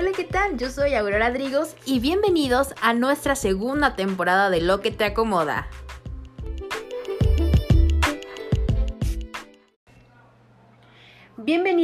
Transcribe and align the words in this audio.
Hola, 0.00 0.12
¿qué 0.14 0.22
tal? 0.22 0.56
Yo 0.58 0.70
soy 0.70 0.94
Aurora 0.94 1.32
Drigos 1.32 1.74
y 1.84 1.98
bienvenidos 1.98 2.72
a 2.80 2.94
nuestra 2.94 3.34
segunda 3.34 3.96
temporada 3.96 4.48
de 4.48 4.60
Lo 4.60 4.80
que 4.80 4.92
te 4.92 5.04
acomoda. 5.04 5.66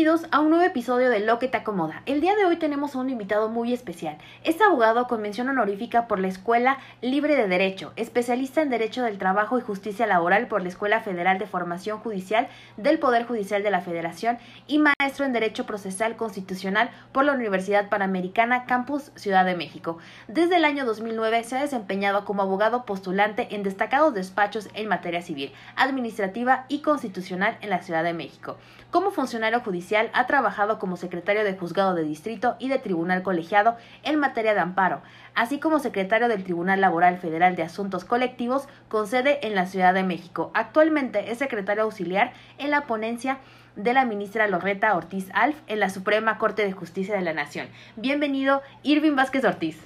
Bienvenidos 0.04 0.30
a 0.32 0.40
un 0.40 0.50
nuevo 0.50 0.66
episodio 0.66 1.08
de 1.08 1.20
Lo 1.20 1.38
que 1.38 1.48
te 1.48 1.56
acomoda. 1.56 2.02
El 2.04 2.20
día 2.20 2.36
de 2.36 2.44
hoy 2.44 2.58
tenemos 2.58 2.94
a 2.94 2.98
un 2.98 3.08
invitado 3.08 3.48
muy 3.48 3.72
especial. 3.72 4.18
Es 4.42 4.60
abogado 4.60 5.06
con 5.06 5.22
mención 5.22 5.48
honorífica 5.48 6.08
por 6.08 6.18
la 6.18 6.28
Escuela 6.28 6.76
Libre 7.00 7.36
de 7.36 7.48
Derecho, 7.48 7.94
especialista 7.96 8.60
en 8.60 8.68
Derecho 8.68 9.02
del 9.02 9.16
Trabajo 9.16 9.58
y 9.58 9.62
Justicia 9.62 10.06
Laboral 10.06 10.46
por 10.46 10.60
la 10.60 10.68
Escuela 10.68 11.00
Federal 11.00 11.38
de 11.38 11.46
Formación 11.46 12.00
Judicial 12.00 12.48
del 12.76 12.98
Poder 12.98 13.24
Judicial 13.24 13.62
de 13.62 13.70
la 13.70 13.80
Federación 13.80 14.36
y 14.66 14.78
maestro 14.78 15.24
en 15.24 15.32
Derecho 15.32 15.64
Procesal 15.64 16.16
Constitucional 16.16 16.90
por 17.12 17.24
la 17.24 17.32
Universidad 17.32 17.88
Panamericana 17.88 18.66
Campus 18.66 19.10
Ciudad 19.14 19.46
de 19.46 19.56
México. 19.56 19.96
Desde 20.28 20.56
el 20.56 20.66
año 20.66 20.84
2009 20.84 21.44
se 21.44 21.56
ha 21.56 21.62
desempeñado 21.62 22.26
como 22.26 22.42
abogado 22.42 22.84
postulante 22.84 23.54
en 23.54 23.62
destacados 23.62 24.12
despachos 24.12 24.68
en 24.74 24.86
materia 24.86 25.22
civil, 25.22 25.54
administrativa 25.76 26.66
y 26.68 26.80
constitucional 26.82 27.56
en 27.62 27.70
la 27.70 27.80
Ciudad 27.80 28.04
de 28.04 28.12
México. 28.12 28.58
Como 28.90 29.10
funcionario 29.10 29.60
judicial 29.60 29.93
ha 29.96 30.26
trabajado 30.26 30.78
como 30.78 30.96
secretario 30.96 31.44
de 31.44 31.56
juzgado 31.56 31.94
de 31.94 32.04
distrito 32.04 32.56
y 32.58 32.68
de 32.68 32.78
tribunal 32.78 33.22
colegiado 33.22 33.76
en 34.02 34.18
materia 34.18 34.54
de 34.54 34.60
amparo, 34.60 35.02
así 35.34 35.58
como 35.60 35.78
secretario 35.78 36.28
del 36.28 36.44
Tribunal 36.44 36.80
Laboral 36.80 37.18
Federal 37.18 37.56
de 37.56 37.62
Asuntos 37.62 38.04
Colectivos 38.04 38.68
con 38.88 39.06
sede 39.06 39.46
en 39.46 39.54
la 39.54 39.66
Ciudad 39.66 39.94
de 39.94 40.02
México. 40.02 40.50
Actualmente 40.54 41.30
es 41.30 41.38
secretario 41.38 41.84
auxiliar 41.84 42.32
en 42.58 42.70
la 42.70 42.82
ponencia 42.82 43.38
de 43.76 43.92
la 43.92 44.04
ministra 44.04 44.46
Loreta 44.46 44.96
Ortiz 44.96 45.28
Alf 45.34 45.56
en 45.66 45.80
la 45.80 45.90
Suprema 45.90 46.38
Corte 46.38 46.64
de 46.64 46.72
Justicia 46.72 47.14
de 47.16 47.22
la 47.22 47.32
Nación. 47.32 47.68
Bienvenido, 47.96 48.62
Irving 48.82 49.16
Vázquez 49.16 49.44
Ortiz. 49.44 49.80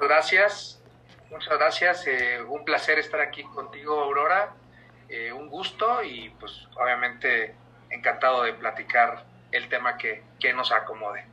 Gracias, 0.00 0.82
muchas 1.30 1.58
gracias. 1.58 2.06
Eh, 2.06 2.42
un 2.42 2.64
placer 2.64 2.98
estar 2.98 3.20
aquí 3.20 3.42
contigo, 3.44 4.00
Aurora. 4.00 4.54
Eh, 5.08 5.32
un 5.32 5.48
gusto 5.48 6.02
y 6.02 6.30
pues 6.40 6.66
obviamente 6.80 7.54
encantado 7.96 8.42
de 8.42 8.52
platicar 8.52 9.24
el 9.52 9.68
tema 9.68 9.96
que, 9.96 10.22
que 10.38 10.52
nos 10.52 10.72
acomode. 10.72 11.24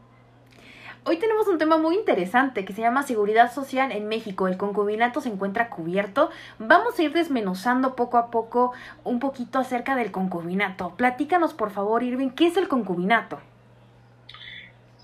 Hoy 1.06 1.18
tenemos 1.18 1.48
un 1.48 1.58
tema 1.58 1.78
muy 1.78 1.96
interesante 1.96 2.64
que 2.64 2.72
se 2.72 2.82
llama 2.82 3.04
Seguridad 3.04 3.52
Social 3.52 3.92
en 3.92 4.08
México. 4.08 4.48
El 4.48 4.56
concubinato 4.56 5.20
se 5.20 5.28
encuentra 5.28 5.70
cubierto. 5.70 6.32
Vamos 6.60 6.98
a 6.98 7.04
ir 7.04 7.12
desmenuzando 7.12 7.96
poco 7.98 8.18
a 8.18 8.32
poco 8.32 8.72
un 9.04 9.20
poquito 9.20 9.60
acerca 9.60 9.98
del 9.98 10.12
concubinato. 10.12 10.96
Platícanos, 10.96 11.54
por 11.54 11.72
favor, 11.72 12.04
Irving, 12.04 12.30
¿qué 12.30 12.48
es 12.48 12.56
el 12.56 12.70
concubinato? 12.70 13.42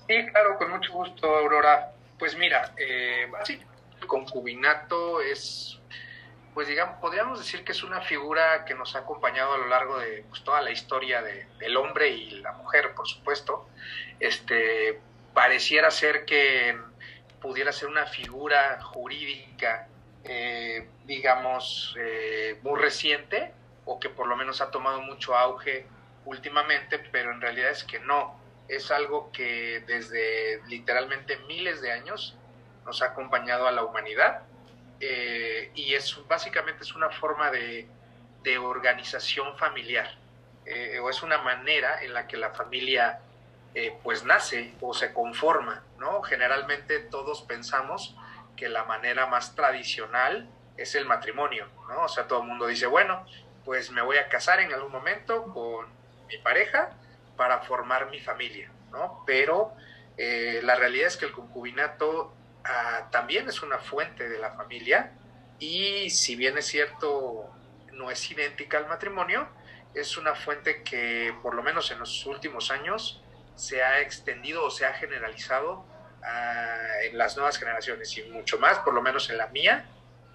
Sí, 0.08 0.26
claro, 0.32 0.56
con 0.56 0.70
mucho 0.70 0.90
gusto, 0.92 1.26
Aurora. 1.36 1.92
Pues 2.18 2.36
mira, 2.38 2.72
eh, 2.78 3.30
el 4.00 4.06
concubinato 4.06 5.20
es 5.20 5.79
pues 6.54 6.66
digamos, 6.66 6.98
podríamos 7.00 7.38
decir 7.38 7.64
que 7.64 7.72
es 7.72 7.82
una 7.82 8.00
figura 8.00 8.64
que 8.64 8.74
nos 8.74 8.96
ha 8.96 9.00
acompañado 9.00 9.54
a 9.54 9.58
lo 9.58 9.68
largo 9.68 9.98
de 9.98 10.24
pues, 10.28 10.42
toda 10.42 10.60
la 10.60 10.70
historia 10.70 11.22
de, 11.22 11.46
del 11.58 11.76
hombre 11.76 12.08
y 12.08 12.30
la 12.40 12.52
mujer, 12.52 12.94
por 12.94 13.06
supuesto. 13.06 13.68
Este, 14.18 15.00
pareciera 15.32 15.90
ser 15.90 16.24
que 16.24 16.76
pudiera 17.40 17.72
ser 17.72 17.88
una 17.88 18.06
figura 18.06 18.80
jurídica, 18.82 19.88
eh, 20.24 20.88
digamos, 21.04 21.94
eh, 21.98 22.58
muy 22.62 22.78
reciente 22.80 23.52
o 23.84 23.98
que 23.98 24.10
por 24.10 24.26
lo 24.26 24.36
menos 24.36 24.60
ha 24.60 24.70
tomado 24.70 25.00
mucho 25.00 25.36
auge 25.36 25.86
últimamente, 26.24 26.98
pero 26.98 27.32
en 27.32 27.40
realidad 27.40 27.70
es 27.70 27.84
que 27.84 28.00
no. 28.00 28.38
Es 28.68 28.90
algo 28.90 29.32
que 29.32 29.82
desde 29.86 30.60
literalmente 30.68 31.38
miles 31.48 31.80
de 31.80 31.92
años 31.92 32.36
nos 32.84 33.02
ha 33.02 33.06
acompañado 33.06 33.66
a 33.66 33.72
la 33.72 33.84
humanidad 33.84 34.42
eh, 35.00 35.70
y 35.74 35.94
es 35.94 36.18
básicamente 36.28 36.82
es 36.82 36.94
una 36.94 37.08
forma 37.08 37.50
de, 37.50 37.88
de 38.42 38.58
organización 38.58 39.56
familiar 39.56 40.14
eh, 40.66 40.98
o 41.00 41.08
es 41.08 41.22
una 41.22 41.38
manera 41.38 42.02
en 42.02 42.12
la 42.12 42.26
que 42.26 42.36
la 42.36 42.50
familia 42.50 43.20
eh, 43.74 43.96
pues 44.02 44.24
nace 44.24 44.74
o 44.82 44.92
se 44.92 45.14
conforma, 45.14 45.82
¿no? 45.98 46.20
Generalmente 46.22 46.98
todos 46.98 47.40
pensamos 47.42 48.14
que 48.56 48.68
la 48.68 48.84
manera 48.84 49.26
más 49.26 49.54
tradicional 49.54 50.50
es 50.76 50.94
el 50.94 51.06
matrimonio, 51.06 51.66
¿no? 51.88 52.04
O 52.04 52.08
sea, 52.08 52.28
todo 52.28 52.42
el 52.42 52.48
mundo 52.48 52.66
dice, 52.66 52.86
bueno, 52.86 53.24
pues 53.64 53.90
me 53.90 54.02
voy 54.02 54.18
a 54.18 54.28
casar 54.28 54.60
en 54.60 54.72
algún 54.74 54.92
momento 54.92 55.44
con 55.44 55.86
mi 56.28 56.36
pareja 56.38 56.90
para 57.36 57.60
formar 57.60 58.10
mi 58.10 58.20
familia, 58.20 58.70
¿no? 58.90 59.22
Pero 59.26 59.72
la 60.62 60.74
realidad 60.74 61.06
es 61.06 61.16
que 61.16 61.24
el 61.24 61.32
concubinato 61.32 62.34
Ah, 62.64 63.08
también 63.10 63.48
es 63.48 63.62
una 63.62 63.78
fuente 63.78 64.28
de 64.28 64.38
la 64.38 64.52
familia 64.52 65.12
y 65.58 66.10
si 66.10 66.36
bien 66.36 66.58
es 66.58 66.66
cierto 66.66 67.50
no 67.92 68.10
es 68.10 68.30
idéntica 68.30 68.78
al 68.78 68.86
matrimonio, 68.86 69.48
es 69.94 70.16
una 70.16 70.34
fuente 70.34 70.82
que 70.82 71.34
por 71.42 71.54
lo 71.54 71.62
menos 71.62 71.90
en 71.90 71.98
los 71.98 72.24
últimos 72.26 72.70
años 72.70 73.22
se 73.54 73.82
ha 73.82 74.00
extendido 74.00 74.64
o 74.64 74.70
se 74.70 74.86
ha 74.86 74.92
generalizado 74.94 75.84
ah, 76.22 77.02
en 77.02 77.18
las 77.18 77.36
nuevas 77.36 77.58
generaciones 77.58 78.16
y 78.16 78.22
mucho 78.24 78.58
más, 78.58 78.78
por 78.80 78.94
lo 78.94 79.02
menos 79.02 79.30
en 79.30 79.38
la 79.38 79.48
mía, 79.48 79.86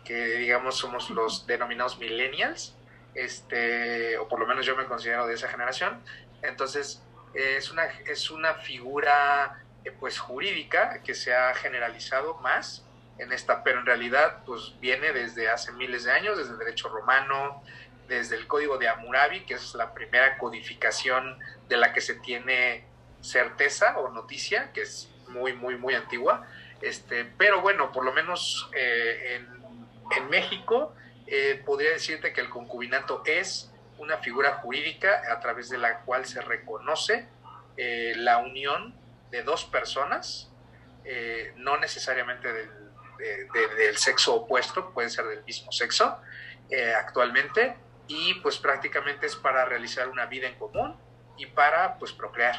que 0.04 0.38
digamos 0.38 0.78
somos 0.78 1.10
los 1.10 1.48
denominados 1.48 1.98
millennials, 1.98 2.76
este, 3.16 4.18
o 4.18 4.28
por 4.28 4.40
lo 4.40 4.46
menos 4.46 4.66
yo 4.66 4.76
me 4.76 4.86
considero 4.86 5.26
de 5.26 5.34
esa 5.34 5.48
generación. 5.48 6.04
Entonces, 6.42 7.02
es 7.34 7.72
una, 7.72 7.86
es 7.86 8.30
una 8.30 8.54
figura 8.56 9.65
pues 9.92 10.20
jurídica 10.20 11.02
que 11.04 11.14
se 11.14 11.36
ha 11.36 11.54
generalizado 11.54 12.36
más 12.36 12.86
en 13.18 13.32
esta, 13.32 13.64
pero 13.64 13.80
en 13.80 13.86
realidad 13.86 14.44
pues 14.46 14.74
viene 14.80 15.14
desde 15.14 15.50
hace 15.50 15.72
miles 15.74 16.04
de 16.04 16.12
años, 16.12 16.38
desde 16.38 16.52
el 16.54 16.60
derecho 16.60 16.90
romano, 16.90 17.64
desde 18.08 18.36
el 18.36 18.48
código 18.48 18.78
de 18.78 18.90
Hammurabi, 18.90 19.46
que 19.46 19.56
es 19.56 19.74
la 19.76 19.94
primera 19.94 20.38
codificación 20.38 21.40
de 21.68 21.78
la 21.78 21.94
que 21.94 22.02
se 22.02 22.16
tiene 22.16 22.86
certeza 23.22 23.98
o 23.98 24.10
noticia, 24.10 24.72
que 24.74 24.82
es 24.82 25.10
muy, 25.30 25.54
muy, 25.54 25.78
muy 25.78 25.96
antigua. 25.96 26.46
Este, 26.82 27.26
pero 27.38 27.62
bueno, 27.62 27.92
por 27.92 28.06
lo 28.06 28.14
menos 28.14 28.70
eh, 28.76 29.42
en, 29.42 29.56
México 30.30 30.94
eh, 31.26 31.62
podría 31.66 31.92
decirte 31.92 32.32
que 32.32 32.42
el 32.42 32.50
concubinato 32.50 33.24
es 33.26 33.72
una 33.98 34.18
figura 34.18 34.56
jurídica 34.56 35.24
a 35.32 35.40
través 35.40 35.70
de 35.70 35.78
la 35.78 36.02
cual 36.02 36.26
se 36.26 36.42
reconoce 36.42 37.28
la 37.78 38.38
unión 38.38 38.96
de 39.32 39.44
dos 39.44 39.66
personas, 39.66 40.52
eh, 41.04 41.54
no 41.58 41.78
necesariamente 41.78 42.52
del, 42.52 43.98
sexo 43.98 44.36
opuesto, 44.36 44.92
pueden 44.94 45.10
ser 45.10 45.26
del 45.26 45.44
mismo 45.44 45.72
sexo 45.72 46.20
eh, 46.70 46.94
actualmente, 46.94 47.78
y 48.08 48.36
pues 48.36 48.58
prácticamente 48.58 49.26
es 49.26 49.36
para 49.36 49.66
realizar 49.66 50.10
una 50.10 50.26
vida 50.26 50.48
en 50.48 50.56
común 50.56 50.96
y 51.38 51.46
para 51.48 51.98
pues 51.98 52.12
procrear, 52.12 52.56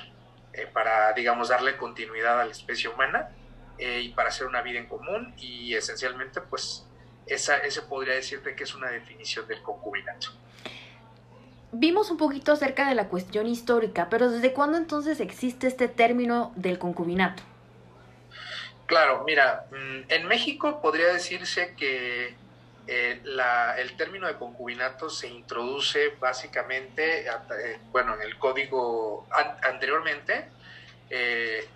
eh, 0.53 0.67
para 0.67 1.13
digamos 1.13 1.49
darle 1.49 1.77
continuidad 1.77 2.41
a 2.41 2.45
la 2.45 2.53
especie 2.53 2.89
humana 2.89 3.31
y 3.79 4.09
para 4.15 4.31
hacer 4.31 4.47
una 4.47 4.63
vida 4.63 4.79
en 4.79 4.87
común 4.87 5.35
y 5.37 5.75
esencialmente 5.75 6.41
pues 6.41 6.89
esa, 7.27 7.59
ese 7.59 7.83
podría 7.83 8.15
decirte 8.15 8.55
que 8.55 8.65
es 8.65 8.75
una 8.75 8.89
definición 8.89 9.47
del 9.47 9.63
concubinato. 9.63 10.29
Vimos 11.79 12.11
un 12.11 12.17
poquito 12.17 12.53
acerca 12.53 12.89
de 12.89 12.95
la 12.95 13.09
cuestión 13.09 13.47
histórica, 13.47 14.09
pero 14.09 14.31
¿desde 14.31 14.55
cuándo 14.55 14.79
entonces 14.79 15.21
existe 15.21 15.67
este 15.67 15.89
término 15.89 16.53
del 16.57 16.79
concubinato? 16.79 17.43
Claro, 18.87 19.25
mira, 19.27 19.67
mm, 19.71 20.11
en 20.11 20.27
México 20.27 20.81
podría 20.81 21.09
decirse 21.09 21.75
que 21.77 22.35
eh, 22.87 23.21
el 23.77 23.97
término 23.99 24.27
de 24.27 24.37
concubinato 24.37 25.11
se 25.11 25.29
introduce 25.29 26.15
básicamente, 26.19 27.27
eh, 27.27 27.79
bueno, 27.91 28.15
en 28.15 28.23
el 28.23 28.39
código 28.39 29.27
anteriormente, 29.63 30.49
eh, 31.11 31.69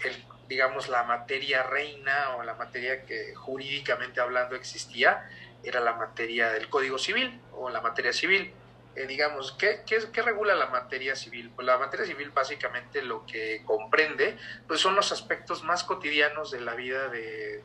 digamos, 0.48 0.88
la 0.88 1.02
materia 1.02 1.62
reina 1.64 2.36
o 2.36 2.42
la 2.42 2.54
materia 2.54 3.04
que 3.04 3.34
jurídicamente 3.34 4.18
hablando 4.18 4.56
existía 4.56 5.28
era 5.62 5.80
la 5.80 5.92
materia 5.92 6.52
del 6.52 6.70
Código 6.70 6.96
Civil 6.96 7.38
o 7.52 7.68
la 7.68 7.82
materia 7.82 8.14
civil. 8.14 8.54
Eh, 8.96 9.06
digamos, 9.06 9.52
¿qué, 9.52 9.82
¿qué, 9.86 10.22
regula 10.22 10.54
la 10.54 10.66
materia 10.66 11.14
civil? 11.14 11.50
Pues 11.54 11.64
la 11.64 11.78
materia 11.78 12.04
civil 12.04 12.30
básicamente 12.30 13.02
lo 13.02 13.24
que 13.24 13.62
comprende 13.64 14.36
pues 14.66 14.80
son 14.80 14.96
los 14.96 15.12
aspectos 15.12 15.62
más 15.62 15.84
cotidianos 15.84 16.50
de 16.50 16.60
la 16.60 16.74
vida 16.74 17.08
de, 17.08 17.62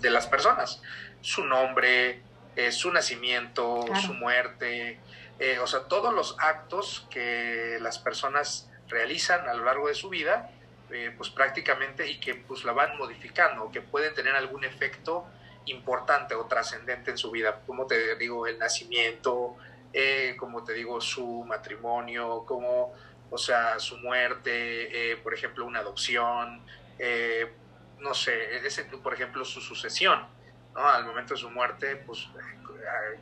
de 0.00 0.10
las 0.10 0.28
personas. 0.28 0.80
Su 1.20 1.44
nombre, 1.44 2.22
eh, 2.54 2.70
su 2.70 2.92
nacimiento, 2.92 3.84
su 4.00 4.14
muerte, 4.14 5.00
eh, 5.40 5.58
o 5.58 5.66
sea, 5.66 5.80
todos 5.88 6.14
los 6.14 6.36
actos 6.38 7.06
que 7.10 7.78
las 7.80 7.98
personas 7.98 8.70
realizan 8.88 9.48
a 9.48 9.54
lo 9.54 9.64
largo 9.64 9.88
de 9.88 9.94
su 9.94 10.08
vida, 10.08 10.50
pues 11.16 11.30
prácticamente 11.30 12.08
y 12.08 12.20
que 12.20 12.36
pues 12.36 12.62
la 12.62 12.70
van 12.70 12.96
modificando, 12.96 13.72
que 13.72 13.80
pueden 13.80 14.14
tener 14.14 14.36
algún 14.36 14.62
efecto 14.62 15.26
importante 15.66 16.36
o 16.36 16.46
trascendente 16.46 17.10
en 17.10 17.18
su 17.18 17.32
vida, 17.32 17.62
como 17.66 17.86
te 17.86 18.14
digo, 18.14 18.46
el 18.46 18.60
nacimiento, 18.60 19.56
eh, 19.94 20.34
como 20.36 20.62
te 20.64 20.74
digo, 20.74 21.00
su 21.00 21.44
matrimonio, 21.44 22.44
como 22.46 22.92
o 23.34 23.38
sea, 23.38 23.80
su 23.80 23.98
muerte, 23.98 25.12
eh, 25.12 25.16
por 25.16 25.34
ejemplo, 25.34 25.64
una 25.64 25.80
adopción, 25.80 26.60
eh, 27.00 27.52
no 27.98 28.14
sé, 28.14 28.64
ese, 28.64 28.84
por 28.84 29.12
ejemplo, 29.12 29.44
su 29.44 29.60
sucesión, 29.60 30.24
¿no? 30.72 30.88
Al 30.88 31.04
momento 31.04 31.34
de 31.34 31.40
su 31.40 31.50
muerte, 31.50 31.96
pues 31.96 32.28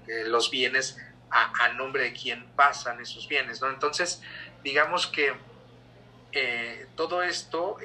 eh, 0.09 0.25
los 0.27 0.51
bienes 0.51 0.99
a, 1.31 1.69
nombre 1.73 2.03
de 2.03 2.13
quién 2.13 2.47
pasan 2.57 3.01
esos 3.01 3.27
bienes, 3.27 3.63
¿no? 3.63 3.71
Entonces, 3.71 4.21
digamos 4.63 5.07
que 5.07 5.33
todo 6.95 7.23
esto 7.23 7.79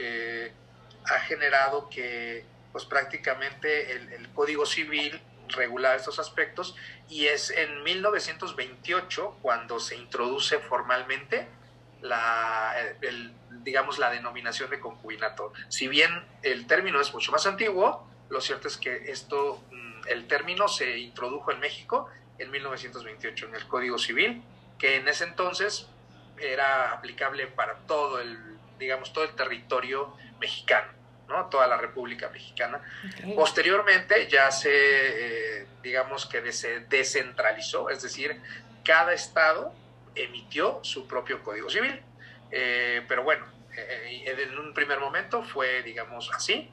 ha 1.06 1.19
generado 1.19 1.90
que, 1.90 2.44
pues 2.74 2.83
prácticamente 2.83 3.94
el, 3.94 4.12
el 4.12 4.30
Código 4.33 4.66
Civil 4.66 5.22
regular 5.50 5.96
estos 5.96 6.20
aspectos 6.20 6.76
y 7.10 7.28
es 7.28 7.50
en 7.52 7.84
1928 7.84 9.38
cuando 9.42 9.80
se 9.80 9.96
introduce 9.96 10.60
formalmente 10.60 11.48
la, 12.02 12.76
el, 13.02 13.34
digamos, 13.64 14.00
la 14.00 14.10
denominación 14.10 14.70
de 14.70 14.80
concubinato. 14.80 15.54
Si 15.70 15.88
bien 15.88 16.12
el 16.44 16.68
término 16.68 17.02
es 17.02 17.14
mucho 17.14 17.32
más 17.32 17.46
antiguo, 17.46 18.08
lo 18.30 18.42
cierto 18.42 18.68
es 18.68 18.78
que 18.78 19.12
esto, 19.12 19.64
mm, 19.72 20.08
el 20.08 20.28
término 20.28 20.68
se 20.68 20.98
introdujo 20.98 21.52
en 21.52 21.60
México 21.60 22.10
en 22.40 22.52
1928 22.52 23.48
en 23.48 23.56
el 23.56 23.68
Código 23.68 23.98
Civil, 23.98 24.44
que 24.78 24.98
en 24.98 25.08
ese 25.08 25.24
entonces 25.24 25.88
era 26.40 26.92
aplicable 26.92 27.48
para 27.48 27.80
todo 27.88 28.20
el, 28.20 28.38
digamos, 28.78 29.12
todo 29.12 29.24
el 29.24 29.32
territorio 29.32 30.14
mexicano, 30.40 30.92
¿no? 31.28 31.48
Toda 31.48 31.68
la 31.68 31.78
República 31.78 32.30
Mexicana. 32.30 32.82
Posteriormente 33.36 34.28
ya 34.28 34.52
se, 34.52 34.70
eh, 34.72 35.68
digamos 35.84 36.26
que 36.26 36.52
se 36.52 36.82
descentralizó, 36.82 37.90
es 37.90 38.02
decir, 38.02 38.40
cada 38.84 39.14
estado 39.14 39.74
emitió 40.16 40.80
su 40.84 41.08
propio 41.08 41.44
Código 41.44 41.70
Civil. 41.70 42.02
Eh, 42.52 43.04
pero 43.08 43.24
bueno, 43.24 43.46
eh, 43.76 44.24
en 44.26 44.58
un 44.58 44.74
primer 44.74 45.00
momento 45.00 45.44
fue, 45.44 45.84
digamos, 45.84 46.32
así. 46.34 46.72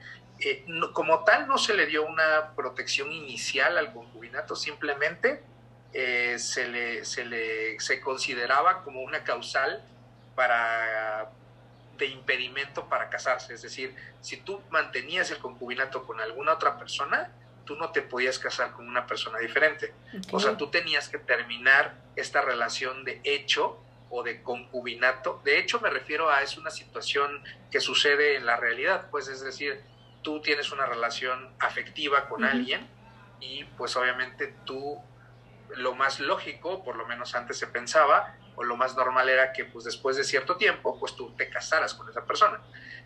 Como 0.93 1.25
tal, 1.25 1.47
no 1.47 1.59
se 1.59 1.75
le 1.75 1.87
dio 1.87 2.05
una 2.05 2.55
protección 2.56 3.12
inicial 3.12 3.79
al 3.79 3.93
concubinato, 3.93 4.56
simplemente 4.56 5.43
se, 5.93 6.69
le, 6.69 7.05
se 7.05 7.25
le 7.25 7.79
se 7.79 8.01
consideraba 8.01 8.83
como 8.83 9.01
una 9.01 9.23
causal 9.23 9.85
para 10.35 11.31
de 11.99 12.06
impedimento 12.06 12.88
para 12.88 13.08
casarse. 13.08 13.55
Es 13.55 13.62
decir, 13.62 13.94
si 14.20 14.38
tú 14.38 14.61
mantenías 14.70 15.31
el 15.31 15.38
concubinato 15.38 16.05
con 16.05 16.20
alguna 16.20 16.55
otra 16.55 16.79
persona, 16.79 17.31
tú 17.64 17.76
no 17.76 17.91
te 17.91 18.02
podías 18.02 18.38
casar 18.38 18.73
con 18.73 18.87
una 18.88 19.06
persona 19.06 19.38
diferente. 19.38 19.94
O 20.31 20.38
sea, 20.38 20.56
tú 20.56 20.69
tenías 20.69 21.08
que 21.08 21.19
terminar 21.19 21.94
esta 22.17 22.43
relación 22.43 23.05
de 23.05 23.20
hecho 23.25 23.81
o 24.11 24.23
de 24.23 24.43
concubinato. 24.43 25.41
De 25.44 25.58
hecho, 25.58 25.81
me 25.81 25.91
refiero 25.91 26.31
a 26.31 26.43
es 26.43 26.56
una 26.56 26.70
situación 26.70 27.43
que 27.70 27.81
sucede 27.81 28.37
en 28.37 28.46
la 28.46 28.56
realidad, 28.56 29.08
pues 29.11 29.29
es 29.29 29.43
decir, 29.43 29.81
tú 30.23 30.41
tienes 30.41 30.73
una 30.73 30.87
relación 30.87 31.55
afectiva 31.58 32.29
con 32.29 32.44
alguien 32.44 32.87
y 33.41 33.64
pues 33.76 33.96
obviamente 33.96 34.55
tú 34.64 35.00
lo 35.76 35.94
más 35.94 36.20
lógico, 36.20 36.85
por 36.85 36.96
lo 36.96 37.06
menos 37.06 37.35
antes 37.35 37.58
se 37.58 37.67
pensaba, 37.67 38.37
o 38.56 38.65
lo 38.65 38.77
más 38.77 38.97
normal 38.97 39.29
era 39.29 39.53
que 39.53 39.65
pues 39.65 39.85
después 39.85 40.17
de 40.17 40.25
cierto 40.25 40.56
tiempo, 40.56 40.99
pues 40.99 41.15
tú 41.17 41.35
te 41.37 41.49
casaras 41.49 41.95
con 41.95 42.09
esa 42.09 42.25
persona. 42.25 42.61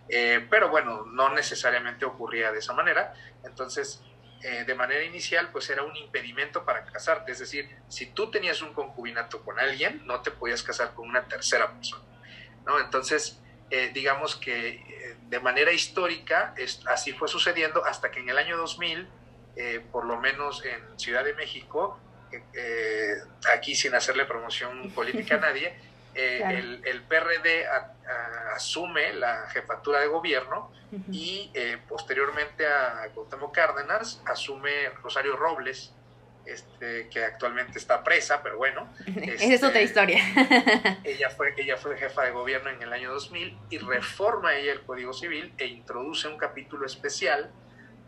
Eh, 0.09 0.47
pero 0.49 0.71
bueno, 0.71 1.05
no 1.07 1.35
necesariamente 1.35 2.05
ocurría 2.05 2.53
de 2.53 2.59
esa 2.59 2.73
manera. 2.73 3.15
Entonces, 3.45 4.03
eh, 4.43 4.65
de 4.65 4.75
manera 4.75 5.03
inicial, 5.05 5.51
pues 5.53 5.69
era 5.71 5.83
un 5.83 5.95
impedimento 5.97 6.65
para 6.65 6.85
casarte. 6.85 7.33
Es 7.33 7.39
decir, 7.39 7.69
si 7.89 8.07
tú 8.07 8.31
tenías 8.31 8.63
un 8.63 8.73
concubinato 8.73 9.43
con 9.43 9.59
alguien, 9.59 10.07
no 10.07 10.21
te 10.21 10.31
podías 10.31 10.63
casar 10.63 10.95
con 10.95 11.09
una 11.09 11.27
tercera 11.27 11.73
persona. 11.73 12.05
¿no? 12.65 12.81
Entonces, 12.81 13.41
eh, 13.71 13.91
digamos 13.93 14.37
que 14.37 15.17
de 15.29 15.41
manera 15.41 15.73
histórica 15.73 16.55
así 16.87 17.13
fue 17.13 17.29
sucediendo 17.29 17.85
hasta 17.85 18.11
que 18.11 18.21
en 18.21 18.31
el 18.31 18.39
año 18.39 18.57
2000, 18.57 19.07
por 19.91 20.07
lo 20.07 20.19
menos 20.19 20.65
en 20.65 20.99
Ciudad 20.99 21.25
de 21.25 21.35
México, 21.35 21.99
aquí 23.55 23.75
sin 23.75 23.95
hacerle 23.95 24.25
promoción 24.25 24.91
política 24.95 25.37
a 25.37 25.41
nadie, 25.41 25.75
el, 26.15 26.83
el, 26.85 27.03
PRD 27.03 27.67
asume 28.55 29.13
la 29.13 29.49
jefatura 29.51 30.01
de 30.01 30.09
gobierno 30.09 30.73
y 31.13 31.51
eh, 31.55 31.79
posteriormente 31.89 32.67
a 32.67 33.09
Cuauhtémoc 33.15 33.55
Cárdenas 33.55 34.23
asume 34.27 34.89
Rosario 35.03 35.37
Robles, 35.37 35.93
este, 36.47 37.09
que 37.11 37.25
actualmente 37.25 37.79
está 37.79 38.03
presa, 38.03 38.43
pero 38.43 38.57
bueno. 38.57 38.89
Esa 39.07 39.45
es 39.45 39.63
otra 39.63 39.81
este, 39.81 39.85
historia. 39.85 40.23
ella, 41.05 41.29
fue, 41.31 41.55
ella 41.59 41.77
fue 41.77 41.97
jefa 41.99 42.25
de 42.25 42.31
gobierno 42.31 42.71
en 42.71 42.83
el 42.83 42.93
año 42.93 43.13
2000 43.13 43.59
y 43.71 43.79
reforma 43.79 44.55
ella 44.55 44.73
el 44.73 44.83
Código 44.83 45.13
Civil 45.13 45.53
e 45.59 45.67
introduce 45.67 46.27
un 46.27 46.39
capítulo 46.39 46.87
especial 46.87 47.51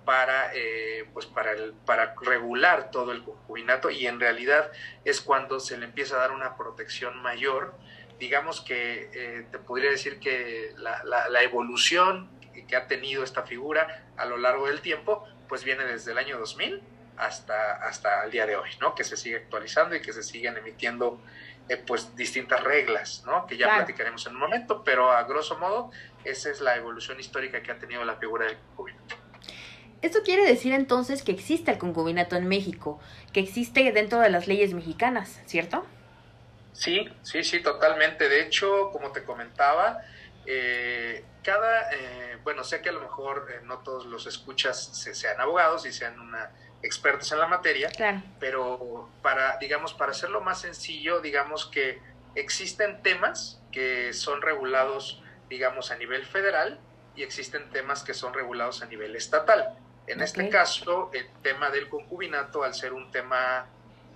para, 0.04 0.52
eh, 0.54 1.08
pues 1.12 1.26
para, 1.26 1.52
el, 1.52 1.72
para 1.86 2.14
regular 2.22 2.90
todo 2.90 3.12
el 3.12 3.22
concubinato 3.22 3.90
y 3.90 4.06
en 4.06 4.20
realidad 4.20 4.70
es 5.04 5.20
cuando 5.20 5.60
se 5.60 5.76
le 5.78 5.84
empieza 5.84 6.16
a 6.16 6.18
dar 6.18 6.32
una 6.32 6.56
protección 6.56 7.20
mayor. 7.22 7.74
Digamos 8.18 8.60
que 8.60 9.10
eh, 9.12 9.46
te 9.50 9.58
podría 9.58 9.90
decir 9.90 10.18
que 10.18 10.74
la, 10.76 11.02
la, 11.04 11.28
la 11.28 11.42
evolución 11.42 12.28
que 12.66 12.76
ha 12.76 12.86
tenido 12.86 13.24
esta 13.24 13.42
figura 13.42 14.04
a 14.16 14.24
lo 14.26 14.36
largo 14.36 14.66
del 14.66 14.80
tiempo, 14.80 15.26
pues 15.48 15.64
viene 15.64 15.84
desde 15.84 16.12
el 16.12 16.18
año 16.18 16.38
2000 16.38 16.82
hasta, 17.16 17.74
hasta 17.76 18.24
el 18.24 18.30
día 18.30 18.46
de 18.46 18.56
hoy, 18.56 18.70
¿no? 18.80 18.94
Que 18.94 19.04
se 19.04 19.16
sigue 19.16 19.36
actualizando 19.36 19.94
y 19.94 20.00
que 20.00 20.12
se 20.12 20.22
siguen 20.22 20.56
emitiendo 20.56 21.20
eh, 21.68 21.76
pues 21.76 22.16
distintas 22.16 22.62
reglas, 22.64 23.22
¿no? 23.26 23.46
Que 23.46 23.56
ya 23.56 23.74
platicaremos 23.74 24.26
en 24.26 24.34
un 24.34 24.40
momento, 24.40 24.82
pero 24.82 25.12
a 25.12 25.22
grosso 25.24 25.58
modo 25.58 25.90
esa 26.24 26.50
es 26.50 26.60
la 26.60 26.76
evolución 26.76 27.20
histórica 27.20 27.62
que 27.62 27.70
ha 27.70 27.78
tenido 27.78 28.04
la 28.04 28.16
figura 28.16 28.46
del 28.46 28.56
concubinato. 28.58 29.16
Esto 30.02 30.20
quiere 30.24 30.46
decir 30.46 30.72
entonces 30.72 31.22
que 31.22 31.32
existe 31.32 31.70
el 31.70 31.78
concubinato 31.78 32.36
en 32.36 32.48
México, 32.48 33.00
que 33.32 33.40
existe 33.40 33.92
dentro 33.92 34.20
de 34.20 34.30
las 34.30 34.48
leyes 34.48 34.72
mexicanas, 34.72 35.40
¿cierto? 35.46 35.84
Sí, 36.72 37.08
sí, 37.22 37.44
sí, 37.44 37.60
totalmente. 37.60 38.28
De 38.28 38.42
hecho, 38.42 38.90
como 38.92 39.12
te 39.12 39.24
comentaba, 39.24 40.00
eh, 40.46 41.24
cada, 41.42 41.90
eh, 41.92 42.38
bueno, 42.42 42.64
sé 42.64 42.80
que 42.80 42.88
a 42.88 42.92
lo 42.92 43.00
mejor 43.00 43.46
eh, 43.50 43.60
no 43.64 43.78
todos 43.78 44.06
los 44.06 44.26
escuchas 44.26 44.90
sean 45.12 45.40
abogados 45.40 45.84
y 45.84 45.92
sean 45.92 46.18
una, 46.18 46.50
expertos 46.82 47.30
en 47.32 47.38
la 47.38 47.46
materia, 47.46 47.90
pero 48.38 49.10
para, 49.22 49.58
digamos, 49.58 49.92
para 49.92 50.12
hacerlo 50.12 50.40
más 50.40 50.62
sencillo, 50.62 51.20
digamos 51.20 51.66
que 51.66 52.00
existen 52.34 53.02
temas 53.02 53.60
que 53.70 54.12
son 54.12 54.40
regulados, 54.40 55.22
digamos, 55.48 55.90
a 55.90 55.96
nivel 55.96 56.24
federal 56.24 56.80
y 57.16 57.22
existen 57.22 57.68
temas 57.70 58.02
que 58.02 58.14
son 58.14 58.32
regulados 58.32 58.82
a 58.82 58.86
nivel 58.86 59.14
estatal. 59.16 59.76
En 60.10 60.20
este 60.20 60.48
caso, 60.48 61.08
el 61.14 61.28
tema 61.40 61.70
del 61.70 61.88
concubinato, 61.88 62.64
al 62.64 62.74
ser 62.74 62.92
un 62.92 63.12
tema 63.12 63.66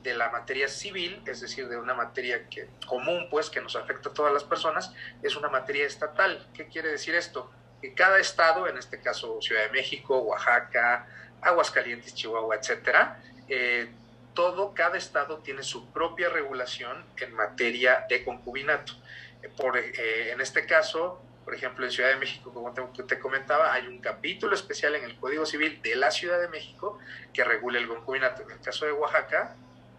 de 0.02 0.12
la 0.12 0.28
materia 0.28 0.66
civil, 0.66 1.22
es 1.24 1.40
decir, 1.40 1.68
de 1.68 1.78
una 1.78 1.94
materia 1.94 2.48
que, 2.48 2.68
común, 2.84 3.28
pues, 3.30 3.48
que 3.48 3.60
nos 3.60 3.76
afecta 3.76 4.08
a 4.08 4.12
todas 4.12 4.32
las 4.32 4.42
personas, 4.42 4.92
es 5.22 5.36
una 5.36 5.48
materia 5.48 5.86
estatal. 5.86 6.48
¿Qué 6.52 6.66
quiere 6.66 6.88
decir 6.88 7.14
esto? 7.14 7.48
Que 7.80 7.94
cada 7.94 8.18
estado, 8.18 8.66
en 8.66 8.76
este 8.76 9.00
caso 9.00 9.40
Ciudad 9.40 9.62
de 9.62 9.70
México, 9.70 10.18
Oaxaca, 10.18 11.06
Aguascalientes, 11.40 12.12
Chihuahua, 12.12 12.56
etcétera, 12.56 13.22
eh, 13.48 13.88
todo, 14.34 14.74
cada 14.74 14.98
estado 14.98 15.38
tiene 15.38 15.62
su 15.62 15.92
propia 15.92 16.28
regulación 16.28 17.04
en 17.18 17.32
materia 17.34 18.04
de 18.08 18.24
concubinato. 18.24 18.94
Eh, 19.42 19.48
por, 19.56 19.78
eh, 19.78 20.32
en 20.32 20.40
este 20.40 20.66
caso, 20.66 21.22
por 21.44 21.54
ejemplo, 21.54 21.84
en 21.84 21.92
Ciudad 21.92 22.10
de 22.10 22.16
México, 22.16 22.52
como 22.52 22.72
te, 22.72 23.18
comentaba, 23.18 23.72
hay 23.72 23.86
un 23.86 23.98
capítulo 23.98 24.54
especial 24.54 24.94
en 24.94 25.04
el 25.04 25.16
Código 25.16 25.44
Civil 25.44 25.80
de 25.82 25.96
la 25.96 26.10
Ciudad 26.10 26.40
de 26.40 26.48
México 26.48 26.98
que 27.32 27.44
regula 27.44 27.78
el 27.78 27.86
concubinato. 27.86 28.42
En 28.42 28.50
el 28.50 28.60
caso 28.60 28.86
de 28.86 28.92
Oaxaca, 28.92 29.54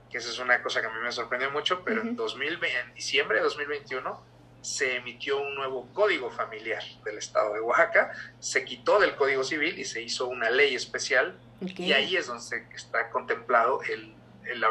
que 0.10 0.18
esa 0.18 0.30
es 0.30 0.40
una 0.40 0.62
cosa 0.62 0.82
que 0.82 0.88
a 0.88 0.90
mí 0.90 1.00
me 1.04 1.12
sorprendió 1.12 1.52
mucho, 1.52 1.84
pero 1.84 2.02
en, 2.02 2.16
2020, 2.16 2.80
en 2.80 2.94
diciembre 2.96 3.38
de 3.38 3.44
2021 3.44 4.36
se 4.62 4.96
emitió 4.96 5.40
un 5.40 5.54
nuevo 5.54 5.88
código 5.94 6.32
familiar 6.32 6.82
del 7.04 7.20
estado 7.20 7.54
de 7.54 7.60
Oaxaca, 7.60 8.12
se 8.40 8.66
quitó 8.66 9.00
del 9.00 9.16
código 9.16 9.44
civil 9.44 9.78
y 9.78 9.86
se 9.86 10.02
hizo 10.02 10.28
una 10.28 10.50
ley 10.50 10.74
especial 10.74 11.38
y 11.62 11.94
ahí 11.94 12.16
es 12.16 12.28
donde 12.28 12.66
está 12.74 13.12
contemplado 13.12 13.82
el, 13.84 14.16
la, 14.56 14.70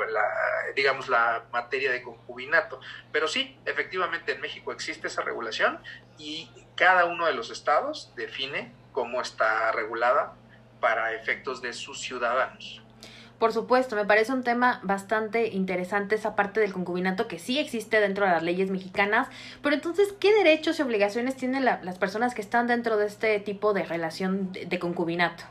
digamos 0.74 1.08
la 1.08 1.44
materia 1.52 1.90
de 1.92 2.02
concubinato. 2.02 2.80
Pero 3.12 3.28
sí, 3.28 3.58
efectivamente 3.64 4.32
en 4.32 4.40
México 4.40 4.72
existe 4.72 5.08
esa 5.08 5.22
regulación 5.22 5.80
y 6.18 6.50
cada 6.76 7.04
uno 7.06 7.26
de 7.26 7.34
los 7.34 7.50
estados 7.50 8.12
define 8.16 8.72
cómo 8.92 9.20
está 9.20 9.72
regulada 9.72 10.34
para 10.80 11.14
efectos 11.14 11.62
de 11.62 11.72
sus 11.72 12.00
ciudadanos. 12.00 12.84
Por 13.38 13.52
supuesto, 13.52 13.96
me 13.96 14.04
parece 14.04 14.32
un 14.32 14.44
tema 14.44 14.80
bastante 14.84 15.48
interesante 15.48 16.14
esa 16.14 16.36
parte 16.36 16.60
del 16.60 16.72
concubinato 16.72 17.26
que 17.26 17.38
sí 17.38 17.58
existe 17.58 18.00
dentro 18.00 18.24
de 18.24 18.32
las 18.32 18.42
leyes 18.42 18.70
mexicanas, 18.70 19.28
pero 19.60 19.74
entonces, 19.74 20.14
¿qué 20.18 20.32
derechos 20.32 20.78
y 20.78 20.82
obligaciones 20.82 21.36
tienen 21.36 21.64
las 21.64 21.98
personas 21.98 22.34
que 22.34 22.40
están 22.40 22.68
dentro 22.68 22.96
de 22.96 23.06
este 23.06 23.40
tipo 23.40 23.74
de 23.74 23.84
relación 23.84 24.52
de, 24.52 24.78
concubinato? 24.78 25.44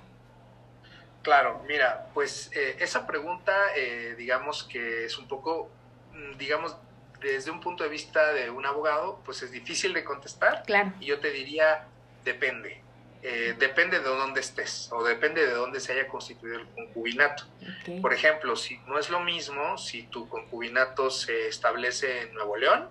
Claro, 1.24 1.64
mira, 1.68 2.08
pues 2.14 2.52
eh, 2.54 2.76
esa 2.80 3.08
pregunta, 3.08 3.54
eh, 3.76 4.14
digamos 4.18 4.64
que 4.64 5.06
es 5.06 5.18
un 5.18 5.28
poco, 5.28 5.72
mm, 6.12 6.38
digamos, 6.38 6.76
desde 7.22 7.50
un 7.50 7.62
punto 7.62 7.84
de 7.84 7.90
vista 7.90 8.34
de 8.34 8.50
un 8.50 8.66
abogado, 8.66 9.22
pues 9.26 9.42
es 9.42 9.52
difícil 9.52 9.94
de 9.94 10.04
contestar. 10.04 10.64
Claro. 10.66 10.92
Y 11.00 11.06
yo 11.06 11.20
te 11.20 11.32
diría, 11.32 11.88
depende. 12.26 12.84
Eh, 13.26 13.56
depende 13.58 14.00
de 14.00 14.06
dónde 14.06 14.42
estés 14.42 14.90
o 14.92 15.02
depende 15.02 15.48
de 15.48 15.54
dónde 15.54 15.80
se 15.80 15.94
haya 15.94 16.10
constituido 16.10 16.60
el 16.60 16.68
concubinato. 16.68 17.46
Por 18.02 18.14
ejemplo, 18.14 18.58
si 18.58 18.78
no 18.80 19.00
es 19.00 19.10
lo 19.10 19.22
mismo 19.22 19.78
si 19.78 20.04
tu 20.04 20.28
concubinato 20.28 21.10
se 21.10 21.48
establece 21.48 22.24
en 22.24 22.34
Nuevo 22.34 22.58
León 22.58 22.90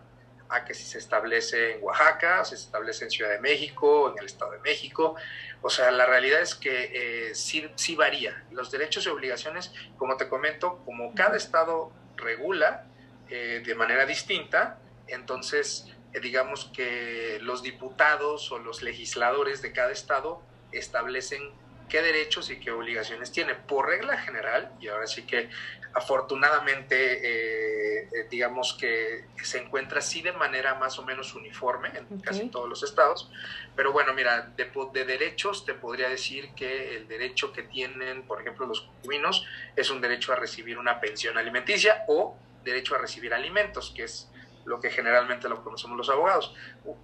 a 0.49 0.65
que 0.65 0.73
si 0.73 0.85
se 0.85 0.97
establece 0.97 1.73
en 1.73 1.83
Oaxaca, 1.83 2.41
o 2.41 2.45
si 2.47 2.57
se 2.57 2.65
establece 2.65 3.05
en 3.05 3.11
Ciudad 3.11 3.31
de 3.31 3.41
México, 3.41 4.11
en 4.11 4.19
el 4.21 4.27
Estado 4.27 4.53
de 4.53 4.59
México. 4.61 5.17
O 5.63 5.71
sea, 5.71 5.93
la 5.93 6.07
realidad 6.07 6.41
es 6.41 6.57
que 6.57 6.91
eh, 7.31 7.35
sí, 7.35 7.71
sí 7.77 7.95
varía. 7.95 8.45
Los 8.51 8.71
derechos 8.73 9.07
y 9.07 9.09
obligaciones, 9.09 9.73
como 9.97 10.17
te 10.17 10.29
comento, 10.29 10.83
como 10.85 11.15
cada 11.15 11.37
estado 11.37 11.93
regula 12.17 12.87
eh, 13.31 13.63
de 13.65 13.75
manera 13.77 14.05
distinta, 14.05 14.81
entonces 15.07 15.87
eh, 16.13 16.21
digamos 16.21 16.71
que 16.75 17.39
los 17.43 17.63
diputados 17.63 18.51
o 18.51 18.59
los 18.59 18.83
legisladores 18.83 19.63
de 19.63 19.73
cada 19.73 19.93
estado 19.93 20.43
establecen 20.73 21.53
qué 21.93 22.01
derechos 22.01 22.49
y 22.49 22.59
qué 22.59 22.71
obligaciones 22.71 23.31
tiene. 23.33 23.55
Por 23.55 23.87
regla 23.87 24.17
general, 24.17 24.73
y 24.81 24.89
ahora 24.89 25.07
sí 25.07 25.25
que 25.25 25.51
afortunadamente, 25.93 26.97
eh, 26.97 28.09
eh, 28.11 28.27
digamos 28.31 28.73
que 28.81 29.27
se 29.43 29.59
encuentra 29.59 29.99
así 29.99 30.23
de 30.23 30.33
manera 30.33 30.75
más 30.77 30.99
o 30.99 31.05
menos 31.05 31.35
uniforme 31.35 31.91
en 31.95 32.19
casi 32.23 32.49
todos 32.49 32.67
los 32.67 32.83
estados. 32.83 33.31
Pero 33.77 33.93
bueno, 33.93 34.15
mira, 34.15 34.55
de, 34.57 34.71
de, 34.95 35.05
derechos 35.05 35.67
te 35.67 35.75
podría 35.75 36.09
decir 36.09 36.55
que 36.57 36.97
el 36.97 37.09
derecho 37.09 37.53
que 37.53 37.63
tienen, 37.65 38.23
por 38.23 38.41
ejemplo, 38.41 38.65
los 38.65 38.81
concubinos 38.81 39.47
es 39.77 39.91
un 39.91 40.01
derecho 40.01 40.33
a 40.33 40.37
recibir 40.37 40.79
una 40.79 40.99
pensión 40.99 41.37
alimenticia 41.37 42.07
o 42.09 42.39
derecho 42.65 42.95
a 42.95 42.99
recibir 42.99 43.35
alimentos, 43.35 43.93
que 43.95 44.05
es 44.05 44.31
lo 44.65 44.81
que 44.81 44.89
generalmente 44.89 45.47
lo 45.47 45.63
conocemos 45.63 45.99
los 45.99 46.09
abogados. 46.09 46.55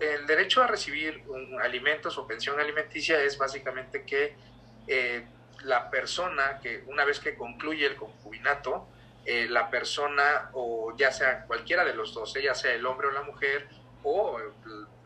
El 0.01 0.27
derecho 0.27 0.63
a 0.63 0.67
recibir 0.67 1.25
alimentos 1.63 2.17
o 2.17 2.27
pensión 2.27 2.59
alimenticia 2.59 3.23
es 3.23 3.37
básicamente 3.37 4.05
que 4.07 4.49
eh, 4.89 5.27
la 5.65 5.91
persona 5.91 6.61
que 6.63 6.85
una 6.87 7.05
vez 7.05 7.21
que 7.21 7.35
concluye 7.35 7.87
el 7.87 7.97
concubinato, 7.97 8.89
eh, 9.25 9.47
la 9.49 9.71
persona 9.71 10.51
o 10.53 10.97
ya 10.97 11.13
sea 11.13 11.45
cualquiera 11.45 11.85
de 11.85 11.95
los 11.95 12.15
dos, 12.15 12.35
ya 12.35 12.55
sea 12.55 12.73
el 12.73 12.87
hombre 12.87 13.09
o 13.09 13.11
la 13.11 13.23
mujer, 13.23 13.69
o 14.03 14.39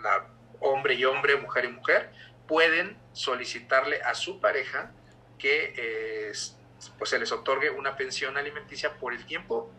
la 0.01 0.29
hombre 0.61 0.95
y 0.95 1.05
hombre, 1.05 1.37
mujer 1.37 1.65
y 1.65 1.69
mujer, 1.69 2.11
pueden 2.47 2.97
solicitarle 3.13 4.03
a 4.03 4.15
su 4.15 4.41
pareja 4.41 4.93
que 5.39 5.75
eh, 5.77 6.33
pues 6.99 7.11
se 7.11 7.19
les 7.19 7.33
otorgue 7.33 7.71
una 7.71 7.97
pensión 7.97 8.37
alimenticia 8.37 8.95
por 8.99 9.13
el 9.13 9.25
tiempo 9.27 9.73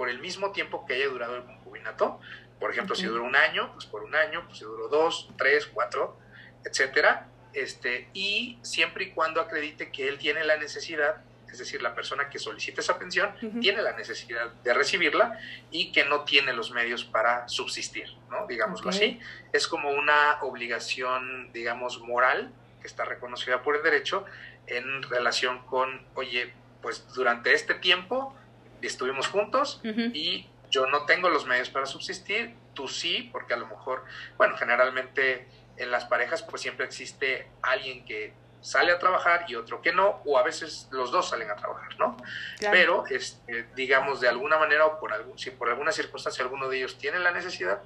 por 0.00 0.08
el 0.08 0.18
mismo 0.18 0.50
tiempo 0.50 0.86
que 0.86 0.94
haya 0.94 1.08
durado 1.08 1.36
el 1.36 1.44
concubinato. 1.44 2.20
Por 2.58 2.70
ejemplo, 2.70 2.94
si 2.94 3.04
duró 3.04 3.22
un 3.22 3.36
año, 3.36 3.70
pues 3.74 3.84
por 3.84 4.02
un 4.02 4.14
año, 4.14 4.46
pues 4.46 4.56
si 4.56 4.64
duró 4.64 4.88
dos, 4.88 5.28
tres, 5.36 5.66
cuatro, 5.66 6.18
etcétera. 6.64 7.28
Este, 7.52 8.08
y 8.14 8.58
siempre 8.62 9.04
y 9.04 9.10
cuando 9.10 9.40
acredite 9.40 9.90
que 9.90 10.08
él 10.08 10.18
tiene 10.18 10.44
la 10.44 10.56
necesidad, 10.56 11.22
es 11.50 11.58
decir, 11.58 11.82
la 11.82 11.94
persona 11.94 12.30
que 12.30 12.38
solicita 12.38 12.80
esa 12.80 12.96
pensión 12.96 13.34
tiene 13.60 13.82
la 13.82 13.96
necesidad 13.96 14.52
de 14.52 14.72
recibirla 14.72 15.40
y 15.72 15.90
que 15.90 16.04
no 16.04 16.22
tiene 16.22 16.52
los 16.52 16.70
medios 16.70 17.04
para 17.04 17.48
subsistir, 17.48 18.06
¿no? 18.30 18.46
Digámoslo 18.46 18.90
así. 18.90 19.18
Es 19.52 19.66
como 19.66 19.90
una 19.90 20.38
obligación, 20.42 21.52
digamos, 21.52 22.00
moral 22.00 22.52
que 22.80 22.86
está 22.86 23.04
reconocida 23.04 23.62
por 23.62 23.76
el 23.76 23.82
derecho 23.82 24.24
en 24.68 25.02
relación 25.02 25.58
con, 25.66 26.06
oye, 26.14 26.52
pues 26.82 27.12
durante 27.14 27.52
este 27.52 27.74
tiempo 27.74 28.34
estuvimos 28.80 29.26
juntos 29.26 29.80
y 29.84 30.46
yo 30.70 30.86
no 30.86 31.04
tengo 31.04 31.28
los 31.28 31.46
medios 31.46 31.68
para 31.68 31.86
subsistir, 31.86 32.54
tú 32.74 32.86
sí, 32.88 33.28
porque 33.32 33.54
a 33.54 33.56
lo 33.56 33.66
mejor, 33.66 34.04
bueno, 34.38 34.56
generalmente 34.56 35.46
en 35.80 35.90
las 35.90 36.04
parejas 36.04 36.42
pues 36.42 36.62
siempre 36.62 36.86
existe 36.86 37.48
alguien 37.62 38.04
que 38.04 38.32
sale 38.60 38.92
a 38.92 38.98
trabajar 38.98 39.46
y 39.48 39.54
otro 39.54 39.80
que 39.80 39.92
no, 39.92 40.20
o 40.26 40.38
a 40.38 40.42
veces 40.42 40.88
los 40.90 41.10
dos 41.10 41.30
salen 41.30 41.50
a 41.50 41.56
trabajar, 41.56 41.98
¿no? 41.98 42.16
Pero, 42.60 43.04
este, 43.08 43.66
digamos, 43.74 44.20
de 44.20 44.28
alguna 44.28 44.58
manera 44.58 44.84
o 44.84 45.00
por 45.00 45.12
algún, 45.12 45.38
si 45.38 45.50
por 45.50 45.70
alguna 45.70 45.92
circunstancia 45.92 46.44
alguno 46.44 46.68
de 46.68 46.76
ellos 46.76 46.98
tiene 46.98 47.18
la 47.18 47.30
necesidad, 47.30 47.80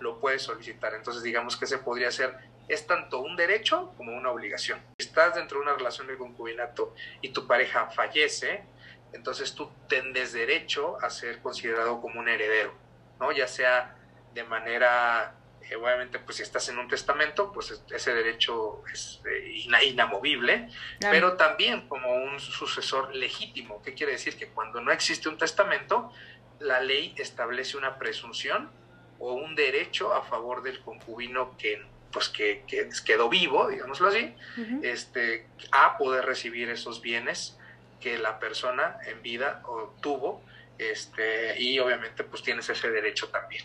lo 0.00 0.20
puede 0.20 0.38
solicitar. 0.38 0.94
Entonces, 0.94 1.22
digamos 1.22 1.56
que 1.56 1.64
ese 1.64 1.78
podría 1.78 2.10
ser, 2.10 2.36
es 2.68 2.86
tanto 2.86 3.20
un 3.20 3.36
derecho 3.36 3.92
como 3.96 4.14
una 4.14 4.30
obligación. 4.30 4.80
Si 4.98 5.06
estás 5.06 5.34
dentro 5.34 5.58
de 5.58 5.64
una 5.64 5.74
relación 5.74 6.06
de 6.06 6.18
concubinato 6.18 6.94
y 7.22 7.30
tu 7.30 7.46
pareja 7.46 7.86
fallece, 7.86 8.64
entonces 9.12 9.54
tú 9.54 9.70
tendes 9.88 10.34
derecho 10.34 10.98
a 11.02 11.08
ser 11.08 11.40
considerado 11.40 12.00
como 12.02 12.20
un 12.20 12.28
heredero, 12.28 12.74
¿no? 13.18 13.32
Ya 13.32 13.48
sea 13.48 13.96
de 14.34 14.44
manera, 14.44 15.34
eh, 15.70 15.76
obviamente, 15.76 16.18
pues 16.18 16.36
si 16.36 16.42
estás 16.42 16.68
en 16.68 16.78
un 16.78 16.88
testamento, 16.88 17.52
pues 17.52 17.82
ese 17.90 18.14
derecho 18.14 18.82
es 18.92 19.20
eh, 19.30 19.64
inamovible, 19.86 20.68
pero 21.00 21.36
también 21.36 21.88
como 21.88 22.14
un 22.14 22.40
sucesor 22.40 23.14
legítimo. 23.14 23.82
¿Qué 23.82 23.94
quiere 23.94 24.12
decir? 24.12 24.36
Que 24.36 24.48
cuando 24.48 24.80
no 24.80 24.92
existe 24.92 25.28
un 25.28 25.38
testamento, 25.38 26.12
la 26.60 26.80
ley 26.80 27.14
establece 27.18 27.76
una 27.76 27.98
presunción 27.98 28.70
o 29.18 29.34
un 29.34 29.54
derecho 29.54 30.14
a 30.14 30.22
favor 30.22 30.62
del 30.62 30.80
concubino 30.80 31.56
que 31.56 31.84
pues 32.12 32.30
que, 32.30 32.64
quedó 33.04 33.28
vivo, 33.28 33.68
digámoslo 33.68 34.08
así, 34.08 34.34
este, 34.82 35.46
a 35.72 35.98
poder 35.98 36.24
recibir 36.24 36.70
esos 36.70 37.02
bienes 37.02 37.58
que 38.00 38.16
la 38.16 38.38
persona 38.38 38.96
en 39.06 39.20
vida 39.22 39.60
obtuvo 39.66 40.42
este, 40.78 41.60
y 41.60 41.78
obviamente 41.80 42.24
pues 42.24 42.42
tienes 42.42 42.68
ese 42.70 42.90
derecho 42.90 43.28
también. 43.28 43.64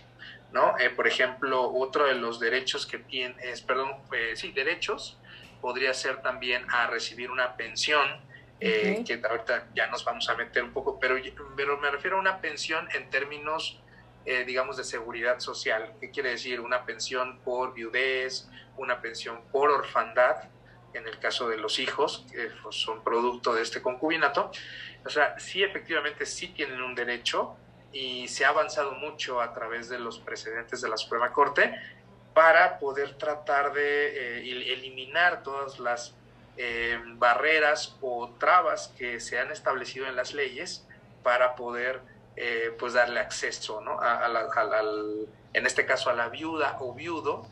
¿No? 0.54 0.78
Eh, 0.78 0.92
por 0.92 1.08
ejemplo, 1.08 1.72
otro 1.74 2.06
de 2.06 2.14
los 2.14 2.40
derechos 2.40 2.86
que 2.86 3.00
tienes, 3.00 3.62
perdón, 3.62 3.96
eh, 4.14 4.34
sí, 4.36 4.52
derechos, 4.52 5.18
podría 5.60 5.94
ser 5.94 6.22
también 6.22 6.66
a 6.70 6.88
recibir 6.88 7.32
una 7.32 7.58
pensión, 7.58 8.08
eh, 8.60 9.04
que 9.06 9.20
ahorita 9.28 9.68
ya 9.74 9.88
nos 9.88 10.06
vamos 10.06 10.30
a 10.30 10.36
meter 10.36 10.64
un 10.64 10.72
poco, 10.72 11.00
pero, 11.00 11.16
pero 11.58 11.78
me 11.80 11.90
refiero 11.92 12.18
a 12.18 12.20
una 12.20 12.40
pensión 12.40 12.88
en 12.94 13.10
términos, 13.10 13.82
digamos, 14.46 14.78
de 14.78 14.86
seguridad 14.86 15.40
social. 15.40 15.96
¿Qué 16.00 16.10
quiere 16.10 16.30
decir? 16.30 16.62
Una 16.62 16.86
pensión 16.86 17.40
por 17.40 17.74
viudez, 17.74 18.48
una 18.78 19.02
pensión 19.02 19.42
por 19.52 19.70
orfandad, 19.70 20.44
en 20.94 21.06
el 21.06 21.20
caso 21.20 21.50
de 21.50 21.58
los 21.58 21.78
hijos, 21.80 22.26
que 22.32 22.50
pues, 22.62 22.78
son 22.78 23.04
producto 23.04 23.54
de 23.54 23.64
este 23.64 23.82
concubinato. 23.82 24.50
O 25.06 25.10
sea, 25.10 25.38
sí 25.40 25.62
efectivamente 25.62 26.26
sí 26.26 26.50
tienen 26.50 26.82
un 26.82 26.96
derecho 26.96 27.58
y 27.94 28.28
se 28.28 28.44
ha 28.44 28.50
avanzado 28.50 28.94
mucho 28.94 29.40
a 29.40 29.54
través 29.54 29.88
de 29.88 30.00
los 30.00 30.20
precedentes 30.20 30.82
de 30.82 30.90
la 30.90 30.98
Suprema 30.98 31.32
Corte 31.32 31.74
para 32.34 32.80
poder 32.80 33.14
tratar 33.18 33.74
de 33.74 34.40
eh, 34.40 34.74
eliminar 34.74 35.44
todas 35.44 35.80
las 35.80 36.16
eh, 36.58 37.00
barreras 37.16 37.96
o 38.02 38.30
trabas 38.40 38.94
que 38.98 39.20
se 39.20 39.40
han 39.40 39.52
establecido 39.52 40.08
en 40.08 40.16
las 40.16 40.34
leyes 40.34 40.86
para 41.22 41.56
poder 41.56 42.02
eh, 42.36 42.76
pues 42.80 42.94
darle 42.94 43.20
acceso 43.20 43.82
¿no? 43.82 44.00
a, 44.02 44.28
en 45.54 45.66
este 45.68 45.86
caso 45.86 46.10
a 46.10 46.14
la 46.14 46.30
viuda 46.30 46.78
o 46.80 46.94
viudo 46.94 47.48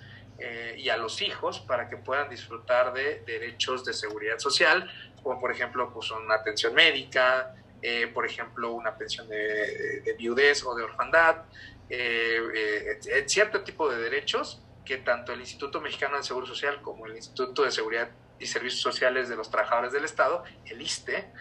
y 0.76 0.90
a 0.90 0.98
los 0.98 1.22
hijos 1.22 1.60
para 1.60 1.88
que 1.88 1.98
puedan 1.98 2.28
disfrutar 2.28 2.94
de 2.94 3.20
derechos 3.28 3.86
de 3.86 3.94
seguridad 3.94 4.40
social, 4.40 4.92
como 5.22 5.40
por 5.40 5.52
ejemplo 5.52 5.94
pues, 5.94 6.10
una 6.10 6.34
atención 6.34 6.74
médica, 6.74 7.54
eh, 7.82 8.08
por 8.08 8.26
ejemplo 8.26 8.72
una 8.72 8.96
pensión 8.96 9.28
de, 9.28 10.16
viudez 10.18 10.64
o 10.64 10.76
de 10.76 10.84
orfandad, 10.84 11.44
eh, 11.90 13.00
cierto 13.26 13.62
tipo 13.62 13.90
de 13.90 14.02
derechos 14.02 14.64
que 14.86 14.98
tanto 14.98 15.34
el 15.34 15.42
Instituto 15.42 15.82
Mexicano 15.82 16.16
del 16.16 16.24
Seguro 16.24 16.46
Social 16.46 16.82
como 16.82 17.06
el 17.06 17.16
Instituto 17.16 17.64
de 17.64 17.72
Seguridad 17.72 18.10
y 18.40 18.46
Servicios 18.48 18.82
Sociales 18.82 19.30
de 19.30 19.36
los 19.36 19.52
Trabajadores 19.52 19.94
del 19.94 20.06
Estado, 20.06 20.44
el 20.66 20.82
ISTE, 20.82 21.32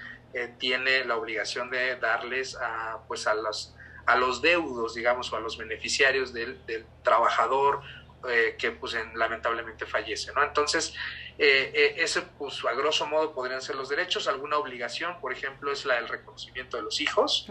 tiene 0.58 1.04
la 1.04 1.16
obligación 1.16 1.70
de 1.70 1.96
darles 1.96 2.56
a, 2.56 3.00
pues 3.08 3.26
a 3.26 3.34
los, 3.34 3.74
a 4.06 4.16
los 4.16 4.42
deudos, 4.42 4.94
digamos, 4.94 5.32
o 5.32 5.36
a 5.36 5.40
los 5.40 5.56
beneficiarios 5.56 6.32
del, 6.32 6.58
trabajador 7.02 7.80
eh, 8.28 8.56
que 8.58 8.72
pues 8.72 8.96
lamentablemente 9.14 9.86
fallece, 9.86 10.32
¿no? 10.32 10.42
Entonces, 10.42 10.94
eh, 11.42 11.70
eh, 11.74 11.94
ese 11.96 12.20
pues 12.20 12.62
a 12.66 12.74
grosso 12.74 13.06
modo 13.06 13.32
podrían 13.32 13.62
ser 13.62 13.74
los 13.76 13.88
derechos, 13.88 14.28
alguna 14.28 14.58
obligación, 14.58 15.18
por 15.20 15.32
ejemplo, 15.32 15.72
es 15.72 15.86
la 15.86 15.94
del 15.94 16.08
reconocimiento 16.08 16.76
de 16.76 16.82
los 16.82 17.00
hijos. 17.00 17.46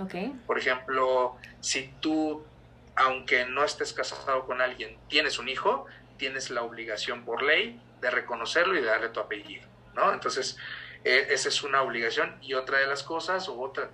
Por 0.45 0.59
ejemplo, 0.59 1.35
si 1.59 1.91
tú, 1.99 2.45
aunque 2.95 3.45
no 3.45 3.63
estés 3.63 3.91
casado 3.93 4.45
con 4.45 4.61
alguien, 4.61 4.95
tienes 5.07 5.39
un 5.39 5.49
hijo, 5.49 5.87
tienes 6.17 6.51
la 6.51 6.61
obligación 6.61 7.25
por 7.25 7.41
ley 7.41 7.81
de 7.99 8.11
reconocerlo 8.11 8.77
y 8.77 8.81
de 8.81 8.85
darle 8.85 9.09
tu 9.09 9.21
apellido, 9.21 9.67
¿no? 9.95 10.13
Entonces, 10.13 10.57
esa 11.03 11.49
es 11.49 11.63
una 11.63 11.81
obligación 11.81 12.37
y 12.41 12.53
otra 12.53 12.77
de 12.77 12.85
las 12.85 13.01
cosas, 13.01 13.49
o 13.49 13.59
otra, 13.59 13.89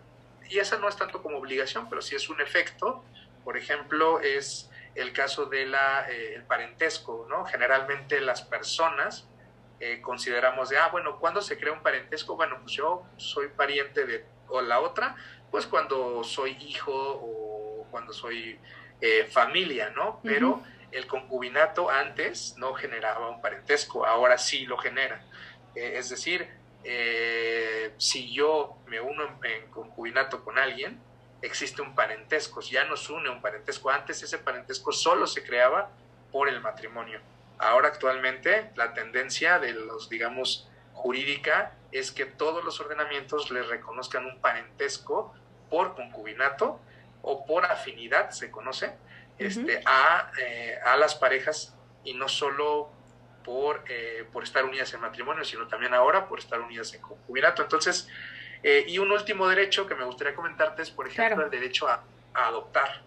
y 0.50 0.60
esa 0.60 0.78
no 0.78 0.90
es 0.90 0.98
tanto 0.98 1.22
como 1.24 1.38
obligación, 1.38 1.88
pero 1.90 2.02
sí 2.02 2.16
es 2.16 2.30
un 2.30 2.42
efecto, 2.42 3.04
por 3.46 3.56
ejemplo, 3.56 4.20
es 4.20 4.70
el 4.96 5.14
caso 5.14 5.46
del 5.46 5.74
eh, 6.10 6.42
parentesco, 6.48 7.26
¿no? 7.30 7.46
Generalmente 7.46 8.20
las 8.20 8.42
personas 8.42 9.26
eh, 9.88 10.02
consideramos 10.02 10.70
de, 10.70 10.80
ah, 10.80 10.90
bueno, 10.92 11.20
¿cuándo 11.20 11.44
se 11.44 11.60
crea 11.60 11.72
un 11.72 11.84
parentesco? 11.84 12.36
Bueno, 12.36 12.58
pues 12.60 12.74
yo 12.74 13.04
soy 13.18 13.50
pariente 13.50 14.04
de, 14.08 14.26
o 14.48 14.60
la 14.60 14.80
otra, 14.80 15.16
pues 15.52 15.68
cuando 15.68 16.24
soy 16.24 16.58
hijo 16.60 16.92
o 16.92 17.86
cuando 17.92 18.12
soy 18.12 18.60
eh, 19.00 19.28
familia, 19.30 19.92
¿no? 19.92 20.22
Pero 20.24 20.64
el 20.92 21.06
concubinato 21.06 21.92
antes 21.92 22.56
no 22.58 22.74
generaba 22.74 23.30
un 23.30 23.42
parentesco, 23.42 24.08
ahora 24.08 24.40
sí 24.40 24.66
lo 24.66 24.80
genera. 24.80 25.24
Eh, 25.76 25.94
es 25.98 26.10
decir, 26.10 26.50
si 27.98 28.34
yo 28.34 28.78
me 28.88 29.00
uno 29.00 29.40
en, 29.44 29.68
concubinato 29.70 30.44
con 30.44 30.58
alguien, 30.58 31.00
existe 31.44 31.84
un 31.84 31.94
parentesco, 31.94 32.60
ya 32.62 32.86
nos 32.86 33.08
une 33.12 33.30
un 33.30 33.40
parentesco. 33.40 33.92
Antes 33.92 34.24
ese 34.24 34.40
parentesco 34.40 34.92
solo 34.92 35.28
se 35.28 35.44
creaba 35.44 35.92
por 36.32 36.50
el 36.50 36.60
matrimonio. 36.60 37.22
Ahora 37.58 37.90
actualmente 37.90 38.72
la 38.76 38.94
tendencia 38.94 39.60
de 39.60 39.74
los, 39.74 40.10
digamos, 40.10 40.70
jurídica 40.94 41.74
es 41.92 42.12
que 42.12 42.26
todos 42.26 42.64
los 42.64 42.80
ordenamientos 42.80 43.52
le 43.52 43.64
reconozcan 43.64 44.26
un 44.26 44.40
parentesco 44.42 45.34
por 45.70 45.96
concubinato 45.96 46.80
o 47.22 47.46
por 47.46 47.66
afinidad, 47.66 48.30
se 48.32 48.52
conoce, 48.52 48.94
este, 49.38 49.82
a, 49.86 50.32
eh, 50.40 50.78
a, 50.86 50.96
las 50.98 51.16
parejas 51.16 51.76
y 52.04 52.14
no 52.14 52.30
solo 52.30 52.90
por, 53.44 53.84
eh, 53.90 54.26
por 54.32 54.44
estar 54.44 54.64
unidas 54.64 54.94
en 54.94 55.02
matrimonio, 55.02 55.44
sino 55.44 55.68
también 55.68 55.94
ahora 55.94 56.28
por 56.28 56.40
estar 56.40 56.60
unidas 56.62 56.94
en 56.94 57.02
concubinato. 57.02 57.62
Entonces, 57.62 58.08
eh, 58.64 58.86
y 58.88 58.98
un 58.98 59.12
último 59.12 59.48
derecho 59.48 59.86
que 59.86 59.96
me 59.96 60.04
gustaría 60.06 60.34
comentarte 60.34 60.82
es, 60.82 60.90
por 60.90 61.08
ejemplo, 61.08 61.46
el 61.46 61.52
derecho 61.52 61.88
a, 61.88 62.04
adoptar. 62.34 63.04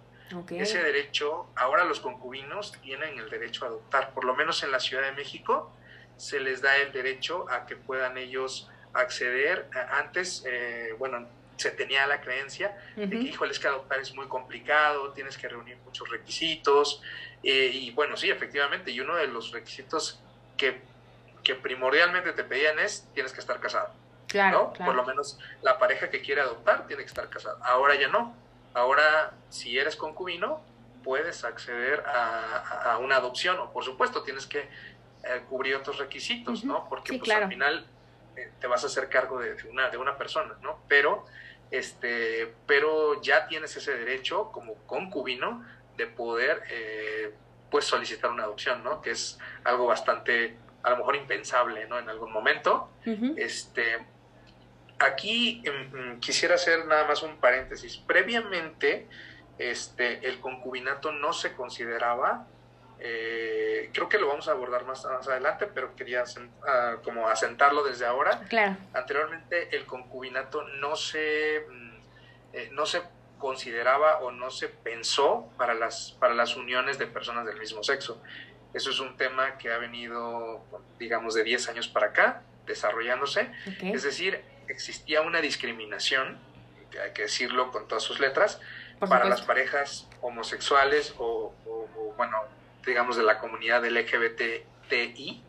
Ese 0.51 0.83
derecho, 0.83 1.47
ahora 1.57 1.85
los 1.85 2.01
concubinos 2.01 2.73
tienen 2.83 3.19
el 3.19 3.31
derecho 3.31 3.65
a 3.65 3.69
adoptar, 3.69 4.13
por 4.13 4.25
lo 4.25 4.35
menos 4.35 4.63
en 4.63 4.71
la 4.71 4.81
Ciudad 4.81 5.03
de 5.05 5.13
México 5.13 5.73
se 6.17 6.41
les 6.41 6.61
da 6.61 6.77
el 6.77 6.93
derecho 6.93 7.49
a 7.49 7.65
que 7.65 7.77
puedan 7.77 8.19
ellos 8.19 8.69
acceder. 8.93 9.69
Antes, 9.93 10.45
bueno, 10.99 11.29
se 11.59 11.71
tenía 11.71 12.07
la 12.07 12.21
creencia 12.21 12.77
de 12.97 13.09
que, 13.09 13.17
híjole, 13.17 13.53
es 13.53 13.59
que 13.59 13.69
adoptar 13.69 14.01
es 14.01 14.15
muy 14.15 14.27
complicado, 14.27 15.13
tienes 15.13 15.37
que 15.37 15.49
reunir 15.49 15.77
muchos 15.85 16.09
requisitos. 16.09 17.03
Eh, 17.43 17.71
y 17.73 17.91
bueno, 17.93 18.17
sí, 18.17 18.31
efectivamente, 18.31 18.91
y 18.91 19.01
uno 19.01 19.17
de 19.17 19.27
los 19.27 19.53
requisitos 19.53 20.21
que, 20.57 20.81
que 21.43 21.55
primordialmente 21.55 22.33
te 22.33 22.45
pedían 22.45 22.79
es, 22.79 23.09
tienes 23.15 23.33
que 23.33 23.41
estar 23.41 23.61
casado. 23.61 23.93
Claro, 24.27 24.73
Por 24.73 24.95
lo 24.95 25.05
menos 25.05 25.39
la 25.63 25.79
pareja 25.79 26.11
que 26.11 26.21
quiere 26.21 26.43
adoptar 26.43 26.87
tiene 26.87 27.03
que 27.03 27.09
estar 27.09 27.29
casada. 27.31 27.59
Ahora 27.63 27.95
ya 27.95 28.09
no. 28.09 28.37
Ahora 28.79 29.35
si 29.49 29.79
eres 29.79 29.97
concubino, 29.97 30.61
puedes 31.05 31.45
acceder 31.45 32.03
a, 32.07 32.99
una 33.01 33.17
adopción, 33.17 33.59
o 33.59 33.73
por 33.73 33.85
supuesto 33.85 34.23
tienes 34.23 34.47
que 34.47 34.61
eh, 34.61 35.43
cubrir 35.49 35.77
otros 35.77 35.99
requisitos, 35.99 36.65
¿no? 36.65 36.89
Porque 36.89 37.19
pues, 37.19 37.31
al 37.31 37.49
final 37.49 37.87
eh, 38.37 38.51
te 38.61 38.67
vas 38.67 38.85
a 38.85 38.89
hacer 38.89 39.09
cargo 39.09 39.39
de, 39.39 39.57
una, 39.71 39.89
de 39.91 39.97
una 39.97 40.17
persona, 40.17 40.57
¿no? 40.63 40.81
Pero 40.89 41.27
este, 41.71 42.55
pero 42.67 43.21
ya 43.21 43.47
tienes 43.47 43.77
ese 43.77 43.97
derecho 43.97 44.51
como 44.53 44.75
concubino 44.87 45.65
de 45.97 46.07
poder 46.07 46.63
eh, 46.71 47.35
pues 47.71 47.85
solicitar 47.85 48.31
una 48.31 48.45
adopción, 48.45 48.83
¿no? 48.83 49.03
Que 49.03 49.11
es 49.11 49.39
algo 49.65 49.87
bastante, 49.87 50.57
a 50.83 50.91
lo 50.91 50.99
mejor 50.99 51.17
impensable, 51.17 51.87
¿no? 51.87 51.99
En 51.99 52.09
algún 52.09 52.33
momento. 52.33 52.91
Este, 53.37 54.05
aquí 54.99 55.63
em, 55.65 56.21
quisiera 56.21 56.57
hacer 56.57 56.87
nada 56.87 57.07
más 57.07 57.23
un 57.23 57.37
paréntesis. 57.39 57.97
Previamente, 57.99 59.07
este, 59.59 60.27
el 60.27 60.41
concubinato 60.41 61.13
no 61.13 61.33
se 61.33 61.53
consideraba 61.53 62.47
eh, 63.01 63.91
creo 63.93 64.09
que 64.09 64.19
lo 64.19 64.27
vamos 64.27 64.49
a 64.49 64.53
abordar 64.53 64.85
más, 64.85 65.05
más 65.05 65.29
adelante, 65.29 65.69
pero 65.73 65.95
quería 65.95 66.25
ah, 66.67 66.97
como 67.05 67.29
asentarlo 67.29 67.85
desde 67.85 68.07
ahora. 68.07 68.41
Claro. 68.49 68.77
Anteriormente 68.93 69.77
el 69.77 69.87
concubinato 69.87 70.63
no 70.81 70.97
se, 70.97 71.65
mm, 71.69 71.97
eh, 72.55 72.69
no 72.73 72.87
se 72.87 73.03
consideraba 73.39 74.19
o 74.19 74.33
no 74.33 74.51
se 74.51 74.69
pensó 74.69 75.49
para 75.57 75.75
las, 75.75 76.17
para 76.19 76.35
las 76.35 76.57
uniones 76.57 76.99
de 76.99 77.07
personas 77.07 77.47
del 77.47 77.59
mismo 77.59 77.85
sexo. 77.85 78.21
Eso 78.75 78.91
es 78.91 78.99
un 78.99 79.17
tema 79.17 79.57
que 79.59 79.73
ha 79.73 79.79
venido, 79.79 80.65
digamos, 80.99 81.35
de 81.35 81.45
10 81.45 81.69
años 81.69 81.89
para 81.89 82.09
acá, 82.09 82.43
desarrollándose. 82.67 83.51
Es 83.81 84.03
decir, 84.03 84.43
existía 84.73 85.23
una 85.23 85.41
discriminación, 85.41 86.39
hay 87.03 87.13
que 87.13 87.23
decirlo 87.23 87.71
con 87.71 87.87
todas 87.89 88.03
sus 88.03 88.21
letras, 88.21 88.61
para 88.99 89.27
las 89.27 89.43
parejas 89.43 90.09
homosexuales 90.21 91.15
o, 91.19 91.55
o 91.67 92.15
bueno, 92.17 92.37
digamos, 92.85 93.17
de 93.17 93.23
la 93.23 93.39
comunidad 93.39 93.85
LGBTI, 93.85 95.45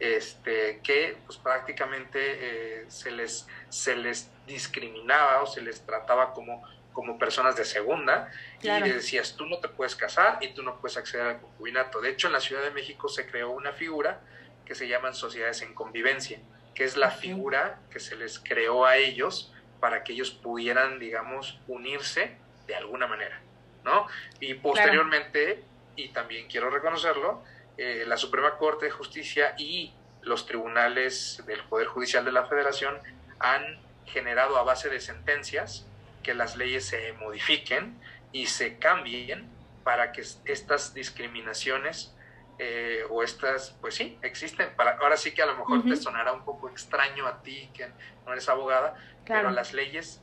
este, 0.00 0.80
que 0.82 1.16
pues 1.26 1.38
prácticamente 1.38 2.18
eh, 2.20 2.84
se, 2.88 3.10
les, 3.10 3.46
se 3.68 3.96
les 3.96 4.30
discriminaba 4.46 5.42
o 5.42 5.46
se 5.46 5.60
les 5.60 5.84
trataba 5.84 6.32
como, 6.32 6.62
como 6.92 7.18
personas 7.18 7.56
de 7.56 7.64
segunda 7.64 8.30
y 8.60 8.68
le 8.68 8.94
decías, 8.94 9.36
tú 9.36 9.46
no 9.46 9.58
te 9.58 9.68
puedes 9.68 9.94
casar 9.94 10.38
y 10.40 10.48
tú 10.54 10.62
no 10.62 10.80
puedes 10.80 10.96
acceder 10.96 11.26
al 11.26 11.40
concubinato. 11.40 12.00
De 12.00 12.10
hecho, 12.10 12.26
en 12.28 12.32
la 12.32 12.40
Ciudad 12.40 12.62
de 12.62 12.70
México 12.70 13.08
se 13.08 13.26
creó 13.26 13.50
una 13.50 13.72
figura 13.72 14.20
que 14.64 14.74
se 14.74 14.88
llaman 14.88 15.14
sociedades 15.14 15.62
en 15.62 15.74
convivencia, 15.74 16.40
que 16.78 16.84
es 16.84 16.96
la 16.96 17.10
figura 17.10 17.80
que 17.90 17.98
se 17.98 18.14
les 18.14 18.38
creó 18.38 18.86
a 18.86 18.98
ellos 18.98 19.52
para 19.80 20.04
que 20.04 20.12
ellos 20.12 20.30
pudieran, 20.30 21.00
digamos, 21.00 21.58
unirse 21.66 22.36
de 22.68 22.76
alguna 22.76 23.08
manera, 23.08 23.40
¿no? 23.82 24.06
Y 24.38 24.54
posteriormente 24.54 25.64
y 25.96 26.10
también 26.10 26.46
quiero 26.46 26.70
reconocerlo, 26.70 27.42
eh, 27.78 28.04
la 28.06 28.16
Suprema 28.16 28.58
Corte 28.58 28.84
de 28.84 28.92
Justicia 28.92 29.56
y 29.58 29.92
los 30.22 30.46
tribunales 30.46 31.42
del 31.48 31.64
Poder 31.64 31.88
Judicial 31.88 32.24
de 32.24 32.30
la 32.30 32.46
Federación 32.46 32.96
han 33.40 33.80
generado 34.06 34.56
a 34.56 34.62
base 34.62 34.88
de 34.88 35.00
sentencias 35.00 35.84
que 36.22 36.32
las 36.32 36.54
leyes 36.54 36.84
se 36.86 37.12
modifiquen 37.14 37.98
y 38.30 38.46
se 38.46 38.78
cambien 38.78 39.48
para 39.82 40.12
que 40.12 40.20
estas 40.44 40.94
discriminaciones 40.94 42.14
eh, 42.58 43.04
o 43.08 43.22
estas, 43.22 43.76
pues 43.80 43.94
sí, 43.94 44.18
existen. 44.22 44.74
Para, 44.76 44.98
ahora 44.98 45.16
sí 45.16 45.32
que 45.32 45.42
a 45.42 45.46
lo 45.46 45.56
mejor 45.56 45.84
te 45.84 45.96
sonará 45.96 46.32
un 46.32 46.44
poco 46.44 46.68
extraño 46.68 47.26
a 47.26 47.42
ti 47.42 47.70
que 47.72 47.88
no 48.26 48.32
eres 48.32 48.48
abogada, 48.48 48.94
pero 49.26 49.50
las 49.50 49.72
leyes 49.72 50.20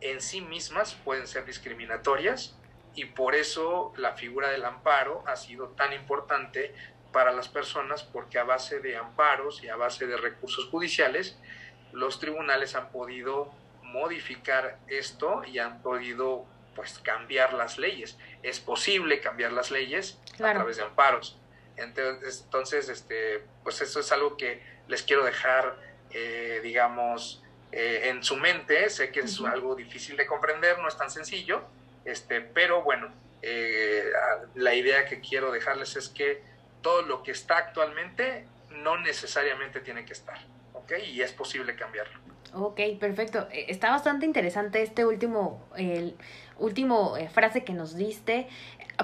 en 0.00 0.20
sí 0.20 0.40
mismas 0.40 0.94
pueden 0.94 1.26
ser 1.26 1.44
discriminatorias 1.44 2.56
y 2.94 3.06
por 3.06 3.34
eso 3.34 3.92
la 3.96 4.12
figura 4.12 4.50
del 4.50 4.64
amparo 4.64 5.24
ha 5.26 5.36
sido 5.36 5.68
tan 5.68 5.92
importante 5.92 6.74
para 7.12 7.32
las 7.32 7.48
personas 7.48 8.02
porque 8.02 8.38
a 8.38 8.44
base 8.44 8.80
de 8.80 8.96
amparos 8.96 9.62
y 9.62 9.68
a 9.68 9.76
base 9.76 10.06
de 10.06 10.16
recursos 10.16 10.66
judiciales 10.66 11.38
los 11.92 12.20
tribunales 12.20 12.74
han 12.74 12.90
podido 12.90 13.50
modificar 13.82 14.78
esto 14.88 15.42
y 15.44 15.58
han 15.58 15.80
podido 15.80 16.44
pues 16.74 16.98
cambiar 16.98 17.54
las 17.54 17.78
leyes. 17.78 18.18
Es 18.42 18.60
posible 18.60 19.20
cambiar 19.20 19.52
las 19.52 19.70
leyes 19.70 20.20
a 20.34 20.52
través 20.52 20.76
de 20.76 20.84
amparos. 20.84 21.38
Entonces, 21.78 22.88
este, 22.88 23.42
pues 23.62 23.80
eso 23.80 24.00
es 24.00 24.12
algo 24.12 24.36
que 24.36 24.62
les 24.88 25.02
quiero 25.02 25.24
dejar, 25.24 25.76
eh, 26.10 26.60
digamos, 26.62 27.42
eh, 27.72 28.08
en 28.08 28.22
su 28.22 28.36
mente. 28.36 28.88
Sé 28.90 29.10
que 29.10 29.20
es 29.20 29.40
algo 29.40 29.74
difícil 29.74 30.16
de 30.16 30.26
comprender, 30.26 30.78
no 30.78 30.88
es 30.88 30.96
tan 30.96 31.10
sencillo, 31.10 31.62
este, 32.04 32.40
pero 32.40 32.82
bueno, 32.82 33.12
eh, 33.42 34.04
la 34.54 34.74
idea 34.74 35.04
que 35.06 35.20
quiero 35.20 35.52
dejarles 35.52 35.96
es 35.96 36.08
que 36.08 36.42
todo 36.82 37.02
lo 37.02 37.22
que 37.22 37.30
está 37.30 37.58
actualmente 37.58 38.46
no 38.70 38.98
necesariamente 38.98 39.80
tiene 39.80 40.04
que 40.04 40.12
estar, 40.12 40.38
¿ok? 40.72 40.92
Y 41.06 41.22
es 41.22 41.32
posible 41.32 41.76
cambiarlo. 41.76 42.18
Ok, 42.54 42.80
perfecto. 42.98 43.46
Eh, 43.52 43.66
está 43.68 43.90
bastante 43.90 44.24
interesante 44.24 44.82
este 44.82 45.04
último, 45.04 45.68
el 45.76 46.16
último 46.58 47.16
eh, 47.16 47.28
frase 47.28 47.64
que 47.64 47.74
nos 47.74 47.96
diste. 47.96 48.48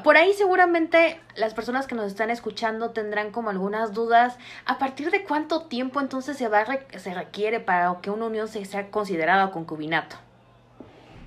Por 0.02 0.16
ahí 0.16 0.32
seguramente 0.32 1.20
las 1.36 1.54
personas 1.54 1.86
que 1.86 1.94
nos 1.94 2.06
están 2.06 2.30
escuchando 2.30 2.90
tendrán 2.90 3.30
como 3.30 3.50
algunas 3.50 3.94
dudas. 3.94 4.36
¿A 4.66 4.78
partir 4.78 5.10
de 5.10 5.22
cuánto 5.22 5.66
tiempo 5.66 6.00
entonces 6.00 6.36
se, 6.36 6.48
va 6.48 6.64
se 6.96 7.14
requiere 7.14 7.60
para 7.60 8.00
que 8.02 8.10
una 8.10 8.26
unión 8.26 8.48
se 8.48 8.64
sea 8.64 8.90
considerada 8.90 9.50
concubinato? 9.50 10.16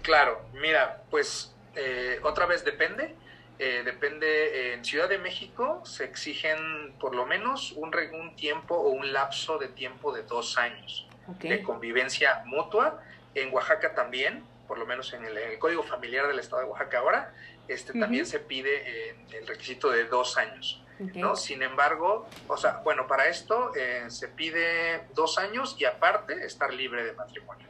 Claro, 0.02 0.42
mira, 0.54 1.04
pues 1.10 1.56
eh, 1.76 2.20
otra 2.24 2.46
vez 2.46 2.66
depende. 2.66 3.16
Eh, 3.60 3.82
depende, 3.84 4.74
en 4.74 4.86
Ciudad 4.86 5.10
de 5.10 5.18
México 5.18 5.82
se 5.84 6.04
exigen 6.04 6.94
por 7.00 7.16
lo 7.16 7.26
menos 7.26 7.72
un, 7.72 7.92
un 8.14 8.36
tiempo 8.36 8.76
o 8.76 8.90
un 8.90 9.12
lapso 9.14 9.58
de 9.58 9.68
tiempo 9.68 10.14
de 10.14 10.22
dos 10.24 10.58
años 10.58 11.08
de 11.40 11.64
convivencia 11.64 12.44
mutua. 12.46 13.02
En 13.34 13.54
Oaxaca 13.54 13.94
también, 13.94 14.44
por 14.68 14.78
lo 14.78 14.86
menos 14.86 15.12
en 15.14 15.26
el, 15.26 15.58
Código 15.60 15.84
Familiar 15.84 16.28
del 16.28 16.40
Estado 16.40 16.64
de 16.64 16.68
Oaxaca 16.70 17.00
ahora, 17.00 17.34
este, 17.68 17.98
también 17.98 18.26
se 18.26 18.40
pide 18.40 19.16
el 19.32 19.48
requisito 19.48 19.90
de 19.90 20.06
dos 20.06 20.38
años. 20.38 20.84
¿no? 21.00 21.36
Sin 21.36 21.62
embargo, 21.62 22.28
o 22.48 22.58
sea, 22.58 22.82
bueno, 22.84 23.08
para 23.08 23.28
esto 23.28 23.72
eh, 23.76 24.06
se 24.10 24.28
pide 24.30 25.08
dos 25.14 25.38
años 25.38 25.76
y 25.80 25.86
aparte 25.86 26.46
estar 26.46 26.74
libre 26.74 27.04
de 27.04 27.14
matrimonio. 27.14 27.68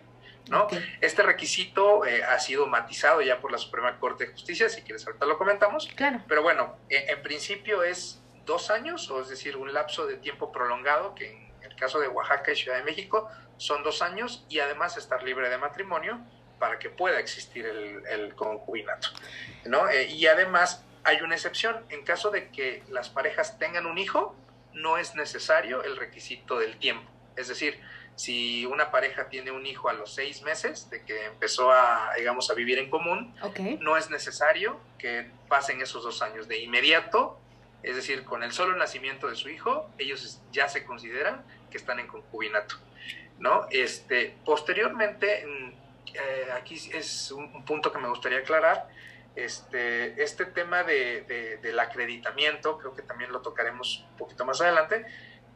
¿no? 0.50 0.68
Este 1.02 1.24
requisito 1.24 2.06
eh, 2.06 2.24
ha 2.24 2.40
sido 2.40 2.68
matizado 2.68 3.22
ya 3.22 3.42
por 3.42 3.52
la 3.52 3.58
Suprema 3.58 4.00
Corte 4.00 4.26
de 4.26 4.32
Justicia, 4.32 4.70
si 4.70 4.82
quieres 4.82 5.06
ahorita 5.06 5.26
lo 5.26 5.38
comentamos. 5.38 5.88
Claro. 5.96 6.22
Pero 6.28 6.42
bueno, 6.42 6.78
en 6.90 7.22
principio 7.22 7.84
es 7.84 8.22
dos 8.46 8.72
años, 8.72 9.12
o 9.12 9.22
es 9.22 9.28
decir, 9.28 9.58
un 9.58 9.74
lapso 9.74 10.08
de 10.08 10.16
tiempo 10.16 10.52
prolongado, 10.54 11.14
que 11.14 11.32
en 11.32 11.70
el 11.70 11.76
caso 11.76 12.00
de 12.00 12.08
Oaxaca 12.08 12.54
y 12.54 12.56
Ciudad 12.56 12.78
de 12.78 12.84
México 12.84 13.30
son 13.58 13.84
dos 13.84 14.02
años, 14.02 14.46
y 14.48 14.60
además 14.60 14.96
estar 14.96 15.22
libre 15.24 15.50
de 15.50 15.58
matrimonio 15.58 16.22
para 16.60 16.80
que 16.80 16.90
pueda 16.90 17.20
existir 17.20 17.66
el, 17.66 18.36
concubinato, 18.36 19.10
¿no? 19.66 19.90
Eh, 19.90 20.08
y 20.08 20.28
además 20.28 20.84
hay 21.04 21.22
una 21.22 21.36
excepción. 21.36 21.86
En 21.90 22.04
caso 22.04 22.32
de 22.32 22.50
que 22.50 22.84
las 22.90 23.10
parejas 23.10 23.58
tengan 23.58 23.86
un 23.86 23.98
hijo, 23.98 24.36
no 24.74 24.98
es 24.98 25.16
necesario 25.16 25.84
el 25.84 25.98
requisito 25.98 26.60
del 26.60 26.78
tiempo. 26.78 27.10
Es 27.36 27.48
decir, 27.48 27.80
si 28.16 28.66
una 28.66 28.92
pareja 28.92 29.30
tiene 29.30 29.52
un 29.52 29.66
hijo 29.66 29.90
a 29.90 29.94
los 29.94 30.14
seis 30.14 30.42
meses 30.42 30.90
de 30.90 31.04
que 31.04 31.26
empezó 31.26 31.72
a, 31.72 32.12
digamos, 32.18 32.50
a 32.50 32.54
vivir 32.54 32.80
en 32.80 32.90
común, 32.90 33.36
no 33.80 33.98
es 33.98 34.10
necesario 34.10 34.80
que 34.98 35.30
pasen 35.48 35.82
esos 35.82 36.04
dos 36.04 36.22
años. 36.22 36.48
De 36.48 36.60
inmediato, 36.60 37.40
es 37.84 37.96
decir, 37.96 38.24
con 38.24 38.44
el 38.44 38.52
solo 38.52 38.76
nacimiento 38.76 39.28
de 39.28 39.36
su 39.36 39.50
hijo, 39.50 39.90
ellos 39.98 40.42
ya 40.52 40.68
se 40.68 40.84
consideran 40.84 41.44
que 41.70 41.78
están 41.78 42.00
en 42.00 42.08
concubinato. 42.08 42.76
¿no? 43.40 43.68
Este, 43.70 44.36
posteriormente, 44.46 45.46
eh, 46.14 46.52
aquí 46.56 46.76
es 46.94 47.32
un, 47.32 47.64
punto 47.66 47.92
que 47.92 48.00
me 48.00 48.08
gustaría 48.08 48.40
aclarar, 48.40 48.90
este, 49.36 50.22
este 50.22 50.46
tema 50.46 50.84
de, 50.84 51.60
del 51.62 51.80
acreditamiento, 51.80 52.78
creo 52.78 52.96
que 52.96 53.04
también 53.04 53.32
lo 53.32 53.42
tocaremos 53.42 54.06
un 54.12 54.18
poquito 54.18 54.46
más 54.46 54.62
adelante, 54.62 55.06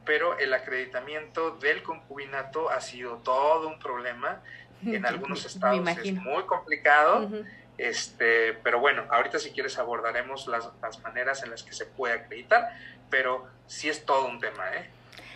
pero 0.06 0.38
el 0.38 0.54
acreditamiento 0.54 1.52
del 1.52 1.82
concubinato 1.84 2.70
ha 2.70 2.82
sido 2.82 3.18
todo 3.18 3.68
un 3.68 3.80
problema. 3.80 4.42
En 4.86 5.06
algunos 5.08 5.46
estados 5.46 5.88
es 6.04 6.14
muy 6.14 6.44
complicado. 6.44 7.30
este, 7.78 8.54
pero 8.64 8.80
bueno, 8.80 9.06
ahorita 9.10 9.40
si 9.40 9.52
quieres 9.52 9.78
abordaremos 9.80 10.48
las, 10.48 10.70
las, 10.82 11.00
maneras 11.00 11.44
en 11.44 11.50
las 11.50 11.64
que 11.64 11.74
se 11.74 11.86
puede 11.86 12.14
acreditar, 12.14 12.70
pero 13.10 13.48
sí 13.66 13.90
es 13.90 14.06
todo 14.06 14.28
un 14.28 14.40
tema, 14.40 14.76
¿eh? 14.76 14.90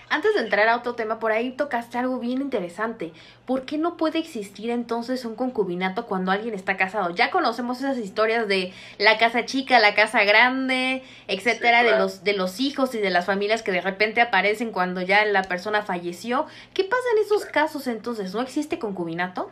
Antes 0.09 0.35
de 0.35 0.41
entrar 0.41 0.67
a 0.67 0.77
otro 0.77 0.93
tema, 0.93 1.19
por 1.19 1.31
ahí 1.31 1.51
tocaste 1.51 1.97
algo 1.97 2.19
bien 2.19 2.41
interesante. 2.41 3.11
¿Por 3.45 3.65
qué 3.65 3.77
no 3.77 3.97
puede 3.97 4.19
existir 4.19 4.69
entonces 4.69 5.25
un 5.25 5.35
concubinato 5.35 6.05
cuando 6.05 6.31
alguien 6.31 6.53
está 6.53 6.77
casado? 6.77 7.13
Ya 7.15 7.31
conocemos 7.31 7.79
esas 7.79 7.97
historias 7.97 8.47
de 8.47 8.71
la 8.97 9.17
casa 9.17 9.45
chica, 9.45 9.79
la 9.79 9.95
casa 9.95 10.23
grande, 10.23 11.03
etcétera, 11.27 11.83
de 11.83 11.97
los 11.97 12.23
de 12.23 12.33
los 12.33 12.59
hijos 12.59 12.93
y 12.93 12.99
de 12.99 13.09
las 13.09 13.25
familias 13.25 13.63
que 13.63 13.71
de 13.71 13.81
repente 13.81 14.21
aparecen 14.21 14.71
cuando 14.71 15.01
ya 15.01 15.25
la 15.25 15.43
persona 15.43 15.81
falleció. 15.81 16.45
¿Qué 16.73 16.83
pasa 16.83 17.03
en 17.15 17.23
esos 17.23 17.45
casos 17.45 17.87
entonces? 17.87 18.33
¿No 18.33 18.41
existe 18.41 18.79
concubinato? 18.79 19.49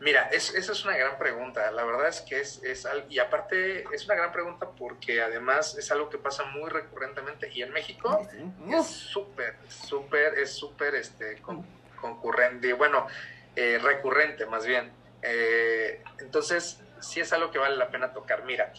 Mira, 0.00 0.30
esa 0.32 0.58
es 0.58 0.84
una 0.84 0.96
gran 0.96 1.18
pregunta. 1.18 1.70
La 1.72 1.84
verdad 1.84 2.08
es 2.08 2.22
que 2.22 2.40
es, 2.40 2.62
es, 2.62 2.88
y 3.10 3.18
aparte 3.18 3.84
es 3.92 4.06
una 4.06 4.14
gran 4.14 4.32
pregunta 4.32 4.70
porque 4.70 5.20
además 5.20 5.76
es 5.76 5.90
algo 5.90 6.08
que 6.08 6.16
pasa 6.16 6.44
muy 6.44 6.70
recurrentemente 6.70 7.50
y 7.52 7.62
en 7.62 7.70
México 7.70 8.26
es 8.66 8.86
súper, 8.86 9.56
súper, 9.68 10.38
es 10.38 10.52
súper 10.52 10.94
este, 10.94 11.42
concurrente, 12.00 12.72
bueno, 12.72 13.06
eh, 13.54 13.78
recurrente 13.82 14.46
más 14.46 14.64
bien. 14.64 14.90
Eh, 15.20 16.02
entonces, 16.18 16.80
sí 17.00 17.20
es 17.20 17.30
algo 17.34 17.50
que 17.50 17.58
vale 17.58 17.76
la 17.76 17.90
pena 17.90 18.14
tocar. 18.14 18.44
Mira, 18.44 18.72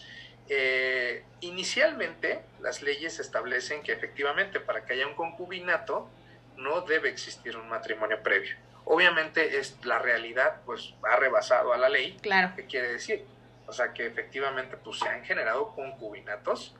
eh, 0.48 1.24
inicialmente 1.40 2.42
las 2.60 2.82
leyes 2.82 3.20
establecen 3.20 3.84
que 3.84 3.92
efectivamente 3.92 4.58
para 4.58 4.84
que 4.84 4.94
haya 4.94 5.06
un 5.06 5.14
concubinato 5.14 6.10
no 6.56 6.80
debe 6.80 7.10
existir 7.10 7.56
un 7.56 7.68
matrimonio 7.68 8.20
previo. 8.24 8.56
Obviamente 8.84 9.58
es 9.58 9.76
la 9.84 9.98
realidad, 9.98 10.60
pues 10.66 10.94
ha 11.08 11.16
rebasado 11.16 11.72
a 11.72 11.78
la 11.78 11.88
ley. 11.88 12.18
Claro. 12.20 12.52
¿Qué 12.56 12.66
quiere 12.66 12.92
decir? 12.92 13.24
O 13.66 13.72
sea 13.72 13.92
que 13.92 14.06
efectivamente 14.06 14.76
pues 14.76 14.98
se 14.98 15.08
han 15.08 15.24
generado 15.24 15.74
concubinatos 15.74 16.74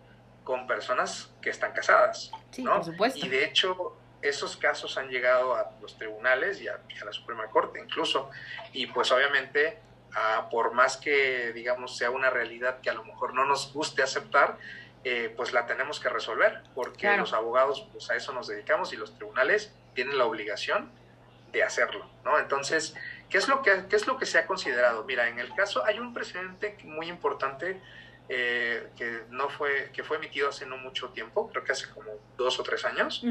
con 0.44 0.66
personas 0.66 1.30
que 1.40 1.50
están 1.50 1.72
casadas. 1.72 2.32
Sí, 2.50 2.62
por 2.62 2.84
supuesto. 2.84 3.24
Y 3.24 3.28
de 3.28 3.44
hecho 3.44 3.96
esos 4.20 4.56
casos 4.56 4.96
han 4.98 5.08
llegado 5.08 5.54
a 5.54 5.72
los 5.80 5.96
tribunales 5.96 6.60
y 6.60 6.68
a, 6.68 6.80
la 7.04 7.12
Suprema 7.12 7.46
Corte 7.48 7.80
incluso. 7.80 8.30
Y 8.72 8.86
pues 8.86 9.10
obviamente 9.12 9.78
por 10.50 10.72
más 10.74 10.98
que 10.98 11.52
digamos 11.54 11.96
sea 11.96 12.10
una 12.10 12.28
realidad 12.28 12.80
que 12.80 12.90
a 12.90 12.94
lo 12.94 13.04
mejor 13.04 13.32
no 13.32 13.46
nos 13.46 13.72
guste 13.72 14.02
aceptar, 14.02 14.58
eh, 15.04 15.32
pues 15.36 15.52
la 15.52 15.66
tenemos 15.66 15.98
que 15.98 16.08
resolver 16.08 16.62
porque 16.74 17.16
los 17.16 17.32
abogados 17.32 17.88
pues 17.92 18.10
a 18.10 18.16
eso 18.16 18.32
nos 18.32 18.46
dedicamos 18.46 18.92
y 18.92 18.96
los 18.96 19.14
tribunales 19.16 19.74
tienen 19.94 20.18
la 20.18 20.26
obligación 20.26 20.92
de 21.52 21.62
hacerlo, 21.62 22.08
¿no? 22.24 22.38
Entonces, 22.38 22.94
¿qué 23.28 23.38
es 23.38 23.48
lo 23.48 23.62
que, 23.62 23.84
qué 23.88 23.96
es 23.96 24.06
lo 24.06 24.18
que 24.18 24.26
se 24.26 24.38
ha 24.38 24.46
considerado? 24.46 25.04
Mira, 25.04 25.28
en 25.28 25.38
el 25.38 25.54
caso 25.54 25.84
hay 25.84 25.98
un 25.98 26.14
precedente 26.14 26.76
muy 26.84 27.08
importante 27.08 27.80
eh, 28.28 28.88
que 28.96 29.24
no 29.30 29.50
fue 29.50 29.90
que 29.92 30.04
fue 30.04 30.16
emitido 30.16 30.48
hace 30.48 30.64
no 30.64 30.78
mucho 30.78 31.10
tiempo, 31.10 31.50
creo 31.50 31.64
que 31.64 31.72
hace 31.72 31.88
como 31.90 32.12
dos 32.38 32.58
o 32.58 32.62
tres 32.62 32.84
años, 32.84 33.22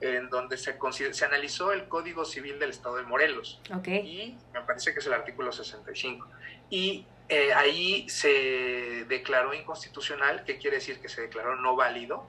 en 0.00 0.28
donde 0.28 0.58
se, 0.58 0.76
se 1.12 1.24
analizó 1.24 1.72
el 1.72 1.88
Código 1.88 2.24
Civil 2.24 2.58
del 2.58 2.70
Estado 2.70 2.96
de 2.96 3.04
Morelos. 3.04 3.60
Y 3.86 4.36
me 4.52 4.60
parece 4.62 4.92
que 4.92 4.98
es 4.98 5.06
el 5.06 5.14
artículo 5.14 5.52
65. 5.52 6.26
Y 6.68 7.06
eh, 7.28 7.54
ahí 7.54 8.08
se 8.08 9.06
declaró 9.08 9.54
inconstitucional, 9.54 10.44
¿qué 10.44 10.58
quiere 10.58 10.76
decir 10.76 11.00
que 11.00 11.08
se 11.08 11.22
declaró 11.22 11.56
no 11.56 11.76
válido, 11.76 12.28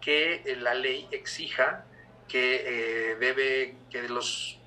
que 0.00 0.42
eh, 0.44 0.56
la 0.56 0.74
ley 0.74 1.08
exija 1.10 1.86
que 2.28 3.16
debe 3.18 3.74
que 3.90 4.08
los 4.08 4.58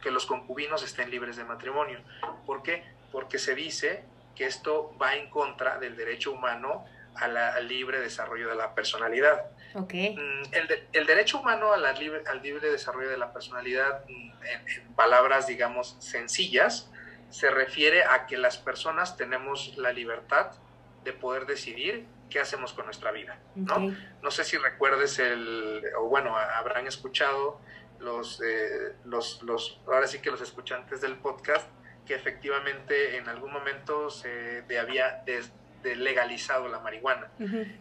que 0.00 0.10
los 0.10 0.26
concubinos 0.26 0.82
estén 0.82 1.10
libres 1.10 1.36
de 1.36 1.44
matrimonio. 1.44 2.00
¿Por 2.44 2.62
qué? 2.62 2.84
Porque 3.12 3.38
se 3.38 3.54
dice 3.54 4.04
que 4.34 4.46
esto 4.46 4.94
va 5.00 5.14
en 5.14 5.30
contra 5.30 5.78
del 5.78 5.96
derecho 5.96 6.32
humano 6.32 6.84
al 7.14 7.66
libre 7.66 8.00
desarrollo 8.00 8.48
de 8.48 8.54
la 8.54 8.74
personalidad. 8.74 9.46
Okay. 9.74 10.16
Mm, 10.16 10.42
el, 10.92 11.06
derecho 11.06 11.38
humano 11.38 11.72
a 11.72 11.92
libre, 11.92 12.22
al 12.26 12.42
libre 12.42 12.70
desarrollo 12.70 13.08
de 13.08 13.16
la 13.16 13.32
personalidad, 13.32 14.04
mm, 14.08 14.32
en, 14.44 14.94
palabras, 14.94 15.46
digamos, 15.46 15.96
sencillas, 15.98 16.90
se 17.30 17.50
refiere 17.50 18.04
a 18.04 18.26
que 18.26 18.36
las 18.36 18.58
personas 18.58 19.16
tenemos 19.16 19.76
la 19.76 19.92
libertad 19.92 20.52
de 21.04 21.12
poder 21.12 21.46
decidir 21.46 22.06
qué 22.30 22.40
hacemos 22.40 22.72
con 22.72 22.86
nuestra 22.86 23.12
vida, 23.12 23.38
¿no? 23.54 23.94
No 24.22 24.30
sé 24.30 24.44
si 24.44 24.56
recuerdes 24.56 25.18
el, 25.18 25.82
o 25.98 26.08
bueno, 26.08 26.36
habrán 26.36 26.86
escuchado 26.86 27.60
los, 28.00 28.40
eh, 28.40 28.94
los, 29.04 29.42
los, 29.42 29.80
ahora 29.86 30.06
sí 30.06 30.18
que 30.20 30.30
los 30.30 30.40
escuchantes 30.40 31.00
del 31.00 31.16
podcast, 31.16 31.66
que 32.06 32.14
efectivamente 32.14 33.16
en 33.16 33.28
algún 33.28 33.52
momento 33.52 34.10
se 34.10 34.64
había 34.78 35.24
legalizado 35.82 36.68
la 36.68 36.80
marihuana. 36.80 37.30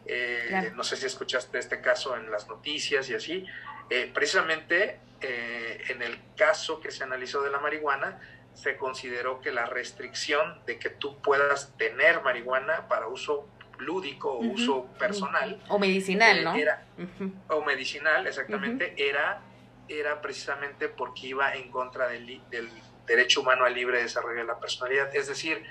Eh, 0.06 0.71
no 0.75 0.84
sé 0.84 0.97
si 0.97 1.06
escuchaste 1.06 1.60
este 1.60 1.82
caso 1.82 2.15
en 2.15 2.32
las 2.32 2.47
noticias 2.47 3.10
y 3.10 3.15
así. 3.15 3.45
Eh, 3.89 4.10
precisamente 4.13 4.99
en 5.21 6.04
el 6.04 6.19
caso 6.36 6.80
que 6.80 6.91
se 6.91 7.04
analizó 7.04 7.41
de 7.41 7.49
la 7.49 7.60
marihuana, 7.60 8.19
se 8.54 8.78
consideró 8.78 9.41
que 9.41 9.51
la 9.51 9.65
restricción 9.65 10.62
de 10.65 10.78
que 10.78 10.89
tú 10.89 11.19
puedas 11.19 11.75
tener 11.78 12.21
marihuana 12.21 12.88
para 12.88 13.08
uso 13.08 13.47
lúdico 13.80 14.32
o 14.32 14.39
uso 14.39 14.86
personal. 14.99 15.62
O 15.67 15.80
medicinal, 15.80 16.43
¿no? 16.43 16.54
O 17.49 17.63
medicinal, 17.63 18.28
exactamente, 18.28 18.93
era 18.97 19.41
era 19.87 20.21
precisamente 20.21 20.89
porque 20.89 21.27
iba 21.27 21.53
en 21.55 21.71
contra 21.71 22.07
del, 22.07 22.41
derecho 23.05 23.41
humano 23.41 23.65
al 23.65 23.73
libre 23.73 24.01
desarrollo 24.01 24.39
de 24.39 24.45
la 24.45 24.59
personalidad. 24.59 25.15
Es 25.15 25.27
decir, 25.27 25.63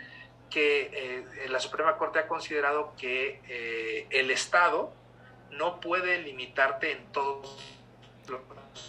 que 0.51 0.91
eh, 0.93 1.49
la 1.49 1.59
Suprema 1.59 1.97
Corte 1.97 2.21
ha 2.21 2.29
considerado 2.29 2.95
que 2.97 3.41
eh, 3.49 4.07
el 4.11 4.31
Estado 4.31 4.93
no 5.51 5.81
puede 5.81 6.23
limitarte 6.23 6.93
en 6.93 7.13
todos 7.13 7.59
los 8.29 8.41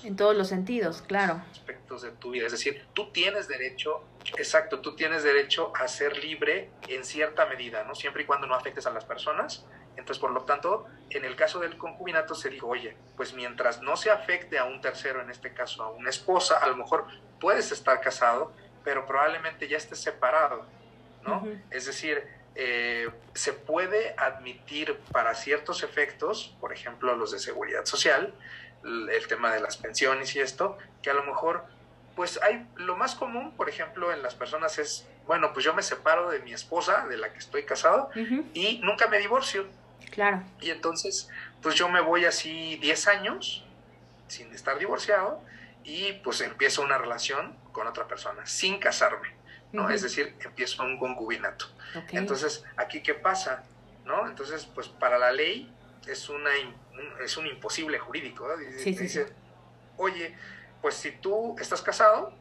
en 0.03 0.15
todos 0.15 0.35
los 0.35 0.47
sentidos, 0.47 1.01
claro. 1.01 1.41
Aspectos 1.51 2.01
de 2.01 2.11
tu 2.11 2.31
vida. 2.31 2.45
Es 2.45 2.51
decir, 2.51 2.85
tú 2.93 3.11
tienes 3.11 3.47
derecho, 3.47 4.03
exacto, 4.37 4.79
tú 4.79 4.95
tienes 4.95 5.23
derecho 5.23 5.71
a 5.75 5.87
ser 5.87 6.17
libre 6.17 6.69
en 6.87 7.03
cierta 7.03 7.45
medida, 7.45 7.83
¿no? 7.83 7.95
Siempre 7.95 8.23
y 8.23 8.25
cuando 8.25 8.47
no 8.47 8.55
afectes 8.55 8.85
a 8.85 8.91
las 8.91 9.05
personas 9.05 9.65
entonces, 9.97 10.19
por 10.19 10.31
lo 10.31 10.41
tanto, 10.41 10.87
en 11.09 11.25
el 11.25 11.35
caso 11.35 11.59
del 11.59 11.77
concubinato 11.77 12.35
se 12.35 12.49
dijo, 12.49 12.67
oye, 12.67 12.95
pues 13.15 13.33
mientras 13.33 13.81
no 13.81 13.95
se 13.95 14.11
afecte 14.11 14.57
a 14.57 14.65
un 14.65 14.81
tercero, 14.81 15.21
en 15.21 15.29
este 15.29 15.53
caso 15.53 15.83
a 15.83 15.89
una 15.89 16.09
esposa, 16.09 16.57
a 16.59 16.67
lo 16.67 16.75
mejor 16.75 17.05
puedes 17.39 17.71
estar 17.71 18.01
casado, 18.01 18.51
pero 18.83 19.05
probablemente 19.05 19.67
ya 19.67 19.77
estés 19.77 20.01
separado, 20.01 20.65
¿no? 21.23 21.47
Es 21.71 21.85
decir, 21.85 22.23
eh, 22.55 23.09
se 23.33 23.53
puede 23.53 24.15
admitir 24.17 24.97
para 25.11 25.33
ciertos 25.35 25.83
efectos, 25.83 26.55
por 26.59 26.71
ejemplo, 26.71 27.15
los 27.15 27.31
de 27.31 27.39
seguridad 27.39 27.85
social, 27.85 28.33
el 28.83 29.27
tema 29.27 29.53
de 29.53 29.59
las 29.59 29.77
pensiones 29.77 30.35
y 30.35 30.39
esto, 30.39 30.77
que 31.01 31.09
a 31.09 31.13
lo 31.13 31.23
mejor, 31.23 31.65
pues 32.15 32.39
hay, 32.43 32.67
lo 32.75 32.95
más 32.95 33.15
común, 33.15 33.55
por 33.57 33.69
ejemplo, 33.69 34.13
en 34.13 34.21
las 34.21 34.35
personas 34.35 34.77
es, 34.77 35.07
bueno, 35.25 35.51
pues 35.53 35.65
yo 35.65 35.73
me 35.73 35.81
separo 35.81 36.29
de 36.29 36.39
mi 36.39 36.53
esposa, 36.53 37.07
de 37.07 37.17
la 37.17 37.33
que 37.33 37.39
estoy 37.39 37.63
casado, 37.63 38.09
y 38.53 38.79
nunca 38.83 39.07
me 39.07 39.17
divorcio 39.17 39.65
Claro. 40.11 40.43
Y 40.61 40.69
entonces, 40.69 41.29
pues 41.61 41.75
yo 41.75 41.89
me 41.89 42.01
voy 42.01 42.25
así 42.25 42.77
10 42.77 43.07
años 43.07 43.65
sin 44.27 44.53
estar 44.53 44.79
divorciado 44.79 45.41
y 45.83 46.13
pues 46.23 46.41
empiezo 46.41 46.81
una 46.81 46.97
relación 46.97 47.55
con 47.71 47.87
otra 47.87 48.07
persona 48.07 48.45
sin 48.45 48.79
casarme, 48.79 49.35
¿no? 49.71 49.89
Es 49.89 50.01
decir, 50.01 50.35
empiezo 50.39 50.83
un 50.83 50.97
concubinato. 50.97 51.65
Entonces, 52.11 52.63
aquí 52.77 53.01
qué 53.01 53.13
pasa, 53.13 53.63
¿no? 54.05 54.27
Entonces, 54.27 54.65
pues 54.65 54.87
para 54.87 55.17
la 55.17 55.31
ley 55.31 55.71
es 56.07 56.29
una 56.29 56.49
es 57.23 57.37
un 57.37 57.47
imposible 57.47 57.99
jurídico, 57.99 58.47
Dice, 58.57 59.33
oye, 59.97 60.35
pues 60.81 60.95
si 60.95 61.11
tú 61.11 61.55
estás 61.59 61.81
casado, 61.81 62.33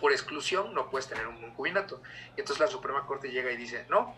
por 0.00 0.12
exclusión 0.12 0.74
no 0.74 0.90
puedes 0.90 1.08
tener 1.08 1.26
un 1.26 1.40
concubinato. 1.40 2.00
Y 2.36 2.40
entonces 2.40 2.60
la 2.60 2.68
Suprema 2.68 3.06
Corte 3.06 3.30
llega 3.30 3.50
y 3.50 3.56
dice, 3.56 3.86
no, 3.88 4.14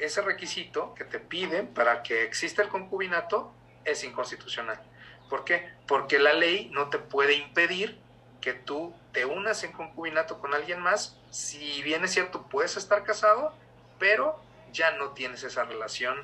ese 0.00 0.22
requisito 0.22 0.94
que 0.94 1.04
te 1.04 1.18
piden 1.18 1.68
para 1.68 2.02
que 2.02 2.24
exista 2.24 2.62
el 2.62 2.68
concubinato 2.68 3.52
es 3.84 4.04
inconstitucional. 4.04 4.80
¿Por 5.28 5.44
qué? 5.44 5.68
Porque 5.86 6.18
la 6.18 6.32
ley 6.32 6.70
no 6.72 6.90
te 6.90 6.98
puede 6.98 7.34
impedir 7.34 7.98
que 8.40 8.52
tú 8.52 8.94
te 9.12 9.24
unas 9.24 9.64
en 9.64 9.72
concubinato 9.72 10.38
con 10.38 10.54
alguien 10.54 10.80
más. 10.80 11.18
Si 11.30 11.82
bien 11.82 12.04
es 12.04 12.12
cierto, 12.12 12.42
puedes 12.42 12.76
estar 12.76 13.02
casado, 13.04 13.54
pero 13.98 14.38
ya 14.72 14.92
no 14.92 15.10
tienes 15.10 15.42
esa 15.44 15.64
relación 15.64 16.18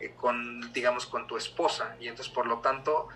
eh, 0.00 0.12
con, 0.16 0.72
digamos, 0.72 1.06
con 1.06 1.26
tu 1.26 1.36
esposa. 1.36 1.96
Y 1.98 2.08
entonces, 2.08 2.32
por 2.32 2.46
lo 2.46 2.58
tanto, 2.58 3.08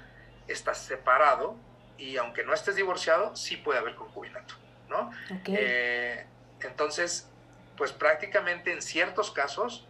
estás 0.49 0.79
separado 0.79 1.57
y 1.99 2.17
aunque 2.17 2.45
no 2.45 2.55
estés 2.55 2.77
divorciado, 2.77 3.35
sí 3.37 3.57
puede 3.57 3.79
haber 3.79 3.95
concubinato, 3.95 4.55
¿no? 4.89 5.11
Eh, 5.47 6.27
entonces, 6.61 7.29
pues 7.77 7.93
prácticamente 7.93 8.73
en 8.73 8.83
ciertos 8.83 9.31
casos, 9.31 9.87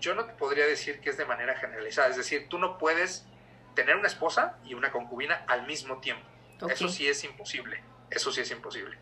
yo 0.00 0.14
no 0.14 0.24
te 0.24 0.32
podría 0.32 0.66
decir 0.66 1.00
que 1.00 1.10
es 1.10 1.16
de 1.16 1.24
manera 1.24 1.56
generalizada, 1.56 2.08
es 2.08 2.16
decir, 2.16 2.48
tú 2.48 2.58
no 2.58 2.78
puedes 2.78 3.26
tener 3.74 3.96
una 3.96 4.08
esposa 4.08 4.58
y 4.64 4.74
una 4.74 4.90
concubina 4.90 5.44
al 5.46 5.66
mismo 5.66 6.00
tiempo. 6.00 6.26
Eso 6.68 6.88
sí 6.88 7.08
es 7.08 7.24
imposible, 7.24 7.82
eso 8.10 8.30
sí 8.30 8.40
es 8.40 8.50
imposible. 8.50 8.96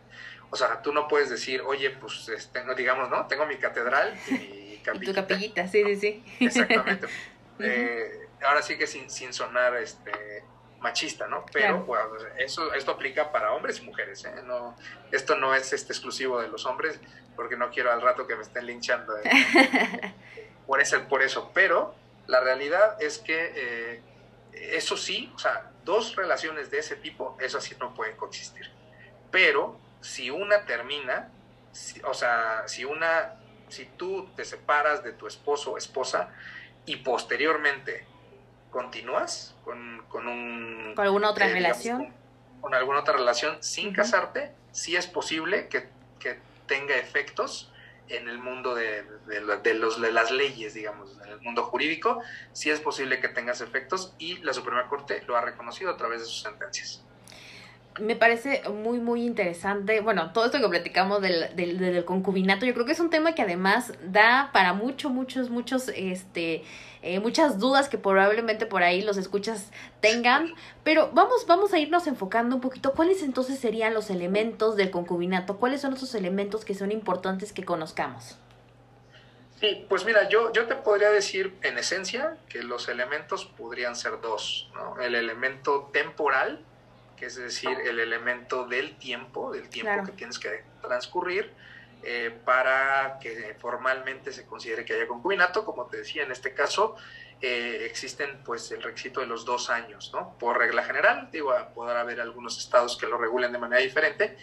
O 0.51 0.57
sea, 0.57 0.83
tú 0.83 0.93
no 0.93 1.07
puedes 1.07 1.31
decir, 1.31 1.61
oye, 1.61 1.91
pues, 1.91 2.29
este, 2.29 2.65
no, 2.65 2.75
digamos, 2.75 3.09
¿no? 3.11 3.27
Tengo 3.27 3.47
mi 3.47 3.57
catedral 3.57 4.19
y 4.29 4.33
mi 4.33 4.81
capillita. 4.83 4.95
y 4.95 5.07
tu 5.07 5.15
capillita, 5.15 5.69
sí, 5.69 5.85
sí, 5.85 5.97
sí. 5.97 6.25
Exactamente. 6.41 7.07
Eh, 7.63 8.27
ahora 8.43 8.63
sí 8.63 8.79
que 8.79 8.87
sin, 8.87 9.11
sin 9.11 9.35
sonar 9.35 9.77
este, 9.77 10.43
machista, 10.81 11.27
¿no? 11.27 11.45
Pero 11.53 11.85
pues, 11.85 12.01
eso, 12.39 12.73
esto 12.75 12.93
aplica 12.93 13.31
para 13.31 13.53
hombres 13.53 13.79
y 13.81 13.83
mujeres, 13.83 14.25
¿eh? 14.25 14.43
No, 14.45 14.77
esto 15.13 15.37
no 15.37 15.55
es 15.55 15.73
este 15.73 15.93
exclusivo 15.93 16.41
de 16.41 16.49
los 16.49 16.67
hombres, 16.67 16.99
porque 17.37 17.57
no 17.57 17.71
quiero 17.71 17.93
al 17.93 18.01
rato 18.01 18.27
que 18.27 18.35
me 18.35 18.43
estén 18.43 18.67
linchando 18.67 19.15
por, 20.67 20.81
eso, 20.81 21.03
por 21.09 21.23
eso. 21.23 21.51
Pero 21.55 21.95
la 22.27 22.41
realidad 22.41 23.01
es 23.01 23.19
que 23.19 23.53
eh, 23.55 24.03
eso 24.53 24.97
sí, 24.97 25.31
o 25.35 25.39
sea, 25.39 25.71
dos 25.85 26.17
relaciones 26.17 26.71
de 26.71 26.79
ese 26.79 26.97
tipo, 26.97 27.37
eso 27.41 27.61
sí 27.61 27.77
no 27.79 27.95
pueden 27.95 28.17
coexistir. 28.17 28.71
Pero 29.31 29.79
si 30.01 30.31
una 30.31 30.65
termina, 30.65 31.31
o 32.05 32.15
sea, 32.15 32.65
si 32.67 32.85
una, 32.85 33.37
si 33.69 33.85
tú 33.85 34.29
te 34.35 34.45
separas 34.45 35.05
de 35.05 35.13
tu 35.13 35.27
esposo 35.27 35.73
o 35.73 35.79
esposa 35.79 36.31
y 36.87 36.97
posteriormente 36.97 38.07
continúas 38.71 39.55
con, 39.65 40.03
con 40.09 40.27
un... 40.27 40.93
¿Con 40.95 41.05
alguna 41.05 41.31
otra 41.31 41.49
eh, 41.49 41.53
relación? 41.53 42.13
Con, 42.61 42.75
alguna 42.75 43.01
otra 43.01 43.15
relación 43.15 43.57
sin 43.63 43.93
casarte, 43.93 44.53
sí 44.73 44.97
es 44.97 45.07
posible 45.07 45.69
que, 45.69 45.89
que, 46.19 46.39
tenga 46.67 46.97
efectos 46.97 47.73
en 48.07 48.29
el 48.29 48.39
mundo 48.39 48.77
de, 48.77 49.03
de, 49.27 49.75
los, 49.75 50.01
de 50.01 50.13
las 50.13 50.31
leyes, 50.31 50.73
digamos, 50.73 51.19
en 51.25 51.31
el 51.31 51.41
mundo 51.41 51.65
jurídico, 51.65 52.23
sí 52.53 52.71
es 52.71 52.79
posible 52.79 53.19
que 53.19 53.29
tengas 53.29 53.61
efectos 53.61 54.15
y 54.21 54.37
la 54.37 54.53
Suprema 54.53 54.87
Corte 54.87 55.21
lo 55.27 55.37
ha 55.37 55.41
reconocido 55.41 55.91
a 55.91 55.97
través 55.97 56.21
de 56.21 56.27
sus 56.27 56.43
sentencias 56.43 57.03
me 57.99 58.17
parece 58.17 58.63
muy, 58.69 58.99
muy 58.99 59.25
interesante. 59.25 60.01
Bueno, 60.01 60.33
todo 60.33 60.47
esto 60.47 60.61
que 60.61 60.69
platicamos 60.69 61.21
del, 61.21 61.55
del, 61.57 61.79
del, 61.79 62.05
concubinato, 62.05 62.67
yo 62.67 62.75
creo 62.75 62.87
que 62.87 62.93
es 62.93 63.01
un 63.01 63.11
tema 63.11 63.35
que 63.35 63.43
además 63.43 63.93
da 64.03 64.51
para 64.53 64.73
muchos, 64.73 65.11
muchos, 65.13 65.51
muchos, 65.51 65.89
este, 65.95 66.63
eh, 67.03 67.19
muchas 67.19 67.59
dudas 67.59 67.89
que 67.89 67.97
probablemente 67.97 68.67
por 68.67 68.83
ahí 68.83 69.01
los 69.01 69.17
escuchas 69.17 69.71
tengan. 70.01 70.55
Pero 70.85 71.11
vamos, 71.13 71.47
vamos 71.47 71.73
a 71.73 71.79
irnos 71.79 72.07
enfocando 72.07 72.55
un 72.55 72.61
poquito. 72.61 72.93
¿Cuáles 72.93 73.23
entonces 73.23 73.59
serían 73.59 73.95
los 73.95 74.11
elementos 74.11 74.77
del 74.77 74.91
concubinato? 74.91 75.57
¿Cuáles 75.57 75.81
son 75.81 75.95
esos 75.95 76.15
elementos 76.15 76.65
que 76.65 76.75
son 76.75 76.93
importantes 76.93 77.53
que 77.53 77.65
conozcamos? 77.65 78.37
Sí, 79.61 79.85
pues 79.89 80.05
mira, 80.07 80.29
yo, 80.29 80.53
yo 80.53 80.67
te 80.67 80.75
podría 80.75 81.11
decir 81.11 81.55
en 81.63 81.77
esencia 81.77 82.37
que 82.49 82.63
los 82.63 82.89
elementos 82.89 83.45
podrían 83.45 83.95
ser 83.95 84.21
dos, 84.21 84.71
¿no? 84.75 85.01
El 85.01 85.15
elemento 85.15 85.91
temporal, 85.93 86.65
que 87.19 87.27
es 87.27 87.37
decir, 87.37 87.77
el 87.85 88.01
elemento 88.01 88.67
del 88.67 88.97
tiempo, 88.97 89.53
del 89.53 89.69
tiempo 89.69 90.05
que 90.05 90.13
tienes 90.13 90.39
que 90.39 90.65
transcurrir 90.81 91.53
eh, 92.03 92.37
para 92.45 93.19
que 93.21 93.57
formalmente 93.59 94.33
se 94.33 94.47
considere 94.47 94.85
que 94.85 94.95
haya 94.95 95.07
concubinato. 95.07 95.65
Como 95.65 95.87
te 95.87 95.99
decía, 95.99 96.23
en 96.23 96.33
este 96.33 96.55
caso 96.55 96.97
eh, 97.41 97.85
existen 97.85 98.43
pues 98.45 98.71
el 98.73 98.83
requisito 98.83 99.21
de 99.21 99.27
los 99.27 99.45
dos 99.45 99.71
años, 99.71 100.11
¿no? 100.13 100.39
Por 100.39 100.59
regla 100.59 100.83
general, 100.83 101.29
digo, 101.31 101.55
podrá 101.75 102.01
haber 102.01 102.21
algunos 102.21 102.59
estados 102.59 102.97
que 102.97 103.07
lo 103.07 103.19
regulen 103.19 103.53
de 103.53 103.59
manera 103.59 103.83
diferente. 103.83 104.37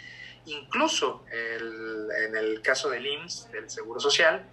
Incluso 0.46 1.26
en 1.30 2.36
el 2.36 2.62
caso 2.62 2.90
del 2.90 3.06
IMSS, 3.06 3.52
del 3.52 3.70
Seguro 3.70 4.00
Social, 4.00 4.46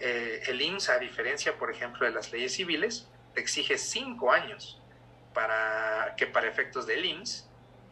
eh, 0.00 0.42
el 0.46 0.60
IMSS, 0.60 0.90
a 0.90 0.98
diferencia, 0.98 1.56
por 1.56 1.70
ejemplo, 1.70 2.06
de 2.06 2.12
las 2.12 2.32
leyes 2.32 2.52
civiles, 2.52 3.08
exige 3.34 3.78
cinco 3.78 4.32
años 4.32 4.80
para 5.32 6.14
que 6.16 6.26
para 6.26 6.48
efectos 6.48 6.86
del 6.86 7.04
IMSS 7.04 7.45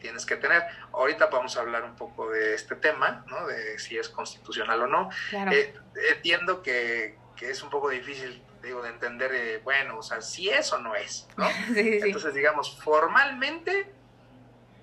tienes 0.05 0.25
que 0.27 0.35
tener. 0.35 0.63
Ahorita 0.93 1.25
vamos 1.27 1.57
a 1.57 1.61
hablar 1.61 1.83
un 1.83 1.95
poco 1.95 2.29
de 2.29 2.53
este 2.53 2.75
tema, 2.75 3.25
¿no? 3.27 3.47
De 3.47 3.79
si 3.79 3.97
es 3.97 4.07
constitucional 4.07 4.83
o 4.83 4.87
no. 4.87 5.09
Eh, 5.51 5.73
entiendo 6.11 6.61
que, 6.61 7.17
que, 7.35 7.49
es 7.49 7.63
un 7.63 7.71
poco 7.71 7.89
difícil, 7.89 8.39
digo, 8.61 8.83
de 8.83 8.89
entender, 8.89 9.33
eh, 9.33 9.61
bueno, 9.63 9.97
o 9.97 10.03
sea, 10.03 10.21
si 10.21 10.47
es 10.47 10.71
o 10.73 10.77
no 10.77 10.93
es, 10.93 11.27
¿no? 11.37 11.47
Entonces, 11.75 12.35
digamos, 12.35 12.79
formalmente 12.83 13.91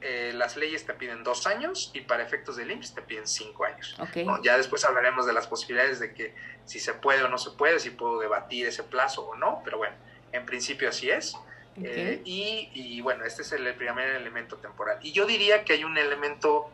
eh, 0.00 0.32
las 0.35 0.56
leyes 0.56 0.85
te 0.85 0.94
piden 0.94 1.22
dos 1.22 1.46
años 1.46 1.92
y 1.94 2.00
para 2.00 2.24
efectos 2.24 2.56
del 2.56 2.72
IMSS 2.72 2.94
te 2.96 3.02
piden 3.02 3.28
cinco 3.28 3.64
años. 3.64 3.96
Ya 4.42 4.56
después 4.56 4.85
hablaremos 4.85 5.24
de 5.24 5.35
las 5.35 5.46
posibilidades 5.46 6.00
de 6.00 6.12
que 6.14 6.35
si 6.64 6.80
se 6.80 6.94
puede 6.94 7.22
o 7.22 7.28
no 7.28 7.38
se 7.38 7.52
puede, 7.52 7.78
si 7.78 7.90
puedo 7.90 8.18
debatir 8.18 8.66
ese 8.66 8.82
plazo 8.82 9.24
o 9.24 9.37
no, 9.37 9.62
pero 9.64 9.78
bueno, 9.78 9.94
en 10.32 10.44
principio 10.44 10.88
así 10.88 11.11
es. 11.11 11.37
Eh, 11.76 12.20
y, 12.24 13.00
bueno, 13.00 13.24
este 13.24 13.42
es 13.42 13.52
el 13.52 13.74
primer 13.74 14.08
elemento 14.11 14.56
temporal. 14.56 14.98
Y 15.02 15.12
yo 15.12 15.26
diría 15.26 15.64
que 15.64 15.74
hay 15.74 15.85
un 15.85 15.96
elemento, 15.96 16.70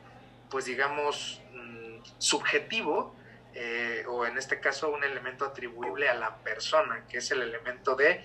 pues 0.50 0.64
digamos, 0.64 1.40
mm, 1.52 1.98
subjetivo, 2.18 3.14
eh, 3.54 4.04
o 4.08 4.26
en 4.26 4.38
este 4.38 4.60
caso 4.60 4.90
un 4.90 5.04
elemento 5.04 5.44
atribuible 5.44 6.08
a 6.08 6.14
la 6.14 6.36
persona, 6.38 7.06
que 7.08 7.18
es 7.18 7.30
el 7.30 7.42
elemento 7.42 7.94
de 7.94 8.22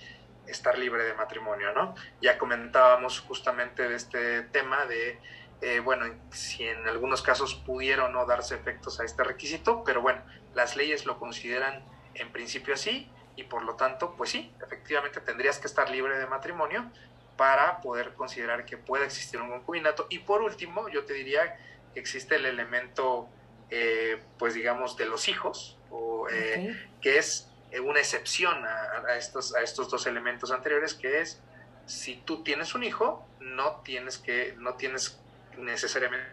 estar 0.47 0.77
libre 0.77 1.03
de 1.03 1.13
matrimonio, 1.13 1.73
¿no? 1.73 1.95
Ya 2.21 2.37
comentábamos 2.37 3.19
justamente 3.19 3.87
de 3.87 3.95
este 3.95 4.41
tema 4.43 4.85
de, 4.85 5.19
eh, 5.61 5.79
bueno, 5.79 6.05
si 6.31 6.65
en 6.65 6.87
algunos 6.87 7.21
casos 7.21 7.55
pudiera 7.55 8.05
o 8.05 8.09
no 8.09 8.25
darse 8.25 8.55
efectos 8.55 8.99
a 8.99 9.05
este 9.05 9.23
requisito, 9.23 9.83
pero 9.83 10.01
bueno, 10.01 10.21
las 10.53 10.75
leyes 10.75 11.05
lo 11.05 11.17
consideran 11.17 11.83
en 12.15 12.31
principio 12.31 12.73
así 12.73 13.09
y 13.35 13.43
por 13.43 13.63
lo 13.63 13.75
tanto, 13.75 14.15
pues 14.15 14.31
sí, 14.31 14.51
efectivamente 14.63 15.19
tendrías 15.21 15.59
que 15.59 15.67
estar 15.67 15.89
libre 15.89 16.17
de 16.17 16.27
matrimonio 16.27 16.89
para 17.37 17.81
poder 17.81 18.13
considerar 18.13 18.65
que 18.65 18.77
puede 18.77 19.05
existir 19.05 19.41
un 19.41 19.49
concubinato. 19.49 20.07
Y 20.09 20.19
por 20.19 20.41
último, 20.41 20.87
yo 20.89 21.05
te 21.05 21.13
diría 21.13 21.57
que 21.93 21.99
existe 21.99 22.35
el 22.35 22.45
elemento, 22.45 23.27
eh, 23.69 24.21
pues 24.37 24.53
digamos, 24.53 24.97
de 24.97 25.05
los 25.05 25.27
hijos, 25.27 25.77
o, 25.89 26.27
eh, 26.29 26.79
que 27.01 27.17
es 27.17 27.49
una 27.83 27.99
excepción 27.99 28.63
a, 28.65 29.15
estos, 29.17 29.55
a 29.55 29.61
estos 29.61 29.89
dos 29.89 30.05
elementos 30.05 30.51
anteriores, 30.51 30.93
que 30.93 31.21
es 31.21 31.41
si 31.87 32.17
tú 32.17 32.43
tienes 32.43 32.75
un 32.75 32.83
hijo, 32.83 33.27
no 33.39 33.81
tienes 33.83 34.19
que, 34.19 34.55
no 34.59 34.75
tienes 34.75 35.19
necesariamente 35.57 36.29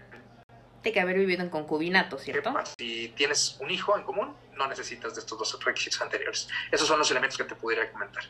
que 0.82 1.00
haber 1.00 1.18
vivido 1.18 1.42
en 1.42 1.50
concubinato, 1.50 2.18
¿cierto? 2.18 2.54
Si 2.78 3.08
tienes 3.08 3.58
un 3.60 3.70
hijo 3.70 3.96
en 3.98 4.04
común, 4.04 4.34
no 4.60 4.68
necesitas 4.68 5.14
de 5.14 5.20
estos 5.20 5.38
dos 5.38 5.64
requisitos 5.64 6.00
anteriores. 6.00 6.48
Esos 6.70 6.86
son 6.86 6.98
los 6.98 7.10
elementos 7.10 7.36
que 7.36 7.44
te 7.44 7.54
pudiera 7.54 7.90
comentar. 7.90 8.22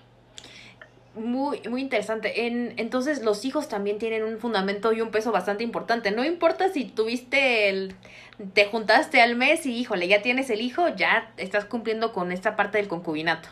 Muy, 1.14 1.60
muy 1.68 1.80
interesante. 1.80 2.46
En, 2.46 2.74
entonces 2.76 3.22
los 3.22 3.44
hijos 3.44 3.68
también 3.68 3.98
tienen 3.98 4.22
un 4.22 4.38
fundamento 4.38 4.92
y 4.92 5.00
un 5.00 5.10
peso 5.10 5.32
bastante 5.32 5.64
importante. 5.64 6.12
No 6.12 6.24
importa 6.24 6.72
si 6.72 6.84
tuviste 6.84 7.68
el, 7.68 7.96
te 8.54 8.66
juntaste 8.66 9.20
al 9.20 9.34
mes 9.34 9.66
y 9.66 9.76
híjole, 9.76 10.06
ya 10.06 10.22
tienes 10.22 10.50
el 10.50 10.60
hijo, 10.60 10.88
ya 10.88 11.32
estás 11.36 11.64
cumpliendo 11.64 12.12
con 12.12 12.30
esta 12.30 12.54
parte 12.54 12.78
del 12.78 12.86
concubinato. 12.86 13.48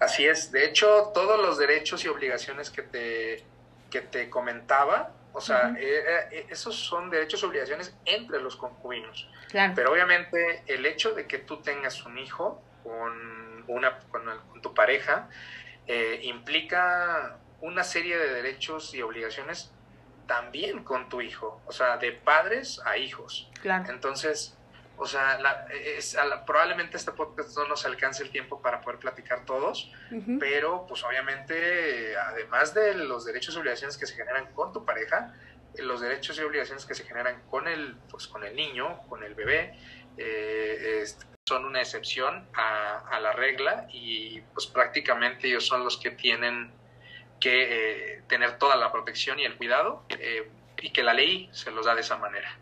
Así 0.00 0.26
es. 0.26 0.50
De 0.50 0.64
hecho, 0.64 1.12
todos 1.14 1.40
los 1.40 1.56
derechos 1.56 2.04
y 2.04 2.08
obligaciones 2.08 2.70
que 2.70 2.82
te, 2.82 3.44
que 3.90 4.00
te 4.00 4.28
comentaba, 4.28 5.12
o 5.32 5.40
sea, 5.40 5.74
eh, 5.78 6.28
eh, 6.30 6.46
esos 6.50 6.74
son 6.76 7.10
derechos 7.10 7.42
y 7.42 7.46
obligaciones 7.46 7.94
entre 8.04 8.40
los 8.40 8.56
concubinos. 8.56 9.28
Pero 9.74 9.92
obviamente 9.92 10.62
el 10.66 10.86
hecho 10.86 11.12
de 11.12 11.26
que 11.26 11.38
tú 11.38 11.58
tengas 11.58 12.04
un 12.04 12.18
hijo 12.18 12.62
con, 12.82 13.64
una, 13.68 13.98
con, 14.10 14.22
tu 14.62 14.74
pareja 14.74 15.28
eh, 15.86 16.20
implica 16.24 17.38
una 17.60 17.84
serie 17.84 18.16
de 18.16 18.32
derechos 18.34 18.94
y 18.94 19.02
obligaciones 19.02 19.72
también 20.26 20.84
con 20.84 21.08
tu 21.08 21.20
hijo, 21.20 21.60
o 21.66 21.72
sea, 21.72 21.96
de 21.96 22.12
padres 22.12 22.80
a 22.84 22.96
hijos. 22.96 23.50
Entonces, 23.64 24.56
o 25.02 25.06
sea, 25.06 25.38
probablemente 26.44 26.98
este 26.98 27.12
podcast 27.12 27.56
no 27.56 27.66
nos 27.68 27.86
alcance 27.86 28.22
el 28.22 28.30
tiempo 28.30 28.60
para 28.60 28.82
poder 28.82 28.98
platicar 28.98 29.46
todos, 29.46 29.90
pero 30.38 30.84
pues 30.86 31.02
obviamente, 31.04 32.14
además 32.18 32.74
de 32.74 32.94
los 32.94 33.24
derechos 33.24 33.54
y 33.56 33.58
obligaciones 33.58 33.96
que 33.96 34.04
se 34.04 34.14
generan 34.14 34.52
con 34.52 34.74
tu 34.74 34.84
pareja, 34.84 35.32
los 35.78 36.02
derechos 36.02 36.38
y 36.38 36.42
obligaciones 36.42 36.84
que 36.84 36.94
se 36.94 37.04
generan 37.04 37.40
con 37.48 37.66
el, 37.66 37.96
pues, 38.10 38.26
con 38.26 38.44
el 38.44 38.54
niño, 38.54 39.00
con 39.08 39.22
el 39.22 39.34
bebé, 39.34 39.74
eh, 40.18 41.06
son 41.46 41.64
una 41.64 41.80
excepción 41.80 42.46
a, 42.52 43.18
la 43.20 43.32
regla 43.32 43.86
y 43.90 44.40
pues 44.52 44.66
prácticamente 44.66 45.48
ellos 45.48 45.66
son 45.66 45.82
los 45.82 45.96
que 45.96 46.10
tienen 46.10 46.72
que 47.40 48.16
eh, 48.16 48.22
tener 48.28 48.58
toda 48.58 48.76
la 48.76 48.92
protección 48.92 49.38
y 49.38 49.44
el 49.44 49.56
cuidado 49.56 50.04
eh, 50.10 50.50
y 50.80 50.90
que 50.90 51.02
la 51.02 51.14
ley 51.14 51.48
se 51.52 51.70
los 51.70 51.86
da 51.86 51.94
de 51.94 52.02
esa 52.02 52.18
manera. 52.18 52.54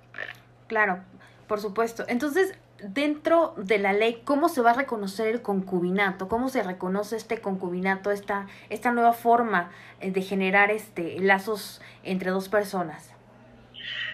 Claro, 0.69 1.03
por 1.49 1.61
supuesto. 1.61 2.05
Entonces, 2.07 2.55
dentro 2.81 3.55
de 3.57 3.79
la 3.79 3.93
ley, 3.93 4.23
¿cómo 4.25 4.49
se 4.49 4.61
va 4.61 4.71
a 4.71 4.75
reconocer 4.75 5.27
el 5.27 5.43
concubinato? 5.43 6.29
¿Cómo 6.29 6.49
se 6.49 6.63
reconoce 6.63 7.17
este 7.17 7.41
concubinato, 7.41 8.13
esta, 8.13 8.47
esta 8.69 8.93
nueva 8.93 9.15
forma 9.15 9.73
eh, 10.01 10.11
de 10.11 10.23
generar 10.23 10.71
este 10.71 11.19
lazos 11.19 11.81
entre 12.05 12.31
dos 12.31 12.49
personas? 12.49 13.13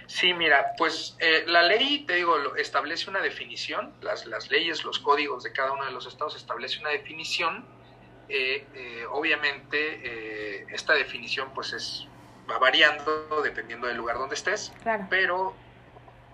Sí, 0.06 0.32
mira, 0.32 0.74
pues 0.78 1.16
eh, 1.18 1.44
la 1.46 1.62
ley, 1.62 2.04
te 2.06 2.14
digo, 2.14 2.54
establece 2.56 3.10
una 3.10 3.20
definición, 3.20 3.92
las, 4.00 4.26
las 4.26 4.50
leyes, 4.50 4.84
los 4.84 4.98
códigos 4.98 5.42
de 5.42 5.52
cada 5.52 5.72
uno 5.72 5.84
de 5.84 5.90
los 5.90 6.06
estados 6.06 6.36
establece 6.36 6.80
una 6.80 6.90
definición. 6.90 7.66
Eh, 8.28 9.04
obviamente, 9.10 10.64
esta 10.74 10.94
definición 10.94 11.50
pues 11.54 11.72
es 11.74 12.08
va 12.50 12.58
variando 12.58 13.42
dependiendo 13.42 13.86
del 13.86 13.96
lugar 13.96 14.18
donde 14.18 14.34
estés, 14.34 14.72
claro. 14.82 15.06
pero 15.10 15.54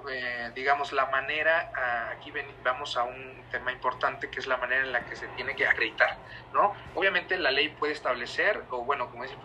eh, 0.09 0.51
digamos, 0.55 0.93
la 0.93 1.07
manera, 1.07 1.73
aquí 2.13 2.33
vamos 2.65 2.97
a 2.97 3.05
un 3.05 3.43
tema 3.51 3.73
importante 3.73 4.31
que 4.31 4.41
es 4.41 4.47
la 4.47 4.57
manera 4.57 4.83
en 4.83 4.93
la 4.93 5.05
que 5.05 5.17
se 5.17 5.27
tiene 5.29 5.55
que 5.55 5.67
acreditar, 5.67 6.17
¿no? 6.53 6.75
Obviamente 6.95 7.37
la 7.39 7.51
ley 7.51 7.69
puede 7.69 7.93
establecer, 7.93 8.63
o 8.71 8.85
bueno, 8.85 9.11
como 9.11 9.25
dice 9.25 9.37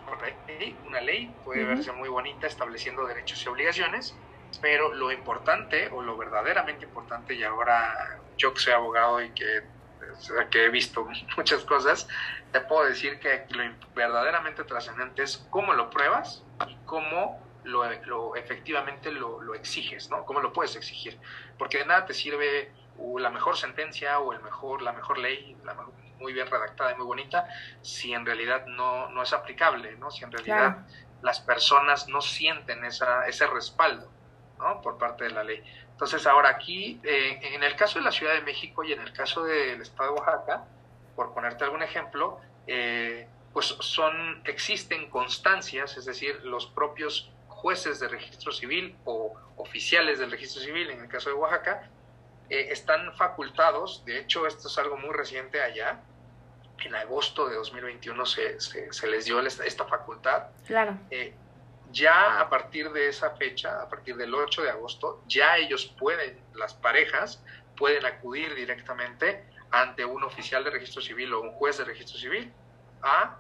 una 0.85 1.01
ley 1.01 1.33
puede 1.43 1.63
verse 1.65 1.91
muy 1.91 2.09
bonita 2.09 2.47
estableciendo 2.47 3.05
derechos 3.05 3.43
y 3.43 3.49
obligaciones, 3.49 4.15
pero 4.61 4.93
lo 4.93 5.11
importante 5.11 5.89
o 5.89 6.01
lo 6.01 6.17
verdaderamente 6.17 6.85
importante, 6.85 7.33
y 7.33 7.43
ahora 7.43 8.19
yo 8.37 8.53
que 8.53 8.59
soy 8.59 8.73
abogado 8.73 9.21
y 9.21 9.31
que, 9.31 9.63
que 10.49 10.65
he 10.65 10.69
visto 10.69 11.07
muchas 11.37 11.63
cosas, 11.65 12.07
te 12.51 12.61
puedo 12.61 12.85
decir 12.85 13.19
que 13.19 13.45
lo 13.49 13.63
verdaderamente 13.93 14.63
trascendente 14.63 15.23
es 15.23 15.45
cómo 15.49 15.73
lo 15.73 15.89
pruebas 15.89 16.43
y 16.67 16.75
cómo 16.85 17.44
lo, 17.65 18.35
efectivamente 18.35 19.11
lo, 19.11 19.53
exiges, 19.53 20.09
¿no? 20.09 20.25
¿Cómo 20.25 20.39
lo 20.39 20.53
puedes 20.53 20.75
exigir? 20.75 21.19
Porque 21.57 21.79
de 21.79 21.85
nada 21.85 22.05
te 22.05 22.13
sirve 22.13 22.71
la 23.17 23.29
mejor 23.29 23.57
sentencia 23.57 24.19
o 24.19 24.33
el 24.33 24.41
mejor, 24.41 24.81
la 24.81 24.93
mejor 24.93 25.17
ley, 25.17 25.57
la, 25.63 25.75
muy 26.19 26.33
bien 26.33 26.47
redactada 26.49 26.93
y 26.93 26.95
muy 26.95 27.05
bonita, 27.05 27.47
si 27.81 28.13
en 28.13 28.25
realidad 28.25 28.65
no, 28.67 29.09
no 29.09 29.23
es 29.23 29.33
aplicable, 29.33 29.95
¿no? 29.97 30.11
Si 30.11 30.23
en 30.23 30.31
realidad 30.31 30.85
las 31.21 31.39
personas 31.39 32.07
no 32.07 32.21
sienten 32.21 32.85
esa, 32.85 33.27
ese 33.27 33.47
respaldo, 33.47 34.09
¿no? 34.57 34.81
Por 34.81 34.97
parte 34.97 35.25
de 35.25 35.31
la 35.31 35.43
ley. 35.43 35.63
Entonces, 35.91 36.25
ahora 36.27 36.49
aquí, 36.49 36.99
eh, 37.03 37.39
en 37.41 37.63
el 37.63 37.75
caso 37.75 37.99
de 37.99 38.05
la 38.05 38.11
Ciudad 38.11 38.33
de 38.33 38.41
México 38.41 38.83
y 38.83 38.93
en 38.93 39.01
el 39.01 39.13
caso 39.13 39.43
del 39.43 39.81
Estado 39.81 40.13
de 40.13 40.19
Oaxaca, 40.19 40.65
por 41.15 41.33
ponerte 41.33 41.63
algún 41.63 41.83
ejemplo, 41.83 42.39
eh, 42.67 43.27
pues 43.53 43.67
son, 43.79 44.41
existen 44.43 45.09
constancias, 45.09 45.95
es 45.95 46.05
decir, 46.05 46.41
los 46.43 46.65
propios 46.67 47.31
jueces 47.65 47.99
de 47.99 48.07
registro 48.07 48.51
civil 48.51 48.95
o 49.05 49.33
oficiales 49.57 50.19
del 50.19 50.29
registro 50.29 50.61
civil, 50.61 50.87
en 50.91 51.01
el 51.01 51.07
caso 51.07 51.29
de 51.29 51.35
Oaxaca, 51.35 51.89
eh, 52.47 52.67
están 52.69 53.11
facultados, 53.15 54.05
de 54.05 54.19
hecho 54.19 54.45
esto 54.45 54.67
es 54.67 54.77
algo 54.77 54.97
muy 54.97 55.09
reciente 55.09 55.59
allá, 55.63 55.99
en 56.83 56.93
agosto 56.93 57.49
de 57.49 57.55
2021 57.55 58.23
se, 58.27 58.59
se, 58.59 59.07
les 59.07 59.25
dio 59.25 59.39
esta, 59.39 59.85
facultad. 59.85 60.49
Claro. 60.67 60.95
Eh, 61.09 61.33
ya 61.91 62.39
a 62.39 62.47
partir 62.51 62.91
de 62.91 63.09
esa 63.09 63.31
fecha, 63.31 63.81
a 63.81 63.89
partir 63.89 64.15
del 64.15 64.35
8 64.35 64.61
de 64.61 64.69
agosto, 64.69 65.23
ya 65.27 65.57
ellos 65.57 65.91
pueden, 65.99 66.39
las 66.53 66.75
parejas, 66.75 67.43
pueden 67.75 68.05
acudir 68.05 68.53
directamente 68.53 69.43
ante 69.71 70.05
un 70.05 70.23
oficial 70.23 70.63
de 70.63 70.69
registro 70.69 71.01
civil 71.01 71.33
o 71.33 71.41
un 71.41 71.53
juez 71.53 71.79
de 71.79 71.85
registro 71.85 72.19
civil 72.19 72.53
a 73.01 73.39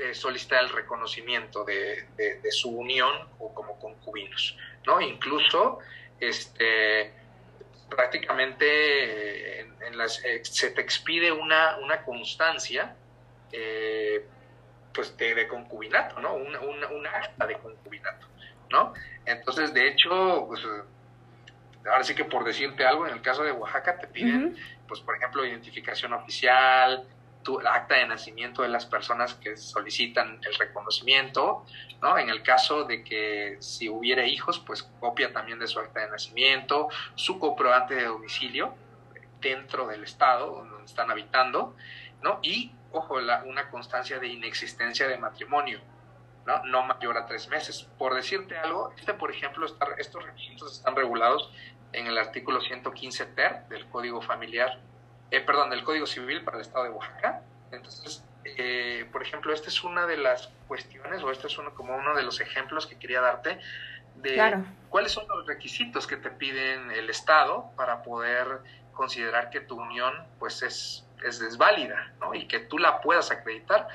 eh, 0.00 0.14
solicitar 0.14 0.62
el 0.62 0.70
reconocimiento 0.70 1.64
de, 1.64 2.06
su 2.50 2.70
unión 2.70 3.12
o 3.38 3.52
como 3.54 3.78
concubinos, 3.78 4.56
¿no? 4.86 5.00
Incluso, 5.00 5.78
este, 6.20 7.12
prácticamente 7.88 9.60
en, 9.60 9.96
las, 9.96 10.24
eh, 10.24 10.44
se 10.44 10.70
te 10.70 10.80
expide 10.80 11.32
una, 11.32 11.78
una 11.78 12.02
constancia, 12.02 12.94
eh, 13.52 14.26
pues, 14.92 15.16
de, 15.16 15.46
concubinato, 15.48 16.20
¿no? 16.20 16.34
Un, 16.34 17.06
acta 17.06 17.46
de 17.46 17.54
concubinato, 17.58 18.26
¿no? 18.70 18.94
Entonces, 19.24 19.72
de 19.72 19.88
hecho, 19.88 20.46
pues, 20.48 20.62
ahora 21.84 22.04
sí 22.04 22.14
que 22.14 22.24
por 22.24 22.44
decirte 22.44 22.84
algo, 22.84 23.06
en 23.06 23.14
el 23.14 23.22
caso 23.22 23.42
de 23.42 23.52
Oaxaca 23.52 23.98
te 23.98 24.06
piden, 24.08 24.56
pues, 24.88 25.00
por 25.00 25.16
ejemplo, 25.16 25.44
identificación 25.44 26.12
oficial, 26.12 27.06
el 27.60 27.66
acta 27.66 27.96
de 27.96 28.06
nacimiento 28.06 28.62
de 28.62 28.68
las 28.68 28.86
personas 28.86 29.34
que 29.34 29.56
solicitan 29.56 30.40
el 30.42 30.54
reconocimiento, 30.54 31.64
¿no? 32.02 32.18
En 32.18 32.28
el 32.28 32.42
caso 32.42 32.84
de 32.84 33.04
que 33.04 33.56
si 33.60 33.88
hubiera 33.88 34.24
hijos, 34.26 34.58
pues 34.58 34.82
copia 35.00 35.32
también 35.32 35.58
de 35.58 35.66
su 35.66 35.78
acta 35.78 36.00
de 36.00 36.10
nacimiento, 36.10 36.88
su 37.14 37.38
comprobante 37.38 37.94
de 37.94 38.04
domicilio 38.04 38.74
dentro 39.40 39.86
del 39.86 40.04
estado 40.04 40.56
donde 40.56 40.84
están 40.84 41.10
habitando, 41.10 41.76
¿no? 42.22 42.40
Y, 42.42 42.72
ojo, 42.92 43.20
la, 43.20 43.44
una 43.44 43.70
constancia 43.70 44.18
de 44.18 44.28
inexistencia 44.28 45.06
de 45.06 45.16
matrimonio, 45.18 45.80
¿no? 46.46 46.64
No 46.64 46.82
mayor 46.82 47.16
a 47.16 47.26
tres 47.26 47.48
meses. 47.48 47.88
Por 47.98 48.14
decirte 48.14 48.58
algo, 48.58 48.92
este, 48.96 49.14
por 49.14 49.30
ejemplo, 49.30 49.66
estos 49.98 50.24
requisitos 50.24 50.78
están 50.78 50.96
regulados 50.96 51.52
en 51.92 52.06
el 52.06 52.18
artículo 52.18 52.60
115 52.60 53.26
ter 53.26 53.66
del 53.68 53.88
Código 53.88 54.20
Familiar 54.20 54.80
eh, 55.30 55.40
perdón, 55.40 55.70
del 55.70 55.84
Código 55.84 56.06
Civil 56.06 56.42
para 56.44 56.58
el 56.58 56.62
Estado 56.62 56.84
de 56.84 56.90
Oaxaca. 56.90 57.42
Entonces, 57.72 58.24
eh, 58.44 59.08
por 59.12 59.22
ejemplo, 59.22 59.52
esta 59.52 59.68
es 59.68 59.82
una 59.82 60.06
de 60.06 60.16
las 60.16 60.50
cuestiones, 60.68 61.22
o 61.22 61.30
este 61.30 61.48
es 61.48 61.58
uno, 61.58 61.74
como 61.74 61.96
uno 61.96 62.14
de 62.14 62.22
los 62.22 62.40
ejemplos 62.40 62.86
que 62.86 62.98
quería 62.98 63.20
darte, 63.20 63.58
de 64.16 64.64
cuáles 64.88 65.12
son 65.12 65.26
los 65.28 65.46
requisitos 65.46 66.06
que 66.06 66.16
te 66.16 66.30
piden 66.30 66.90
el 66.90 67.10
Estado 67.10 67.70
para 67.76 68.02
poder 68.02 68.60
considerar 68.92 69.50
que 69.50 69.60
tu 69.60 69.78
unión 69.78 70.14
pues 70.38 70.62
es, 70.62 71.06
es 71.22 71.38
desválida, 71.38 72.12
¿no? 72.18 72.34
Y 72.34 72.48
que 72.48 72.60
tú 72.60 72.78
la 72.78 73.00
puedas 73.00 73.30
acreditar. 73.30 73.88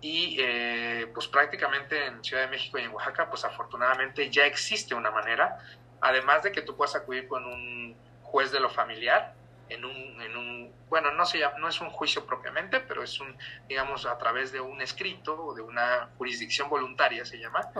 Y 0.00 0.36
eh, 0.38 1.10
pues 1.12 1.26
prácticamente 1.26 2.06
en 2.06 2.22
Ciudad 2.22 2.42
de 2.42 2.48
México 2.48 2.78
y 2.78 2.82
en 2.82 2.92
Oaxaca, 2.92 3.28
pues 3.28 3.44
afortunadamente 3.44 4.30
ya 4.30 4.46
existe 4.46 4.94
una 4.94 5.10
manera, 5.10 5.58
además 6.00 6.42
de 6.42 6.52
que 6.52 6.62
tú 6.62 6.76
puedas 6.76 6.94
acudir 6.94 7.26
con 7.26 7.44
un 7.44 7.96
juez 8.22 8.52
de 8.52 8.60
lo 8.60 8.70
familiar, 8.70 9.34
en 9.68 9.84
un, 9.84 10.20
en 10.20 10.36
un 10.36 10.72
bueno, 10.88 11.10
no, 11.12 11.26
se 11.26 11.40
no 11.58 11.68
es 11.68 11.80
un 11.80 11.90
juicio 11.90 12.24
propiamente, 12.24 12.80
pero 12.80 13.02
es 13.02 13.18
un, 13.20 13.36
digamos, 13.68 14.06
a 14.06 14.16
través 14.18 14.52
de 14.52 14.60
un 14.60 14.80
escrito 14.80 15.46
o 15.46 15.54
de 15.54 15.62
una 15.62 16.10
jurisdicción 16.16 16.68
voluntaria, 16.68 17.24
se 17.24 17.38
llama, 17.38 17.70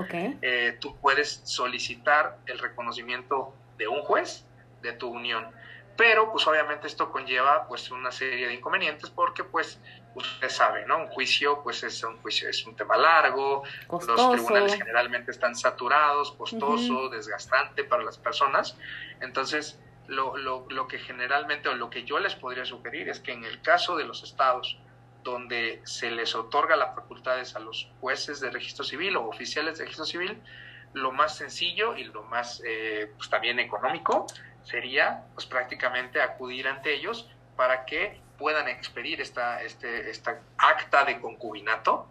eh, 0.42 0.76
tú 0.80 0.96
puedes 0.96 1.42
solicitar 1.44 2.38
el 2.46 2.58
reconocimiento 2.58 3.54
de 3.78 3.88
un 3.88 4.02
juez 4.02 4.44
de 4.82 4.92
tu 4.92 5.08
unión. 5.08 5.46
Pero, 5.96 6.30
pues 6.30 6.46
obviamente 6.46 6.86
esto 6.86 7.10
conlleva 7.10 7.66
pues 7.68 7.90
una 7.90 8.12
serie 8.12 8.48
de 8.48 8.54
inconvenientes 8.54 9.08
porque 9.08 9.44
pues 9.44 9.80
usted 10.14 10.50
sabe, 10.50 10.84
¿no? 10.84 10.98
Un 10.98 11.06
juicio 11.08 11.62
pues 11.62 11.82
es 11.84 12.02
un 12.02 12.18
juicio, 12.18 12.50
es 12.50 12.66
un 12.66 12.76
tema 12.76 12.98
largo, 12.98 13.62
los 13.90 14.30
tribunales 14.30 14.74
generalmente 14.74 15.30
están 15.30 15.56
saturados, 15.56 16.32
costoso, 16.32 17.08
desgastante 17.08 17.84
para 17.84 18.02
las 18.02 18.18
personas. 18.18 18.76
Entonces, 19.20 19.78
lo, 20.08 20.36
lo, 20.36 20.66
lo, 20.70 20.86
que 20.88 20.98
generalmente 20.98 21.68
o 21.68 21.74
lo 21.74 21.90
que 21.90 22.04
yo 22.04 22.18
les 22.18 22.34
podría 22.34 22.64
sugerir 22.64 23.08
es 23.08 23.20
que 23.20 23.32
en 23.32 23.44
el 23.44 23.60
caso 23.62 23.96
de 23.96 24.04
los 24.04 24.22
estados 24.22 24.78
donde 25.22 25.80
se 25.84 26.10
les 26.10 26.34
otorga 26.34 26.76
las 26.76 26.94
facultades 26.94 27.56
a 27.56 27.58
los 27.58 27.90
jueces 28.00 28.40
de 28.40 28.50
registro 28.50 28.84
civil 28.84 29.16
o 29.16 29.26
oficiales 29.26 29.78
de 29.78 29.84
registro 29.84 30.04
civil, 30.04 30.40
lo 30.92 31.12
más 31.12 31.36
sencillo 31.36 31.96
y 31.96 32.04
lo 32.04 32.22
más 32.22 32.62
eh, 32.64 33.12
pues 33.16 33.28
también 33.28 33.58
económico 33.58 34.26
sería 34.62 35.24
pues 35.34 35.46
prácticamente 35.46 36.20
acudir 36.20 36.68
ante 36.68 36.94
ellos 36.94 37.28
para 37.56 37.84
que 37.84 38.20
puedan 38.38 38.68
expedir 38.68 39.20
esta, 39.20 39.62
este, 39.62 40.10
esta 40.10 40.40
acta 40.58 41.04
de 41.04 41.20
concubinato 41.20 42.08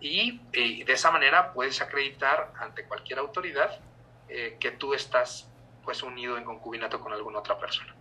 y, 0.00 0.40
eh, 0.52 0.84
de 0.84 0.92
esa 0.92 1.10
manera 1.10 1.52
puedes 1.52 1.80
acreditar 1.80 2.52
ante 2.58 2.84
cualquier 2.84 3.18
autoridad 3.18 3.80
eh, 4.28 4.56
que 4.60 4.72
tú 4.72 4.94
estás 4.94 5.50
pues 5.88 6.02
unido 6.02 6.36
en 6.36 6.44
concubinato 6.44 7.00
con 7.00 7.14
alguna 7.14 7.38
otra 7.38 7.58
persona. 7.58 7.96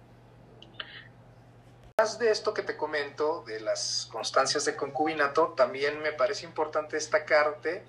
Además 1.95 2.19
de 2.19 2.31
esto 2.31 2.53
que 2.53 2.61
te 2.61 2.75
comento, 2.75 3.45
de 3.47 3.61
las 3.61 4.09
constancias 4.11 4.65
de 4.65 4.75
concubinato, 4.75 5.53
también 5.55 6.01
me 6.01 6.11
parece 6.11 6.45
importante 6.45 6.97
destacarte 6.97 7.85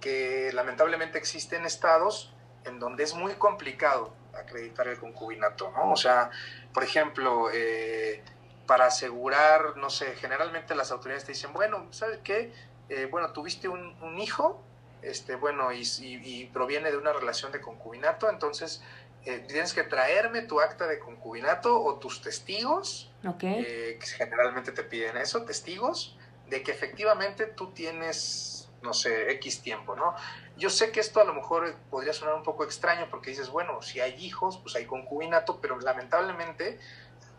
que 0.00 0.50
lamentablemente 0.52 1.16
existen 1.16 1.64
estados 1.64 2.34
en 2.64 2.80
donde 2.80 3.04
es 3.04 3.14
muy 3.14 3.34
complicado 3.34 4.12
acreditar 4.34 4.88
el 4.88 4.98
concubinato, 4.98 5.70
¿no? 5.70 5.92
O 5.92 5.96
sea, 5.96 6.32
por 6.74 6.82
ejemplo, 6.82 7.48
eh, 7.54 8.24
para 8.66 8.86
asegurar, 8.86 9.76
no 9.76 9.90
sé, 9.90 10.16
generalmente 10.16 10.74
las 10.74 10.90
autoridades 10.90 11.24
te 11.24 11.34
dicen, 11.34 11.52
bueno, 11.52 11.86
¿sabes 11.92 12.18
qué? 12.24 12.52
Eh, 12.88 13.06
bueno, 13.08 13.30
tuviste 13.30 13.68
un, 13.68 14.18
hijo, 14.18 14.60
este, 15.02 15.36
bueno, 15.36 15.72
y, 15.72 15.84
y, 16.00 16.46
proviene 16.46 16.90
de 16.90 16.96
una 16.96 17.12
relación 17.12 17.52
de 17.52 17.60
concubinato, 17.60 18.28
entonces 18.28 18.82
eh, 19.26 19.44
tienes 19.48 19.74
que 19.74 19.82
traerme 19.82 20.42
tu 20.42 20.60
acta 20.60 20.86
de 20.86 21.00
concubinato 21.00 21.82
o 21.82 21.98
tus 21.98 22.22
testigos, 22.22 23.10
eh, 23.42 23.98
que 24.00 24.06
generalmente 24.06 24.70
te 24.70 24.84
piden 24.84 25.16
eso, 25.16 25.44
testigos, 25.44 26.16
de 26.48 26.62
que 26.62 26.70
efectivamente 26.70 27.46
tú 27.46 27.72
tienes, 27.72 28.70
no 28.82 28.94
sé, 28.94 29.32
X 29.32 29.62
tiempo, 29.62 29.96
¿no? 29.96 30.14
Yo 30.56 30.70
sé 30.70 30.92
que 30.92 31.00
esto 31.00 31.20
a 31.20 31.24
lo 31.24 31.34
mejor 31.34 31.74
podría 31.90 32.12
sonar 32.12 32.36
un 32.36 32.44
poco 32.44 32.62
extraño 32.62 33.08
porque 33.10 33.30
dices, 33.30 33.50
bueno, 33.50 33.82
si 33.82 33.98
hay 33.98 34.14
hijos, 34.24 34.58
pues 34.58 34.76
hay 34.76 34.86
concubinato, 34.86 35.60
pero 35.60 35.80
lamentablemente 35.80 36.78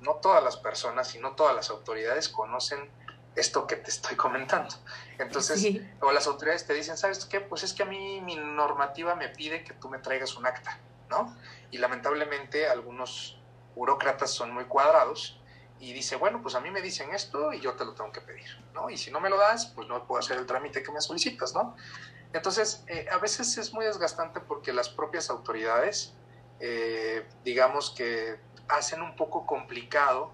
no 0.01 0.15
todas 0.15 0.43
las 0.43 0.57
personas 0.57 1.15
y 1.15 1.19
no 1.19 1.35
todas 1.35 1.55
las 1.55 1.69
autoridades 1.69 2.27
conocen 2.27 2.91
esto 3.37 3.65
que 3.65 3.77
te 3.77 3.91
estoy 3.91 4.17
comentando. 4.17 4.75
Entonces, 5.19 5.65
o 6.01 6.11
las 6.11 6.27
autoridades 6.27 6.67
te 6.67 6.73
dicen, 6.73 6.97
¿sabes 6.97 7.23
qué? 7.23 7.39
Pues 7.39 7.63
es 7.63 7.71
que 7.71 7.83
a 7.83 7.85
mí 7.85 8.19
mi 8.19 8.35
normativa 8.35 9.15
me 9.15 9.29
pide 9.29 9.63
que 9.63 9.73
tú 9.73 9.87
me 9.87 9.99
traigas 9.99 10.35
un 10.35 10.45
acta, 10.45 10.81
¿no? 11.09 11.35
Y 11.71 11.77
lamentablemente 11.77 12.67
algunos 12.67 13.39
burócratas 13.75 14.31
son 14.31 14.53
muy 14.53 14.65
cuadrados 14.65 15.39
y 15.79 15.93
dice, 15.93 16.15
bueno, 16.15 16.41
pues 16.41 16.55
a 16.55 16.59
mí 16.59 16.71
me 16.71 16.81
dicen 16.81 17.13
esto 17.13 17.53
y 17.53 17.59
yo 17.59 17.73
te 17.73 17.85
lo 17.85 17.93
tengo 17.93 18.11
que 18.11 18.21
pedir, 18.21 18.45
¿no? 18.73 18.89
Y 18.89 18.97
si 18.97 19.11
no 19.11 19.19
me 19.19 19.29
lo 19.29 19.37
das, 19.37 19.67
pues 19.67 19.87
no 19.87 20.05
puedo 20.07 20.19
hacer 20.19 20.37
el 20.37 20.45
trámite 20.45 20.81
que 20.81 20.91
me 20.91 21.01
solicitas, 21.01 21.53
¿no? 21.53 21.75
Entonces, 22.33 22.83
eh, 22.87 23.07
a 23.11 23.17
veces 23.17 23.57
es 23.57 23.73
muy 23.73 23.85
desgastante 23.85 24.39
porque 24.39 24.73
las 24.73 24.89
propias 24.89 25.29
autoridades, 25.29 26.13
eh, 26.59 27.27
digamos 27.43 27.91
que 27.91 28.39
hacen 28.67 29.01
un 29.01 29.15
poco 29.15 29.45
complicado 29.45 30.31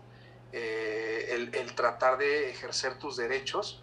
eh, 0.52 1.50
el, 1.54 1.76
tratar 1.76 2.18
de 2.18 2.50
ejercer 2.50 2.98
tus 2.98 3.18
derechos 3.18 3.83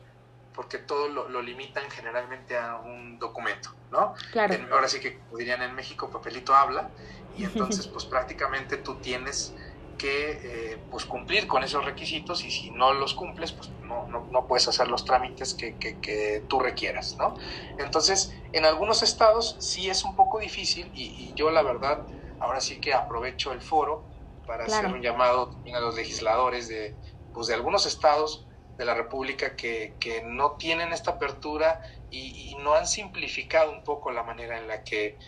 porque 0.54 0.78
todo 0.78 1.08
lo, 1.08 1.42
limitan 1.42 1.90
generalmente 1.90 2.56
a 2.56 2.76
un 2.76 3.18
documento, 3.18 3.70
¿no? 3.90 4.14
Claro. 4.32 4.54
ahora 4.72 4.88
sí 4.88 5.00
que, 5.00 5.18
como 5.18 5.38
dirían 5.38 5.62
en 5.62 5.74
México, 5.74 6.10
papelito 6.10 6.54
habla, 6.54 6.90
y 7.36 7.44
entonces 7.44 7.86
pues 7.92 8.04
prácticamente 8.04 8.78
tú 8.78 8.96
tienes 8.96 9.54
que 10.00 10.82
pues 10.90 11.04
cumplir 11.04 11.46
con 11.46 11.62
esos 11.62 11.84
requisitos 11.84 12.42
y 12.42 12.50
si 12.50 12.70
no 12.70 12.94
los 12.94 13.12
cumples, 13.12 13.52
pues 13.52 13.70
no, 13.82 14.06
no, 14.08 14.46
puedes 14.46 14.66
hacer 14.66 14.88
los 14.88 15.04
trámites 15.04 15.52
que, 15.52 15.76
que, 15.76 16.42
tú 16.48 16.58
requieras, 16.58 17.16
¿no? 17.18 17.34
Entonces, 17.78 18.32
en 18.52 18.64
algunos 18.64 19.02
estados 19.02 19.56
sí 19.60 19.90
es 19.90 20.04
un 20.04 20.16
poco 20.16 20.38
difícil 20.38 20.90
y, 20.94 21.34
yo 21.34 21.50
la 21.50 21.62
verdad, 21.62 22.06
ahora 22.38 22.62
sí 22.62 22.80
que 22.80 22.94
aprovecho 22.94 23.52
el 23.52 23.60
foro 23.60 24.08
para 24.46 24.64
hacer 24.64 24.86
un 24.86 25.02
llamado 25.02 25.60
a 25.74 25.80
los 25.80 25.94
legisladores 25.94 26.68
de, 26.68 26.96
pues, 27.34 27.48
de 27.48 27.54
algunos 27.54 27.84
estados 27.84 28.48
de 28.80 28.86
la 28.86 28.94
República 28.94 29.56
que, 29.56 29.92
que 30.00 30.22
no 30.22 30.52
tienen 30.52 30.94
esta 30.94 31.10
apertura 31.10 31.82
y, 32.10 32.50
y, 32.50 32.54
no 32.54 32.72
han 32.72 32.86
simplificado 32.86 33.70
un 33.72 33.84
poco 33.84 34.10
la 34.10 34.22
manera 34.22 34.56
en 34.56 34.68
la 34.68 34.84
que, 34.84 35.18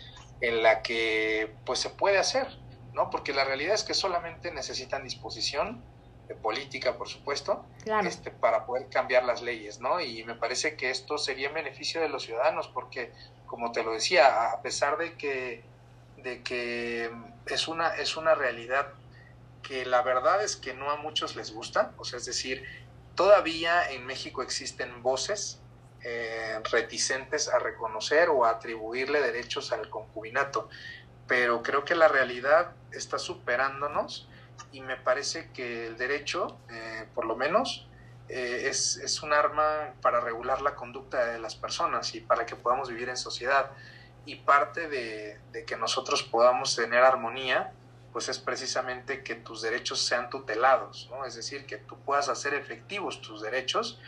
en 0.41 0.63
la 0.63 0.81
que 0.81 1.53
pues, 1.63 1.77
se 1.77 1.91
puede 1.91 2.17
hacer, 2.17 2.47
¿no? 2.93 3.11
Porque 3.11 3.31
la 3.31 3.43
realidad 3.43 3.75
es 3.75 3.83
que 3.83 3.93
solamente 3.93 4.51
necesitan 4.51 5.03
disposición 5.03 5.83
de 6.27 6.33
política, 6.33 6.97
por 6.97 7.07
supuesto, 7.07 7.63
este, 8.03 8.31
para 8.31 8.65
poder 8.65 8.89
cambiar 8.89 9.23
las 9.23 9.43
leyes, 9.43 9.79
¿no? 9.79 10.01
Y 10.01 10.23
me 10.23 10.33
parece 10.33 10.75
que 10.75 10.89
esto 10.89 11.19
sería 11.19 11.49
en 11.49 11.53
beneficio 11.53 12.01
de 12.01 12.09
los 12.09 12.23
ciudadanos, 12.23 12.67
porque, 12.69 13.13
como 13.45 13.71
te 13.71 13.83
lo 13.83 13.91
decía, 13.93 14.51
a 14.51 14.63
pesar 14.63 14.97
de 14.97 15.13
que, 15.13 15.63
de 16.17 16.41
que 16.41 17.11
es, 17.45 17.67
una, 17.67 17.95
es 17.97 18.17
una 18.17 18.33
realidad 18.33 18.93
que 19.61 19.85
la 19.85 20.01
verdad 20.01 20.43
es 20.43 20.55
que 20.55 20.73
no 20.73 20.89
a 20.89 20.97
muchos 20.97 21.35
les 21.35 21.53
gusta, 21.53 21.93
o 21.97 22.03
sea, 22.03 22.17
es 22.17 22.25
decir, 22.25 22.63
todavía 23.15 23.89
en 23.91 24.05
México 24.05 24.41
existen 24.41 25.01
voces 25.01 25.61
eh, 26.05 26.59
reticentes 26.71 27.47
a 27.47 27.59
reconocer 27.59 28.29
o 28.29 28.45
a 28.45 28.51
atribuirle 28.51 29.21
derechos 29.21 29.71
al 29.71 29.89
concubinato, 29.89 30.69
pero 31.27 31.63
creo 31.63 31.85
que 31.85 31.95
la 31.95 32.09
realidad 32.09 32.73
está 32.91 33.17
superándonos 33.17 34.27
y 34.71 34.81
me 34.81 34.97
parece 34.97 35.49
que 35.51 35.87
el 35.87 35.97
derecho, 35.97 36.59
eh, 36.69 37.07
por 37.15 37.25
lo 37.25 37.35
menos, 37.35 37.87
eh, 38.27 38.67
es, 38.69 38.97
es, 38.97 39.21
un 39.21 39.31
arma 39.31 39.93
para 40.01 40.19
regular 40.19 40.61
la 40.61 40.75
conducta 40.75 41.25
de 41.25 41.39
las 41.39 41.55
personas 41.55 42.15
y 42.15 42.21
para 42.21 42.45
que 42.45 42.55
podamos 42.55 42.89
vivir 42.89 43.09
en 43.09 43.17
sociedad. 43.17 43.71
Y 44.25 44.35
parte 44.35 44.87
de, 44.87 45.39
de, 45.51 45.65
que 45.65 45.75
nosotros 45.75 46.23
podamos 46.23 46.75
tener 46.75 47.03
armonía, 47.03 47.73
pues 48.13 48.29
es 48.29 48.37
precisamente 48.37 49.23
que 49.23 49.33
tus 49.33 49.63
derechos 49.63 49.99
sean 49.99 50.29
tutelados, 50.29 51.09
¿no? 51.09 51.25
Es 51.25 51.35
decir, 51.35 51.65
que 51.65 51.77
tú 51.77 51.99
puedas 51.99 52.29
hacer 52.29 52.53
efectivos 52.53 53.21
tus 53.21 53.41
derechos. 53.41 53.99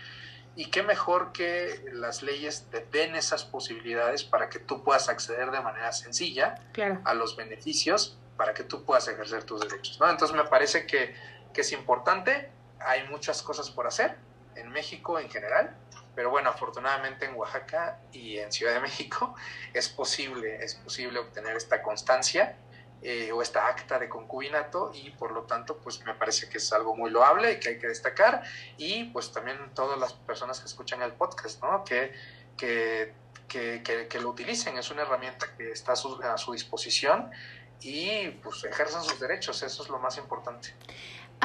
Y 0.56 0.70
qué 0.70 0.84
mejor 0.84 1.34
que 1.34 1.84
las 1.92 2.22
leyes 2.22 2.68
te 2.72 2.86
den 2.92 3.16
esas 3.16 3.44
posibilidades 3.44 4.24
para 4.24 4.48
que 4.50 4.60
tú 4.60 4.84
puedas 4.84 5.10
acceder 5.10 5.52
de 5.52 5.60
manera 5.60 5.92
sencilla 5.92 6.62
a 7.04 7.14
los 7.14 7.36
beneficios 7.36 8.18
para 8.38 8.54
que 8.54 8.64
tú 8.64 8.86
puedas 8.86 9.08
ejercer 9.08 9.44
tus 9.44 9.60
derechos. 9.60 10.00
¿no? 10.00 10.10
Entonces 10.10 10.38
me 10.38 10.46
parece 10.46 10.86
que, 10.86 11.14
que, 11.54 11.62
es 11.62 11.72
importante, 11.74 12.50
hay 12.80 13.06
muchas 13.10 13.42
cosas 13.42 13.70
por 13.70 13.88
hacer 13.88 14.16
en 14.56 14.70
México 14.70 15.20
en 15.20 15.30
general, 15.30 15.76
pero 16.16 16.30
bueno, 16.30 16.50
afortunadamente 16.50 17.26
en 17.26 17.36
Oaxaca 17.36 18.00
y 18.14 18.38
en 18.38 18.52
Ciudad 18.52 18.74
de 18.76 18.80
México 18.80 19.36
es 19.74 19.90
posible, 19.90 20.64
es 20.64 20.76
posible 20.76 21.20
obtener 21.20 21.58
esta 21.58 21.82
constancia 21.82 22.56
eh, 23.08 23.32
o 23.32 23.40
esta 23.44 23.68
acta 23.68 24.00
de 24.00 24.10
concubinato 24.10 24.92
y 24.92 25.12
por 25.12 25.32
lo 25.32 25.44
tanto 25.44 25.78
pues 25.78 26.04
me 26.06 26.16
parece 26.16 26.50
que 26.50 26.58
es 26.58 26.74
algo 26.74 26.96
muy 26.96 27.12
loable 27.12 27.52
y 27.52 27.60
que 27.60 27.70
hay 27.70 27.78
que 27.78 27.88
destacar 27.88 28.42
y 28.78 29.04
pues 29.12 29.32
también 29.32 29.58
todas 29.76 30.00
las 30.00 30.14
personas 30.14 30.60
que 30.60 30.66
escuchan 30.66 31.04
el 31.04 31.12
podcast, 31.12 31.62
¿no? 31.62 31.84
Que, 31.84 32.16
que, 32.58 33.14
que, 33.48 34.08
que, 34.10 34.20
lo 34.20 34.30
utilicen, 34.30 34.80
es 34.80 34.90
una 34.90 35.04
herramienta 35.04 35.46
que 35.56 35.72
está 35.72 35.92
a 35.92 35.96
su, 35.96 36.20
a 36.24 36.36
su 36.40 36.54
disposición 36.54 37.30
y 37.80 38.30
pues 38.42 38.64
ejerzan 38.64 39.04
sus 39.04 39.20
derechos, 39.20 39.62
eso 39.62 39.84
es 39.84 39.90
lo 39.90 40.00
más 40.00 40.18
importante. 40.18 40.74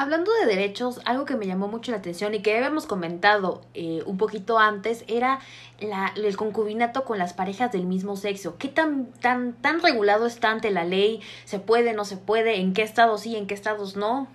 Hablando 0.01 0.33
de 0.33 0.47
derechos, 0.47 0.99
algo 1.05 1.25
que 1.25 1.35
me 1.35 1.45
llamó 1.45 1.67
mucho 1.67 1.91
la 1.91 1.99
atención 1.99 2.33
y 2.33 2.41
que 2.41 2.57
habíamos 2.57 2.87
comentado 2.87 3.61
eh, 3.75 4.01
un 4.07 4.17
poquito 4.17 4.57
antes 4.57 5.03
era 5.07 5.39
la, 5.79 6.11
el 6.15 6.35
concubinato 6.37 7.05
con 7.05 7.19
las 7.19 7.33
parejas 7.33 7.71
del 7.71 7.85
mismo 7.85 8.15
sexo. 8.17 8.57
¿Qué 8.57 8.67
tan, 8.67 9.13
tan, 9.19 9.53
tan 9.61 9.79
regulado 9.79 10.25
está 10.25 10.49
ante 10.49 10.71
la 10.71 10.85
ley? 10.85 11.21
¿Se 11.45 11.59
puede, 11.59 11.93
no 11.93 12.03
se 12.03 12.17
puede? 12.17 12.55
¿En 12.55 12.73
qué 12.73 12.81
estados 12.81 13.21
sí, 13.21 13.35
en 13.35 13.45
qué 13.45 13.53
estados 13.53 13.95
no? 13.95 14.27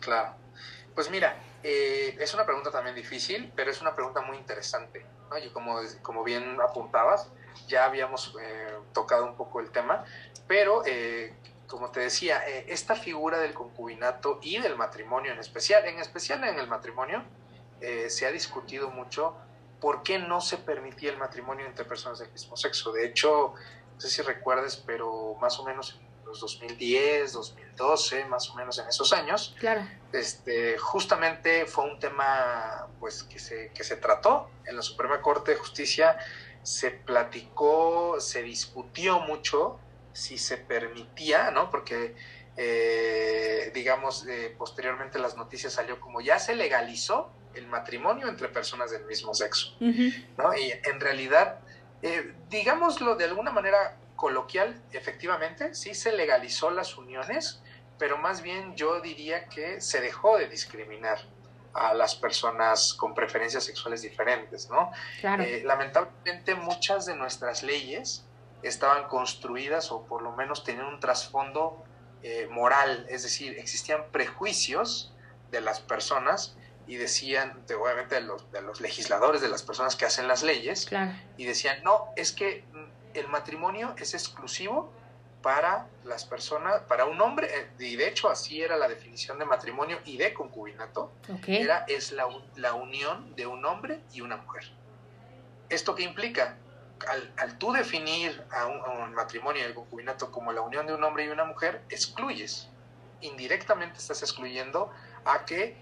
Claro. 0.00 0.32
Pues 0.94 1.10
mira, 1.10 1.36
eh, 1.62 2.16
es 2.18 2.32
una 2.32 2.46
pregunta 2.46 2.70
también 2.70 2.96
difícil, 2.96 3.52
pero 3.54 3.70
es 3.70 3.82
una 3.82 3.94
pregunta 3.94 4.22
muy 4.22 4.38
interesante. 4.38 5.04
¿no? 5.28 5.36
Y 5.36 5.50
como, 5.50 5.78
como 6.00 6.24
bien 6.24 6.58
apuntabas, 6.58 7.28
ya 7.68 7.84
habíamos 7.84 8.34
eh, 8.40 8.78
tocado 8.94 9.26
un 9.26 9.36
poco 9.36 9.60
el 9.60 9.68
tema, 9.72 10.06
pero 10.48 10.82
eh, 10.86 11.34
como 11.70 11.90
te 11.90 12.00
decía, 12.00 12.46
eh, 12.48 12.66
esta 12.68 12.96
figura 12.96 13.38
del 13.38 13.54
concubinato 13.54 14.38
y 14.42 14.58
del 14.58 14.76
matrimonio 14.76 15.32
en 15.32 15.38
especial, 15.38 15.86
en 15.86 15.98
especial 15.98 16.44
en 16.44 16.58
el 16.58 16.66
matrimonio, 16.66 17.22
se 18.08 18.26
ha 18.26 18.30
discutido 18.30 18.90
mucho 18.90 19.34
por 19.80 20.02
qué 20.02 20.18
no 20.18 20.42
se 20.42 20.58
permitía 20.58 21.10
el 21.10 21.16
matrimonio 21.16 21.64
entre 21.64 21.86
personas 21.86 22.18
del 22.18 22.30
mismo 22.30 22.56
sexo. 22.58 22.92
De 22.92 23.06
hecho, 23.06 23.54
no 23.94 24.00
sé 24.00 24.10
si 24.10 24.20
recuerdes, 24.20 24.76
pero 24.76 25.34
más 25.40 25.58
o 25.58 25.64
menos 25.64 25.98
en 25.98 26.26
los 26.26 26.40
2010, 26.40 27.32
2012, 27.32 28.26
más 28.26 28.50
o 28.50 28.54
menos 28.54 28.78
en 28.78 28.86
esos 28.86 29.14
años, 29.14 29.56
claro. 29.58 29.82
este, 30.12 30.76
justamente 30.76 31.64
fue 31.64 31.84
un 31.84 31.98
tema 31.98 32.86
pues, 33.00 33.22
que, 33.22 33.38
se, 33.38 33.70
que 33.72 33.82
se 33.82 33.96
trató 33.96 34.50
en 34.66 34.76
la 34.76 34.82
Suprema 34.82 35.22
Corte 35.22 35.52
de 35.52 35.56
Justicia 35.56 36.18
se 36.62 36.90
platicó, 36.90 38.20
se 38.20 38.42
discutió 38.42 39.20
mucho 39.20 39.78
si 40.12 40.38
se 40.38 40.56
permitía, 40.56 41.50
¿no? 41.50 41.70
Porque, 41.70 42.14
eh, 42.56 43.70
digamos, 43.74 44.26
eh, 44.26 44.54
posteriormente 44.56 45.18
las 45.18 45.36
noticias 45.36 45.72
salió 45.72 46.00
como 46.00 46.20
ya 46.20 46.38
se 46.38 46.54
legalizó 46.54 47.32
el 47.54 47.66
matrimonio 47.66 48.28
entre 48.28 48.48
personas 48.48 48.90
del 48.90 49.04
mismo 49.06 49.34
sexo, 49.34 49.76
¿no? 49.80 50.54
Y 50.56 50.72
en 50.84 51.00
realidad, 51.00 51.60
eh, 52.02 52.34
digámoslo 52.48 53.16
de 53.16 53.24
alguna 53.24 53.50
manera 53.50 53.96
coloquial, 54.16 54.80
efectivamente, 54.92 55.74
sí 55.74 55.94
se 55.94 56.12
legalizó 56.12 56.70
las 56.70 56.96
uniones, 56.96 57.60
pero 57.98 58.18
más 58.18 58.42
bien 58.42 58.76
yo 58.76 59.00
diría 59.00 59.46
que 59.46 59.80
se 59.80 60.00
dejó 60.00 60.38
de 60.38 60.48
discriminar 60.48 61.18
a 61.72 61.94
las 61.94 62.14
personas 62.14 62.94
con 62.94 63.14
preferencias 63.14 63.64
sexuales 63.64 64.02
diferentes, 64.02 64.68
¿no? 64.68 64.90
Eh, 65.22 65.62
lamentablemente 65.64 66.54
muchas 66.54 67.06
de 67.06 67.14
nuestras 67.14 67.62
leyes 67.62 68.24
estaban 68.62 69.08
construidas 69.08 69.90
o 69.92 70.04
por 70.04 70.22
lo 70.22 70.32
menos 70.32 70.64
tenían 70.64 70.86
un 70.86 71.00
trasfondo 71.00 71.84
eh, 72.22 72.48
moral, 72.50 73.06
es 73.08 73.22
decir, 73.22 73.58
existían 73.58 74.04
prejuicios 74.12 75.14
de 75.50 75.60
las 75.60 75.80
personas 75.80 76.56
y 76.86 76.96
decían, 76.96 77.64
obviamente 77.80 78.16
de 78.16 78.22
los, 78.22 78.50
de 78.52 78.62
los 78.62 78.80
legisladores, 78.80 79.40
de 79.40 79.48
las 79.48 79.62
personas 79.62 79.96
que 79.96 80.04
hacen 80.04 80.26
las 80.26 80.42
leyes, 80.42 80.88
y 81.36 81.44
decían, 81.44 81.82
no, 81.84 82.08
es 82.16 82.32
que 82.32 82.64
el 83.14 83.28
matrimonio 83.28 83.94
es 83.96 84.12
exclusivo 84.14 84.92
para 85.40 85.86
las 86.04 86.24
personas, 86.24 86.82
para 86.82 87.06
un 87.06 87.20
hombre, 87.20 87.48
eh, 87.50 87.70
y 87.78 87.96
de 87.96 88.08
hecho 88.08 88.28
así 88.28 88.60
era 88.60 88.76
la 88.76 88.88
definición 88.88 89.38
de 89.38 89.44
matrimonio 89.44 89.98
y 90.04 90.18
de 90.18 90.34
concubinato, 90.34 91.12
era, 91.46 91.84
es 91.88 92.12
la, 92.12 92.26
la, 92.56 92.74
unión 92.74 93.34
de 93.36 93.46
un 93.46 93.64
hombre 93.64 94.00
y 94.12 94.20
una 94.20 94.36
mujer. 94.36 94.70
¿Esto 95.70 95.94
qué 95.94 96.02
implica? 96.02 96.58
Al, 97.08 97.32
al 97.36 97.58
tú 97.58 97.72
definir 97.72 98.44
a 98.50 98.66
un, 98.66 98.80
a 98.80 98.90
un 99.04 99.14
matrimonio 99.14 99.62
y 99.62 99.64
el 99.64 99.74
concubinato 99.74 100.30
como 100.30 100.52
la 100.52 100.60
unión 100.60 100.86
de 100.86 100.94
un 100.94 101.02
hombre 101.04 101.24
y 101.24 101.28
una 101.28 101.44
mujer, 101.44 101.82
excluyes, 101.88 102.68
indirectamente 103.20 103.98
estás 103.98 104.22
excluyendo 104.22 104.90
a 105.24 105.44
que 105.44 105.76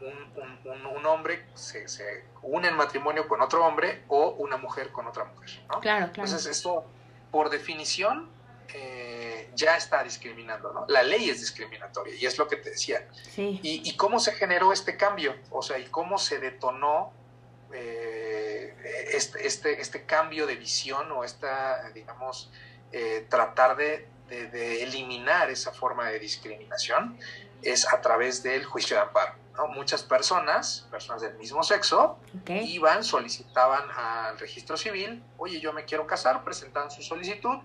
un, 0.00 0.70
un, 0.70 0.86
un 0.86 1.06
hombre 1.06 1.46
se, 1.54 1.88
se, 1.88 2.24
une 2.42 2.68
en 2.68 2.76
matrimonio 2.76 3.26
con 3.26 3.40
otro 3.40 3.64
hombre 3.64 4.04
o 4.08 4.30
una 4.32 4.56
mujer 4.56 4.90
con 4.90 5.06
otra 5.06 5.24
mujer. 5.24 5.50
¿no? 5.70 5.80
Claro, 5.80 6.12
claro. 6.12 6.28
Entonces 6.28 6.46
esto, 6.46 6.84
por 7.30 7.48
definición, 7.48 8.28
eh, 8.74 9.50
ya 9.54 9.76
está 9.76 10.02
discriminando, 10.02 10.72
¿no? 10.72 10.84
La 10.88 11.02
ley 11.02 11.30
es 11.30 11.40
discriminatoria 11.40 12.14
y 12.14 12.26
es 12.26 12.36
lo 12.38 12.48
que 12.48 12.56
te 12.56 12.70
decía. 12.70 13.08
Sí. 13.12 13.60
¿Y, 13.62 13.88
y 13.88 13.96
cómo 13.96 14.18
se 14.18 14.32
generó 14.32 14.72
este 14.72 14.96
cambio? 14.96 15.36
O 15.50 15.62
sea, 15.62 15.78
¿y 15.78 15.86
cómo 15.86 16.18
se 16.18 16.38
detonó 16.38 17.12
eh, 17.72 18.13
este, 18.84 19.46
este, 19.46 19.80
este, 19.80 20.04
cambio 20.04 20.46
de 20.46 20.56
visión 20.56 21.10
o 21.12 21.24
esta, 21.24 21.90
digamos, 21.90 22.50
eh, 22.92 23.26
tratar 23.28 23.76
de, 23.76 24.08
de, 24.28 24.48
de, 24.48 24.82
eliminar 24.82 25.50
esa 25.50 25.72
forma 25.72 26.08
de 26.08 26.18
discriminación? 26.18 27.18
Es 27.62 27.90
a 27.92 28.00
través 28.00 28.42
del 28.42 28.64
juicio 28.64 28.96
de 28.96 29.02
amparo. 29.02 29.34
¿no? 29.56 29.68
Muchas 29.68 30.02
personas, 30.02 30.86
personas 30.90 31.22
del 31.22 31.34
mismo 31.36 31.62
sexo, 31.62 32.18
okay. 32.42 32.70
iban, 32.72 33.04
solicitaban 33.04 33.90
al 33.90 34.38
registro 34.38 34.76
civil, 34.76 35.22
oye, 35.38 35.60
yo 35.60 35.72
me 35.72 35.84
quiero 35.84 36.06
casar, 36.06 36.44
presentaban 36.44 36.90
su 36.90 37.02
solicitud, 37.02 37.58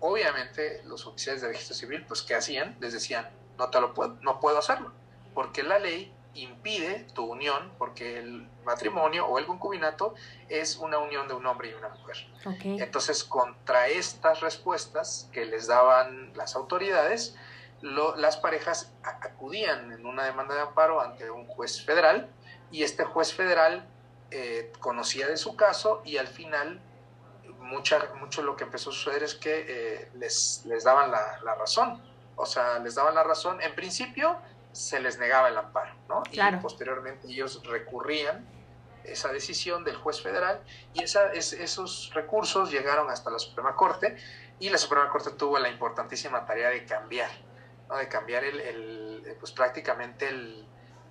obviamente 0.00 0.82
los 0.84 1.06
oficiales 1.06 1.42
de 1.42 1.48
registro 1.48 1.74
civil, 1.74 2.04
pues, 2.06 2.22
¿qué 2.22 2.34
hacían? 2.34 2.76
Les 2.80 2.92
decían, 2.92 3.30
no 3.58 3.70
te 3.70 3.80
lo 3.80 3.94
puedo, 3.94 4.16
no 4.22 4.40
puedo 4.40 4.58
hacerlo, 4.58 4.92
porque 5.34 5.62
la 5.62 5.78
ley 5.78 6.12
impide 6.36 7.06
tu 7.14 7.24
unión, 7.24 7.72
porque 7.78 8.18
el 8.18 8.48
matrimonio 8.64 9.26
o 9.26 9.38
el 9.38 9.46
concubinato 9.46 10.14
es 10.48 10.76
una 10.76 10.98
unión 10.98 11.28
de 11.28 11.34
un 11.34 11.46
hombre 11.46 11.70
y 11.70 11.74
una 11.74 11.88
mujer. 11.88 12.16
Okay. 12.44 12.80
Entonces, 12.80 13.24
contra 13.24 13.88
estas 13.88 14.40
respuestas 14.40 15.28
que 15.32 15.44
les 15.46 15.66
daban 15.66 16.32
las 16.34 16.56
autoridades, 16.56 17.36
lo, 17.80 18.16
las 18.16 18.36
parejas 18.36 18.92
acudían 19.02 19.92
en 19.92 20.06
una 20.06 20.24
demanda 20.24 20.54
de 20.54 20.62
amparo 20.62 21.00
ante 21.00 21.30
un 21.30 21.46
juez 21.46 21.84
federal 21.84 22.30
y 22.70 22.82
este 22.82 23.04
juez 23.04 23.32
federal 23.32 23.86
eh, 24.30 24.72
conocía 24.80 25.28
de 25.28 25.36
su 25.36 25.56
caso 25.56 26.02
y 26.04 26.16
al 26.16 26.26
final 26.26 26.80
mucha, 27.60 28.12
mucho 28.18 28.42
lo 28.42 28.56
que 28.56 28.64
empezó 28.64 28.90
a 28.90 28.92
suceder 28.92 29.22
es 29.22 29.34
que 29.34 29.66
eh, 29.68 30.10
les, 30.14 30.62
les 30.66 30.84
daban 30.84 31.10
la, 31.10 31.40
la, 31.44 31.54
razón. 31.54 32.02
O 32.36 32.46
sea, 32.46 32.78
les 32.78 32.94
daban 32.94 33.14
la 33.14 33.22
razón. 33.22 33.60
En 33.60 33.74
principio 33.74 34.38
se 34.76 35.00
les 35.00 35.18
negaba 35.18 35.48
el 35.48 35.56
amparo, 35.56 35.94
¿no? 36.08 36.22
Claro. 36.24 36.58
Y 36.58 36.60
posteriormente 36.60 37.28
ellos 37.28 37.62
recurrían 37.64 38.46
esa 39.04 39.32
decisión 39.32 39.84
del 39.84 39.96
juez 39.96 40.20
federal 40.20 40.60
y 40.92 41.02
esa, 41.02 41.32
es, 41.32 41.52
esos 41.52 42.10
recursos 42.12 42.70
llegaron 42.70 43.08
hasta 43.08 43.30
la 43.30 43.38
Suprema 43.38 43.74
Corte 43.76 44.16
y 44.58 44.68
la 44.68 44.78
Suprema 44.78 45.08
Corte 45.08 45.30
tuvo 45.30 45.58
la 45.58 45.68
importantísima 45.68 46.44
tarea 46.44 46.70
de 46.70 46.84
cambiar, 46.84 47.30
¿no? 47.88 47.96
de 47.96 48.08
cambiar 48.08 48.44
el, 48.44 48.60
el 48.60 49.36
pues 49.38 49.52
prácticamente 49.52 50.28
el, 50.28 50.66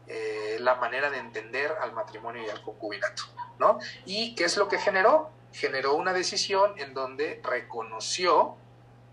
eh, 0.07 0.57
la 0.59 0.75
manera 0.75 1.09
de 1.09 1.19
entender 1.19 1.71
al 1.81 1.93
matrimonio 1.93 2.43
y 2.45 2.49
al 2.49 2.61
concubinato, 2.61 3.23
¿no? 3.59 3.79
¿Y 4.05 4.35
qué 4.35 4.43
es 4.45 4.57
lo 4.57 4.67
que 4.67 4.77
generó? 4.77 5.31
generó 5.55 5.95
una 5.95 6.11
decisión 6.11 6.73
en 6.77 6.93
donde 6.93 7.41
reconoció 7.43 8.57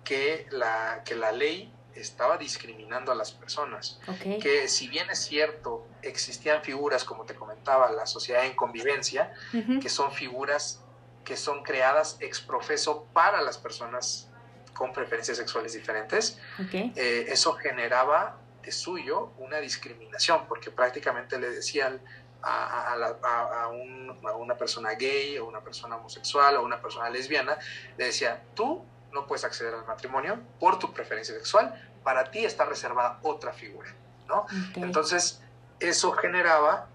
que 0.03 0.46
la, 0.50 1.03
que 1.05 1.14
la 1.14 1.30
ley 1.30 1.72
estaba 1.95 2.36
discriminando 2.36 3.12
a 3.12 3.14
las 3.14 3.32
personas. 3.32 4.01
Okay. 4.07 4.38
Que 4.38 4.68
si 4.68 4.88
bien 4.88 5.11
es 5.11 5.20
cierto, 5.20 5.86
existían 6.03 6.62
figuras, 6.62 7.05
como 7.05 7.24
te 7.24 7.34
comentaba, 7.34 7.90
la 7.90 8.07
sociedad 8.07 8.45
en 8.45 8.55
convivencia, 8.55 9.32
uh 9.53 9.57
-huh. 9.57 9.82
que 9.82 9.88
son 9.88 10.12
figuras 10.12 10.82
que 11.24 11.36
son 11.36 11.62
creadas 11.62 12.16
ex 12.20 12.40
profeso 12.40 13.07
para 13.12 13.40
las 13.43 13.59
personas 13.59 14.28
con 14.74 14.93
preferencias 14.93 15.36
sexuales 15.36 15.72
diferentes, 15.74 16.38
okay. 16.64 16.93
eh, 16.97 17.26
eso 17.28 17.53
generaba 17.55 18.38
de 18.62 18.72
suyo 18.72 19.32
una 19.38 19.59
discriminación, 19.59 20.47
porque 20.49 20.70
prácticamente 20.70 21.38
le 21.38 21.51
decían 21.51 22.01
a, 22.43 22.93
a, 22.93 22.97
la, 22.97 23.18
a, 23.22 23.68
un, 23.68 24.18
a, 24.26 24.34
una 24.34 24.57
persona 24.57 24.95
gay, 24.95 25.38
o 25.38 25.47
una 25.47 25.61
persona 25.61 25.97
homosexual, 25.97 26.57
o 26.57 26.62
una 26.62 26.80
persona 26.80 27.11
lesbiana, 27.11 27.59
le 27.97 28.07
decía, 28.07 28.43
tú 28.55 28.84
no 29.12 29.26
puedes 29.26 29.44
acceder 29.44 29.74
al 29.74 29.86
matrimonio 29.86 30.38
por 30.58 30.78
tu 30.78 30.92
preferencia 30.92 31.34
sexual, 31.34 31.74
para 32.02 32.30
ti 32.30 32.44
está 32.44 32.64
reservada 32.64 33.18
otra 33.22 33.52
figura, 33.52 33.90
¿no? 34.26 34.42
Okay. 34.70 34.82
Entonces, 34.82 35.42
eso 35.78 36.12
generaba 36.12 36.88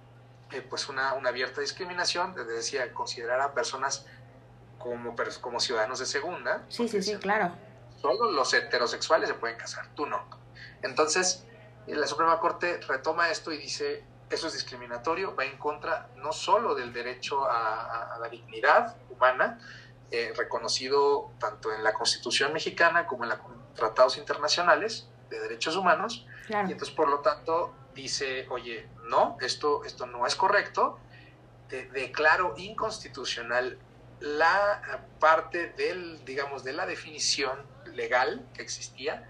eh, 0.51 0.61
pues 0.61 0.87
una, 0.89 1.13
una, 1.13 1.29
abierta 1.29 1.61
discriminación, 1.61 2.33
les 2.35 2.47
decía, 2.47 2.93
considerar 2.93 3.41
a 3.41 3.53
personas 3.53 4.05
como, 4.77 5.15
como 5.41 5.59
ciudadanos 5.59 5.99
de 5.99 6.05
segunda. 6.05 6.63
Sí, 6.69 6.87
sí, 6.87 7.01
sí, 7.01 7.15
claro. 7.17 7.51
Solo 8.01 8.31
los 8.31 8.53
heterosexuales 8.53 9.29
se 9.29 9.35
pueden 9.35 9.57
casar, 9.57 9.87
tú 9.95 10.05
no. 10.05 10.23
Entonces, 10.81 11.45
la 11.87 12.07
Suprema 12.07 12.39
Corte 12.39 12.79
retoma 12.87 13.29
esto 13.29 13.51
y 13.51 13.57
dice, 13.57 14.03
eso 14.29 14.47
es 14.47 14.53
discriminatorio, 14.53 15.35
va 15.35 15.45
en 15.45 15.57
contra 15.57 16.09
no 16.15 16.31
solo 16.31 16.75
del 16.75 16.93
derecho 16.93 17.45
a, 17.45 18.15
a 18.15 18.19
la 18.19 18.29
dignidad 18.29 18.95
humana, 19.09 19.59
eh, 20.11 20.33
reconocido 20.35 21.31
tanto 21.39 21.73
en 21.73 21.83
la 21.83 21.93
Constitución 21.93 22.53
mexicana 22.53 23.07
como 23.07 23.23
en 23.23 23.31
los 23.31 23.39
tratados 23.75 24.17
internacionales 24.17 25.09
de 25.29 25.39
derechos 25.39 25.75
humanos, 25.75 26.25
claro. 26.45 26.69
y 26.69 26.71
entonces 26.71 26.95
por 26.95 27.09
lo 27.09 27.19
tanto 27.19 27.73
dice, 27.93 28.47
oye, 28.49 28.87
no, 29.09 29.37
esto, 29.41 29.83
esto 29.83 30.05
no 30.05 30.25
es 30.25 30.35
correcto, 30.35 30.99
de, 31.69 31.89
declaro 31.89 32.53
inconstitucional 32.57 33.77
la 34.19 35.05
parte 35.19 35.73
del, 35.73 36.23
digamos, 36.25 36.63
de 36.63 36.73
la 36.73 36.85
definición 36.85 37.65
legal 37.93 38.47
que 38.53 38.61
existía 38.61 39.29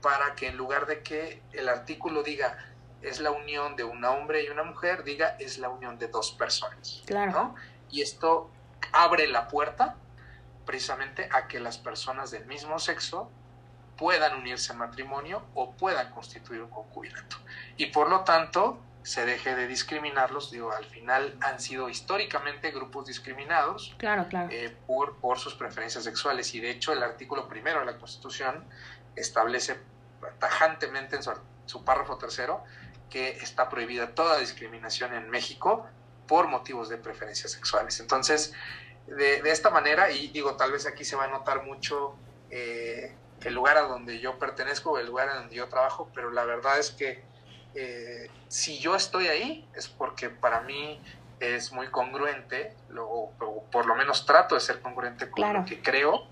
para 0.00 0.34
que 0.34 0.48
en 0.48 0.56
lugar 0.56 0.86
de 0.86 1.02
que 1.02 1.42
el 1.52 1.68
artículo 1.68 2.22
diga 2.22 2.58
es 3.02 3.18
la 3.18 3.32
unión 3.32 3.74
de 3.74 3.82
un 3.84 4.04
hombre 4.04 4.44
y 4.44 4.48
una 4.48 4.62
mujer, 4.62 5.02
diga 5.02 5.36
es 5.40 5.58
la 5.58 5.68
unión 5.68 5.98
de 5.98 6.08
dos 6.08 6.32
personas. 6.32 7.02
Claro. 7.06 7.32
¿no? 7.32 7.54
Y 7.90 8.02
esto 8.02 8.50
abre 8.92 9.26
la 9.26 9.48
puerta 9.48 9.96
precisamente 10.64 11.28
a 11.32 11.48
que 11.48 11.60
las 11.60 11.78
personas 11.78 12.30
del 12.30 12.46
mismo 12.46 12.78
sexo 12.78 13.30
puedan 13.96 14.38
unirse 14.40 14.72
en 14.72 14.78
matrimonio 14.78 15.44
o 15.54 15.72
puedan 15.72 16.10
constituir 16.10 16.62
un 16.62 16.70
concubinato. 16.70 17.36
Y 17.76 17.86
por 17.86 18.08
lo 18.08 18.20
tanto, 18.20 18.80
se 19.02 19.24
deje 19.26 19.54
de 19.54 19.66
discriminarlos. 19.66 20.50
Digo, 20.50 20.72
al 20.72 20.84
final 20.84 21.36
han 21.40 21.60
sido 21.60 21.88
históricamente 21.88 22.70
grupos 22.70 23.06
discriminados 23.06 23.94
claro, 23.98 24.28
claro. 24.28 24.48
Eh, 24.50 24.76
por, 24.86 25.16
por 25.16 25.38
sus 25.38 25.54
preferencias 25.54 26.04
sexuales. 26.04 26.54
Y 26.54 26.60
de 26.60 26.70
hecho, 26.70 26.92
el 26.92 27.02
artículo 27.02 27.48
primero 27.48 27.80
de 27.80 27.86
la 27.86 27.98
Constitución 27.98 28.64
establece 29.16 29.78
tajantemente 30.38 31.16
en 31.16 31.22
su, 31.22 31.32
su 31.66 31.84
párrafo 31.84 32.16
tercero 32.16 32.64
que 33.10 33.30
está 33.30 33.68
prohibida 33.68 34.14
toda 34.14 34.38
discriminación 34.38 35.14
en 35.14 35.28
México 35.28 35.86
por 36.26 36.48
motivos 36.48 36.88
de 36.88 36.96
preferencias 36.96 37.52
sexuales. 37.52 38.00
Entonces, 38.00 38.54
de, 39.06 39.42
de, 39.42 39.50
esta 39.50 39.70
manera, 39.70 40.10
y 40.10 40.28
digo, 40.28 40.56
tal 40.56 40.72
vez 40.72 40.86
aquí 40.86 41.04
se 41.04 41.16
va 41.16 41.24
a 41.24 41.28
notar 41.28 41.64
mucho 41.64 42.16
eh, 42.50 43.14
el 43.42 43.54
lugar 43.54 43.76
a 43.76 43.82
donde 43.82 44.20
yo 44.20 44.38
pertenezco, 44.38 44.98
el 44.98 45.06
lugar 45.06 45.28
a 45.28 45.34
donde 45.36 45.56
yo 45.56 45.68
trabajo, 45.68 46.10
pero 46.14 46.30
la 46.30 46.44
verdad 46.44 46.78
es 46.78 46.90
que 46.90 47.22
eh, 47.74 48.30
si 48.48 48.78
yo 48.78 48.94
estoy 48.94 49.28
ahí 49.28 49.68
es 49.74 49.88
porque 49.88 50.28
para 50.28 50.60
mí 50.60 51.00
es 51.40 51.72
muy 51.72 51.88
congruente, 51.88 52.76
lo, 52.90 53.08
o 53.08 53.64
por 53.70 53.86
lo 53.86 53.96
menos 53.96 54.26
trato 54.26 54.54
de 54.54 54.60
ser 54.60 54.80
congruente 54.80 55.30
con 55.30 55.42
claro. 55.42 55.60
lo 55.60 55.64
que 55.64 55.82
creo, 55.82 56.28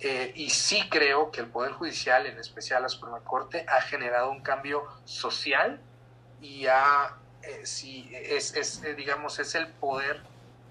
eh, 0.00 0.32
y 0.34 0.50
sí 0.50 0.88
creo 0.90 1.30
que 1.30 1.40
el 1.40 1.46
Poder 1.46 1.72
Judicial, 1.72 2.26
en 2.26 2.38
especial 2.38 2.82
la 2.82 2.88
Suprema 2.88 3.20
Corte, 3.20 3.64
ha 3.68 3.80
generado 3.82 4.30
un 4.30 4.42
cambio 4.42 4.84
social 5.04 5.80
y 6.40 6.66
ha, 6.66 7.16
eh, 7.42 7.60
sí, 7.64 8.10
es, 8.12 8.54
es, 8.54 8.82
digamos, 8.96 9.38
es 9.38 9.54
el 9.54 9.68
poder 9.68 10.22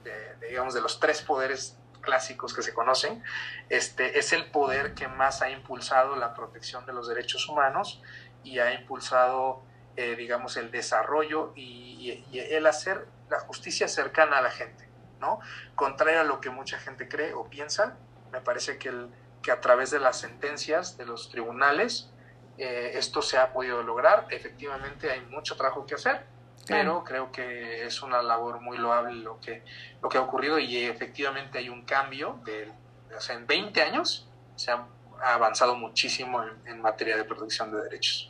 de, 0.03 0.47
digamos, 0.47 0.73
de 0.73 0.81
los 0.81 0.99
tres 0.99 1.21
poderes 1.21 1.77
clásicos 2.01 2.53
que 2.53 2.61
se 2.61 2.73
conocen, 2.73 3.23
este, 3.69 4.19
es 4.19 4.33
el 4.33 4.49
poder 4.51 4.93
que 4.93 5.07
más 5.07 5.41
ha 5.41 5.49
impulsado 5.49 6.15
la 6.15 6.33
protección 6.33 6.85
de 6.85 6.93
los 6.93 7.07
derechos 7.07 7.47
humanos 7.47 8.01
y 8.43 8.59
ha 8.59 8.73
impulsado, 8.73 9.63
eh, 9.95 10.15
digamos, 10.15 10.57
el 10.57 10.71
desarrollo 10.71 11.53
y, 11.55 12.25
el 12.33 12.65
hacer 12.65 13.07
la 13.29 13.39
justicia 13.41 13.87
cercana 13.87 14.37
a 14.37 14.41
la 14.41 14.49
gente, 14.49 14.87
¿no? 15.19 15.39
Contrario 15.75 16.21
a 16.21 16.23
lo 16.23 16.41
que 16.41 16.49
mucha 16.49 16.79
gente 16.79 17.07
cree 17.07 17.33
o 17.33 17.49
piensa, 17.49 17.97
me 18.31 18.41
parece 18.41 18.77
que, 18.77 18.89
el, 18.89 19.09
que 19.43 19.51
a 19.51 19.61
través 19.61 19.91
de 19.91 19.99
las 19.99 20.17
sentencias 20.17 20.97
de 20.97 21.05
los 21.05 21.29
tribunales 21.29 22.09
eh, 22.57 22.97
esto 22.97 23.21
se 23.21 23.37
ha 23.37 23.53
podido 23.53 23.81
lograr. 23.83 24.27
Efectivamente 24.29 25.09
hay 25.11 25.21
mucho 25.21 25.55
trabajo 25.55 25.85
que 25.85 25.95
hacer, 25.95 26.25
pero 26.70 27.03
creo 27.03 27.32
que 27.32 27.86
es 27.86 28.01
una 28.03 28.22
labor 28.22 28.61
muy 28.61 28.78
loable 28.78 29.15
lo 29.15 29.39
que, 29.39 29.63
lo 30.01 30.07
que 30.07 30.20
ha 30.20 30.22
ocurrido 30.22 30.59
y 30.59 30.78
efectivamente 30.78 31.57
hay 31.57 31.67
un 31.67 31.84
cambio. 31.84 32.39
De, 32.45 32.72
o 33.15 33.20
sea, 33.20 33.36
en 33.36 33.47
20 33.47 33.82
años 33.82 34.30
se 34.55 34.72
ha 34.72 34.86
avanzado 35.22 35.76
muchísimo 35.76 36.43
en, 36.43 36.67
en 36.67 36.82
materia 36.82 37.17
de 37.17 37.24
protección 37.24 37.72
de 37.72 37.82
derechos. 37.82 38.28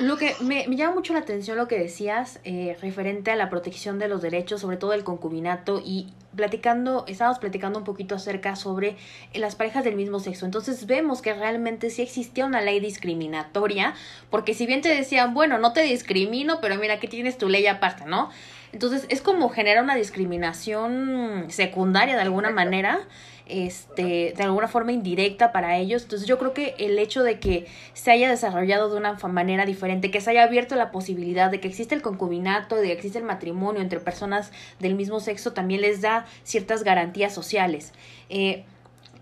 Lo 0.00 0.16
que 0.16 0.36
me, 0.40 0.64
llama 0.76 0.94
mucho 0.94 1.12
la 1.12 1.20
atención 1.20 1.56
lo 1.56 1.66
que 1.66 1.78
decías 1.78 2.38
eh, 2.44 2.76
referente 2.80 3.32
a 3.32 3.36
la 3.36 3.50
protección 3.50 3.98
de 3.98 4.06
los 4.06 4.22
derechos, 4.22 4.60
sobre 4.60 4.76
todo 4.76 4.92
el 4.92 5.02
concubinato, 5.02 5.82
y 5.84 6.12
platicando, 6.36 7.04
estábamos 7.08 7.40
platicando 7.40 7.80
un 7.80 7.84
poquito 7.84 8.14
acerca 8.14 8.54
sobre 8.54 8.96
las 9.34 9.56
parejas 9.56 9.82
del 9.82 9.96
mismo 9.96 10.20
sexo. 10.20 10.46
Entonces 10.46 10.86
vemos 10.86 11.20
que 11.20 11.34
realmente 11.34 11.90
sí 11.90 12.02
existía 12.02 12.46
una 12.46 12.60
ley 12.60 12.78
discriminatoria, 12.78 13.94
porque 14.30 14.54
si 14.54 14.66
bien 14.66 14.82
te 14.82 14.88
decían, 14.88 15.34
bueno, 15.34 15.58
no 15.58 15.72
te 15.72 15.82
discrimino, 15.82 16.60
pero 16.60 16.76
mira, 16.76 16.94
aquí 16.94 17.08
tienes 17.08 17.36
tu 17.36 17.48
ley 17.48 17.66
aparte, 17.66 18.04
¿no? 18.06 18.30
Entonces 18.72 19.06
es 19.08 19.20
como 19.20 19.48
genera 19.48 19.82
una 19.82 19.96
discriminación 19.96 21.46
secundaria 21.48 22.14
de 22.14 22.22
alguna 22.22 22.50
manera 22.50 23.00
este, 23.48 24.34
de 24.36 24.42
alguna 24.42 24.68
forma 24.68 24.92
indirecta 24.92 25.52
para 25.52 25.76
ellos. 25.76 26.02
Entonces 26.02 26.28
yo 26.28 26.38
creo 26.38 26.54
que 26.54 26.74
el 26.78 26.98
hecho 26.98 27.22
de 27.22 27.38
que 27.38 27.66
se 27.94 28.10
haya 28.10 28.30
desarrollado 28.30 28.90
de 28.90 28.96
una 28.96 29.14
manera 29.28 29.66
diferente, 29.66 30.10
que 30.10 30.20
se 30.20 30.30
haya 30.30 30.44
abierto 30.44 30.76
la 30.76 30.90
posibilidad 30.90 31.50
de 31.50 31.60
que 31.60 31.68
existe 31.68 31.94
el 31.94 32.02
concubinato, 32.02 32.76
de 32.76 32.88
que 32.88 32.92
existe 32.92 33.18
el 33.18 33.24
matrimonio 33.24 33.80
entre 33.80 34.00
personas 34.00 34.52
del 34.78 34.94
mismo 34.94 35.20
sexo, 35.20 35.52
también 35.52 35.80
les 35.80 36.00
da 36.00 36.26
ciertas 36.44 36.84
garantías 36.84 37.34
sociales. 37.34 37.92
Eh, 38.28 38.64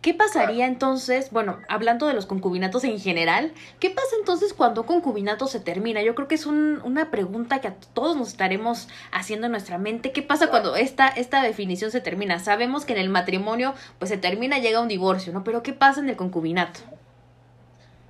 ¿Qué 0.06 0.14
pasaría 0.14 0.66
entonces, 0.66 1.32
bueno, 1.32 1.58
hablando 1.68 2.06
de 2.06 2.14
los 2.14 2.26
concubinatos 2.26 2.84
en 2.84 3.00
general, 3.00 3.52
qué 3.80 3.90
pasa 3.90 4.14
entonces 4.20 4.54
cuando 4.54 4.82
un 4.82 4.86
concubinato 4.86 5.48
se 5.48 5.58
termina? 5.58 6.00
Yo 6.00 6.14
creo 6.14 6.28
que 6.28 6.36
es 6.36 6.46
una 6.46 7.10
pregunta 7.10 7.60
que 7.60 7.66
a 7.66 7.74
todos 7.92 8.16
nos 8.16 8.28
estaremos 8.28 8.86
haciendo 9.10 9.46
en 9.46 9.50
nuestra 9.50 9.78
mente. 9.78 10.12
¿Qué 10.12 10.22
pasa 10.22 10.48
cuando 10.48 10.76
esta, 10.76 11.08
esta 11.08 11.42
definición 11.42 11.90
se 11.90 12.00
termina? 12.00 12.38
Sabemos 12.38 12.84
que 12.84 12.92
en 12.92 13.00
el 13.00 13.08
matrimonio 13.08 13.74
pues 13.98 14.08
se 14.08 14.16
termina, 14.16 14.60
llega 14.60 14.80
un 14.80 14.86
divorcio, 14.86 15.32
¿no? 15.32 15.42
Pero 15.42 15.64
¿qué 15.64 15.72
pasa 15.72 15.98
en 15.98 16.08
el 16.08 16.14
concubinato? 16.14 16.78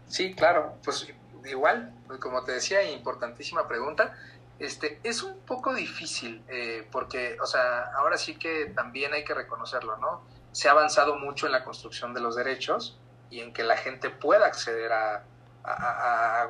Sí, 0.07 0.35
claro, 0.35 0.75
pues 0.85 1.11
igual, 1.47 1.95
como 2.21 2.45
te 2.45 2.53
decía, 2.53 2.83
importantísima 2.93 3.67
pregunta. 3.67 4.15
Este, 4.59 5.01
es 5.03 5.23
un 5.23 5.39
poco 5.47 5.73
difícil, 5.73 6.43
eh, 6.49 6.87
porque, 6.93 7.39
o 7.43 7.47
sea, 7.47 7.85
ahora 7.97 8.19
sí 8.19 8.37
que 8.37 8.67
también 8.75 9.15
hay 9.15 9.25
que 9.25 9.33
reconocerlo, 9.33 9.97
¿no? 9.97 10.36
Se 10.57 10.69
ha 10.69 10.71
avanzado 10.71 11.17
mucho 11.19 11.45
en 11.45 11.53
la 11.53 11.63
construcción 11.65 12.15
de 12.15 12.21
los 12.23 12.35
derechos 12.35 12.99
y 13.29 13.41
en 13.41 13.53
que 13.53 13.63
la 13.63 13.77
gente 13.77 14.09
pueda 14.09 14.47
acceder 14.47 14.91
a, 14.91 15.23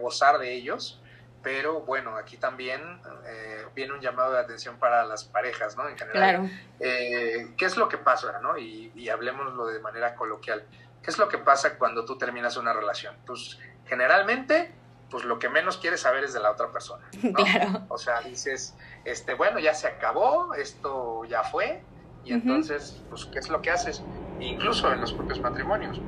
gozar 0.01 0.39
de 0.39 0.53
ellos, 0.53 1.03
pero 1.43 1.81
bueno, 1.81 2.17
aquí 2.17 2.37
también 2.37 3.01
eh, 3.27 3.67
viene 3.75 3.95
un 3.95 4.01
llamado 4.01 4.35
de 4.35 4.39
atención 4.39 4.79
para 4.79 5.05
las 5.05 5.25
parejas, 5.25 5.77
¿no? 5.77 5.89
En 5.89 5.99
general. 5.99 6.37
Claro. 6.37 6.51
Eh, 6.79 7.49
¿Qué 7.57 7.65
es 7.65 7.77
lo 7.77 7.89
que 7.89 7.99
pasa, 7.99 8.39
¿no? 8.41 8.57
Y, 8.57 8.93
y 8.95 9.09
hablemoslo 9.09 9.67
de 9.67 9.81
manera 9.81 10.15
coloquial. 10.15 10.65
¿Qué 11.03 11.11
es 11.11 11.19
lo 11.19 11.29
que 11.29 11.39
pasa 11.39 11.77
cuando 11.77 12.05
tú 12.05 12.17
terminas 12.17 12.57
una 12.57 12.73
relación? 12.73 13.17
Pues 13.27 13.59
generalmente, 13.87 14.73
pues 15.11 15.25
lo 15.25 15.41
que 15.41 15.49
menos 15.49 15.79
quieres 15.79 16.03
saber 16.03 16.23
es 16.23 16.33
de 16.33 16.39
la 16.39 16.53
otra 16.53 16.71
persona. 16.71 17.05
Claro. 17.35 17.87
O 17.89 17.99
sea, 17.99 18.21
dices, 18.21 18.77
este, 19.05 19.35
bueno, 19.35 19.59
ya 19.59 19.75
se 19.75 19.89
acabó, 19.89 20.55
esto 20.55 21.25
ya 21.25 21.43
fue, 21.43 21.83
y 22.27 22.33
entonces, 22.33 23.01
pues, 23.09 23.25
¿qué 23.27 23.39
es 23.39 23.49
lo 23.49 23.63
que 23.63 23.71
haces? 23.71 24.03
Incluso 24.41 24.93
en 24.93 25.01
los 25.01 25.13
propios 25.13 25.41
matrimonios. 25.41 26.01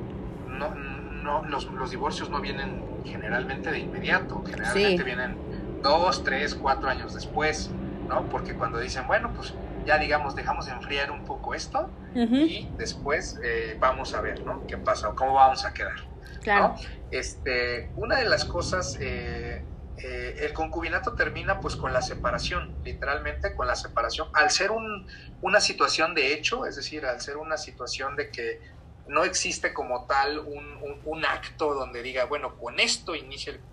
No, 0.47 0.75
no, 0.75 1.45
los, 1.45 1.65
los 1.71 1.91
divorcios 1.91 2.29
no 2.29 2.41
vienen 2.41 2.83
generalmente 3.05 3.71
de 3.71 3.79
inmediato, 3.79 4.43
generalmente 4.45 5.03
vienen 5.03 5.37
dos, 5.81 6.23
tres, 6.23 6.55
cuatro 6.55 6.89
años 6.89 7.13
después, 7.13 7.71
¿no? 8.07 8.27
Porque 8.29 8.53
cuando 8.53 8.79
dicen, 8.79 9.07
bueno, 9.07 9.31
pues 9.33 9.53
ya 9.85 9.97
digamos, 9.97 10.35
dejamos 10.35 10.65
de 10.65 10.73
enfriar 10.73 11.09
un 11.11 11.23
poco 11.23 11.55
esto 11.55 11.89
y 12.13 12.67
después 12.77 13.39
eh, 13.43 13.77
vamos 13.79 14.13
a 14.13 14.21
ver, 14.21 14.45
¿no? 14.45 14.65
¿Qué 14.67 14.77
pasa 14.77 15.09
o 15.09 15.15
cómo 15.15 15.35
vamos 15.35 15.65
a 15.65 15.73
quedar? 15.73 15.95
Claro. 16.41 16.75
Este, 17.11 17.91
una 17.95 18.17
de 18.17 18.25
las 18.25 18.45
cosas 18.45 18.97
eh, 18.99 19.63
eh, 20.03 20.35
el 20.39 20.53
concubinato 20.53 21.15
termina 21.15 21.59
pues 21.59 21.75
con 21.75 21.93
la 21.93 22.01
separación, 22.01 22.77
literalmente 22.83 23.53
con 23.55 23.67
la 23.67 23.75
separación, 23.75 24.27
al 24.33 24.49
ser 24.51 24.71
un, 24.71 25.07
una 25.41 25.59
situación 25.59 26.15
de 26.15 26.33
hecho, 26.33 26.65
es 26.65 26.75
decir, 26.75 27.05
al 27.05 27.21
ser 27.21 27.37
una 27.37 27.57
situación 27.57 28.15
de 28.15 28.31
que 28.31 28.59
no 29.05 29.23
existe 29.23 29.73
como 29.73 30.05
tal 30.07 30.39
un, 30.39 31.01
un 31.03 31.25
acto 31.25 31.73
donde 31.73 32.01
diga, 32.03 32.25
bueno, 32.25 32.57
con 32.57 32.79
esto 32.79 33.15
inicia 33.15 33.53
el 33.53 33.65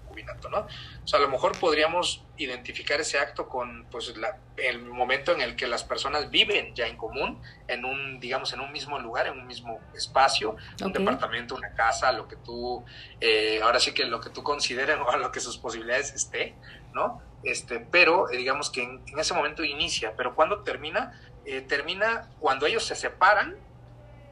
¿no? 0.50 0.66
O 1.04 1.06
sea, 1.06 1.18
a 1.18 1.22
lo 1.22 1.28
mejor 1.28 1.58
podríamos 1.58 2.24
identificar 2.38 3.00
ese 3.00 3.18
acto 3.18 3.48
con 3.48 3.86
pues 3.90 4.14
el 4.56 4.82
momento 4.82 5.32
en 5.32 5.40
el 5.40 5.56
que 5.56 5.66
las 5.66 5.84
personas 5.84 6.30
viven 6.30 6.74
ya 6.74 6.86
en 6.86 6.96
común, 6.96 7.40
en 7.68 7.84
un, 7.84 8.20
digamos, 8.20 8.52
en 8.52 8.60
un 8.60 8.72
mismo 8.72 8.98
lugar, 8.98 9.26
en 9.26 9.38
un 9.38 9.46
mismo 9.46 9.80
espacio, 9.94 10.56
un 10.82 10.92
departamento, 10.92 11.54
una 11.54 11.74
casa, 11.74 12.12
lo 12.12 12.28
que 12.28 12.36
tú, 12.36 12.84
eh, 13.20 13.60
ahora 13.62 13.80
sí 13.80 13.92
que 13.92 14.04
lo 14.04 14.20
que 14.20 14.30
tú 14.30 14.42
consideres 14.42 14.96
o 15.06 15.10
a 15.10 15.16
lo 15.16 15.30
que 15.32 15.40
sus 15.40 15.58
posibilidades 15.58 16.12
esté, 16.14 16.54
¿no? 16.92 17.22
Este, 17.42 17.80
pero 17.80 18.30
eh, 18.30 18.36
digamos 18.36 18.70
que 18.70 18.82
en, 18.82 19.02
ese 19.18 19.34
momento 19.34 19.64
inicia, 19.64 20.14
pero 20.16 20.34
cuando 20.34 20.62
termina, 20.62 21.20
eh, 21.44 21.60
termina 21.60 22.28
cuando 22.40 22.66
ellos 22.66 22.84
se 22.84 22.96
separan, 22.96 23.56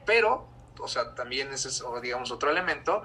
pero, 0.05 0.49
o 0.79 0.89
sea, 0.89 1.15
también 1.15 1.53
ese 1.53 1.69
es, 1.69 1.83
digamos, 2.03 2.31
otro 2.31 2.51
elemento, 2.51 3.03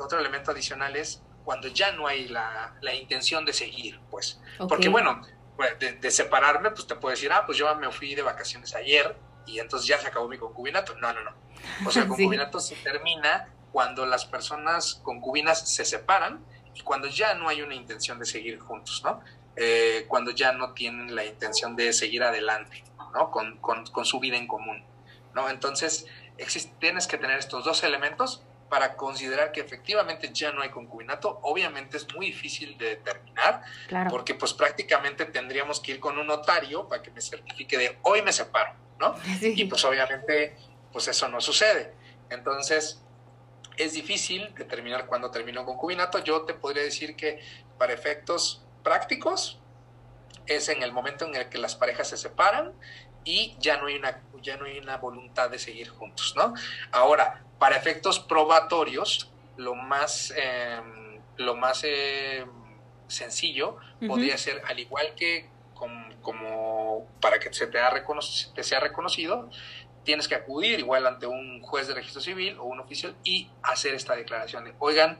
otro 0.00 0.18
elemento 0.18 0.52
adicional 0.52 0.96
es 0.96 1.22
cuando 1.50 1.66
ya 1.66 1.90
no 1.90 2.06
hay 2.06 2.28
la, 2.28 2.76
la 2.80 2.94
intención 2.94 3.44
de 3.44 3.52
seguir, 3.52 3.98
pues. 4.08 4.40
Porque 4.68 4.88
bueno, 4.88 5.20
pues, 5.56 5.76
de, 6.00 6.10
separarme, 6.12 6.70
pues 6.70 6.86
te 6.86 6.94
puedo 6.94 7.10
decir, 7.10 7.32
ah, 7.32 7.42
pues 7.44 7.58
yo 7.58 7.74
me 7.74 7.90
fui 7.90 8.14
de 8.14 8.22
vacaciones 8.22 8.72
ayer 8.76 9.16
y 9.46 9.58
entonces 9.58 9.88
ya 9.88 9.98
se 9.98 10.06
acabó 10.06 10.28
mi 10.28 10.38
concubinato. 10.38 10.94
No, 10.94 11.12
no, 11.12 11.24
no. 11.24 11.34
O 11.84 11.90
sea, 11.90 12.02
el 12.02 12.08
concubinato 12.14 12.60
se 12.60 12.76
termina 12.76 13.48
cuando 13.72 14.06
las 14.06 14.26
personas 14.26 15.00
concubinas 15.02 15.74
se 15.74 15.84
separan 15.84 16.38
y 16.72 16.82
cuando 16.82 17.08
ya 17.08 17.34
no 17.34 17.48
hay 17.48 17.62
una 17.62 17.74
intención 17.74 18.20
de 18.20 18.26
seguir 18.26 18.60
juntos, 18.60 19.02
¿no? 19.04 19.20
Eh, 19.56 20.04
cuando 20.06 20.30
ya 20.30 20.52
no 20.52 20.72
tienen 20.72 21.16
la 21.16 21.24
intención 21.24 21.74
de 21.74 21.92
seguir 21.92 22.22
adelante, 22.22 22.84
¿no? 23.12 23.32
Con, 23.32 23.56
con, 23.56 23.84
con 23.86 24.04
su 24.04 24.20
vida 24.20 24.36
en 24.36 24.46
común, 24.46 24.84
¿no? 25.34 25.50
Entonces, 25.50 26.06
tienes 26.78 27.08
que 27.08 27.18
tener 27.18 27.40
estos 27.40 27.64
dos 27.64 27.82
elementos 27.82 28.44
para 28.70 28.96
considerar 28.96 29.50
que 29.50 29.60
efectivamente 29.60 30.30
ya 30.32 30.52
no 30.52 30.62
hay 30.62 30.70
concubinato. 30.70 31.40
Obviamente 31.42 31.96
es 31.96 32.06
muy 32.14 32.26
difícil 32.26 32.78
de 32.78 32.96
determinar, 32.96 33.62
porque 34.08 34.34
pues 34.34 34.54
prácticamente 34.54 35.26
tendríamos 35.26 35.80
que 35.80 35.92
ir 35.92 36.00
con 36.00 36.16
un 36.16 36.28
notario 36.28 36.88
para 36.88 37.02
que 37.02 37.10
me 37.10 37.20
certifique 37.20 37.76
de 37.76 37.98
hoy 38.02 38.22
me 38.22 38.32
separo, 38.32 38.74
¿no? 38.98 39.16
Y 39.42 39.64
pues 39.64 39.84
obviamente 39.84 40.56
pues 40.92 41.08
eso 41.08 41.28
no 41.28 41.40
sucede. 41.40 41.92
Entonces 42.30 43.02
es 43.76 43.92
difícil 43.92 44.54
determinar 44.54 45.06
cuándo 45.06 45.32
termina 45.32 45.60
un 45.60 45.66
concubinato. 45.66 46.20
Yo 46.20 46.42
te 46.42 46.54
podría 46.54 46.84
decir 46.84 47.16
que 47.16 47.40
para 47.76 47.92
efectos 47.92 48.64
prácticos 48.84 49.58
es 50.46 50.68
en 50.68 50.84
el 50.84 50.92
momento 50.92 51.26
en 51.26 51.34
el 51.34 51.48
que 51.48 51.58
las 51.58 51.74
parejas 51.74 52.08
se 52.08 52.16
separan 52.16 52.72
y 53.24 53.56
ya 53.58 53.78
no 53.78 53.86
hay 53.86 53.96
una 53.96 54.22
ya 54.42 54.56
no 54.56 54.64
hay 54.64 54.78
una 54.78 54.96
voluntad 54.96 55.50
de 55.50 55.58
seguir 55.58 55.88
juntos, 55.88 56.34
¿no? 56.36 56.54
Ahora, 56.92 57.44
para 57.60 57.76
efectos 57.76 58.18
probatorios, 58.18 59.30
lo 59.58 59.74
más, 59.74 60.32
em, 60.34 61.20
lo 61.36 61.54
más 61.54 61.84
em, 61.84 62.48
sencillo 63.06 63.76
podría 64.08 64.38
ser, 64.38 64.62
al 64.66 64.78
igual 64.78 65.14
que 65.14 65.50
como, 65.74 67.06
para 67.20 67.38
que 67.38 67.52
se 67.52 67.66
te, 67.66 67.78
te 68.54 68.62
sea 68.62 68.80
reconocido, 68.80 69.50
tienes 70.04 70.26
que 70.26 70.34
acudir 70.34 70.78
igual 70.78 71.06
ante 71.06 71.26
un 71.26 71.60
juez 71.60 71.86
de 71.86 71.94
registro 71.94 72.22
civil 72.22 72.58
o 72.58 72.64
un 72.64 72.80
oficial 72.80 73.14
y 73.24 73.50
hacer 73.62 73.94
esta 73.94 74.16
declaración 74.16 74.64
de, 74.64 74.74
oigan, 74.78 75.18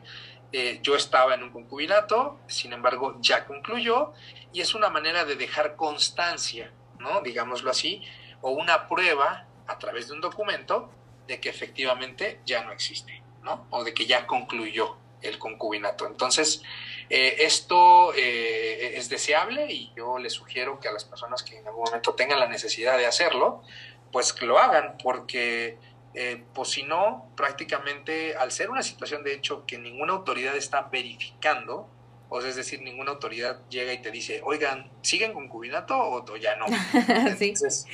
eh, 0.52 0.80
yo 0.82 0.96
estaba 0.96 1.34
en 1.34 1.42
un 1.42 1.50
concubinato, 1.50 2.38
sin 2.46 2.72
embargo 2.72 3.16
ya 3.20 3.46
concluyó, 3.46 4.12
y 4.52 4.62
es 4.62 4.74
una 4.74 4.88
manera 4.88 5.26
de 5.26 5.36
dejar 5.36 5.76
constancia, 5.76 6.72
¿no? 6.98 7.20
Digámoslo 7.20 7.70
así, 7.70 8.02
o 8.40 8.50
una 8.50 8.88
prueba 8.88 9.46
a 9.66 9.78
través 9.78 10.08
de 10.08 10.14
un 10.14 10.20
documento 10.22 10.90
de 11.30 11.40
que 11.40 11.48
efectivamente 11.48 12.40
ya 12.44 12.64
no 12.64 12.72
existe, 12.72 13.22
¿no? 13.44 13.66
O 13.70 13.84
de 13.84 13.94
que 13.94 14.04
ya 14.04 14.26
concluyó 14.26 14.96
el 15.22 15.38
concubinato. 15.38 16.08
Entonces, 16.08 16.60
eh, 17.08 17.36
esto 17.38 18.12
eh, 18.14 18.96
es 18.96 19.08
deseable 19.08 19.70
y 19.70 19.92
yo 19.96 20.18
les 20.18 20.32
sugiero 20.32 20.80
que 20.80 20.88
a 20.88 20.92
las 20.92 21.04
personas 21.04 21.44
que 21.44 21.58
en 21.58 21.66
algún 21.68 21.84
momento 21.84 22.14
tengan 22.14 22.40
la 22.40 22.48
necesidad 22.48 22.98
de 22.98 23.06
hacerlo, 23.06 23.62
pues 24.10 24.42
lo 24.42 24.58
hagan, 24.58 24.96
porque 25.00 25.78
eh, 26.14 26.42
pues 26.52 26.70
si 26.70 26.82
no, 26.82 27.30
prácticamente 27.36 28.34
al 28.34 28.50
ser 28.50 28.68
una 28.68 28.82
situación 28.82 29.22
de 29.22 29.34
hecho 29.34 29.64
que 29.66 29.78
ninguna 29.78 30.14
autoridad 30.14 30.56
está 30.56 30.88
verificando, 30.90 31.88
o 32.28 32.40
es 32.40 32.56
decir, 32.56 32.82
ninguna 32.82 33.12
autoridad 33.12 33.60
llega 33.68 33.92
y 33.92 34.02
te 34.02 34.10
dice, 34.10 34.40
oigan, 34.44 34.90
¿siguen 35.02 35.32
concubinato 35.32 35.96
o, 35.96 36.36
ya 36.36 36.56
no? 36.56 36.66
Entonces, 37.08 37.86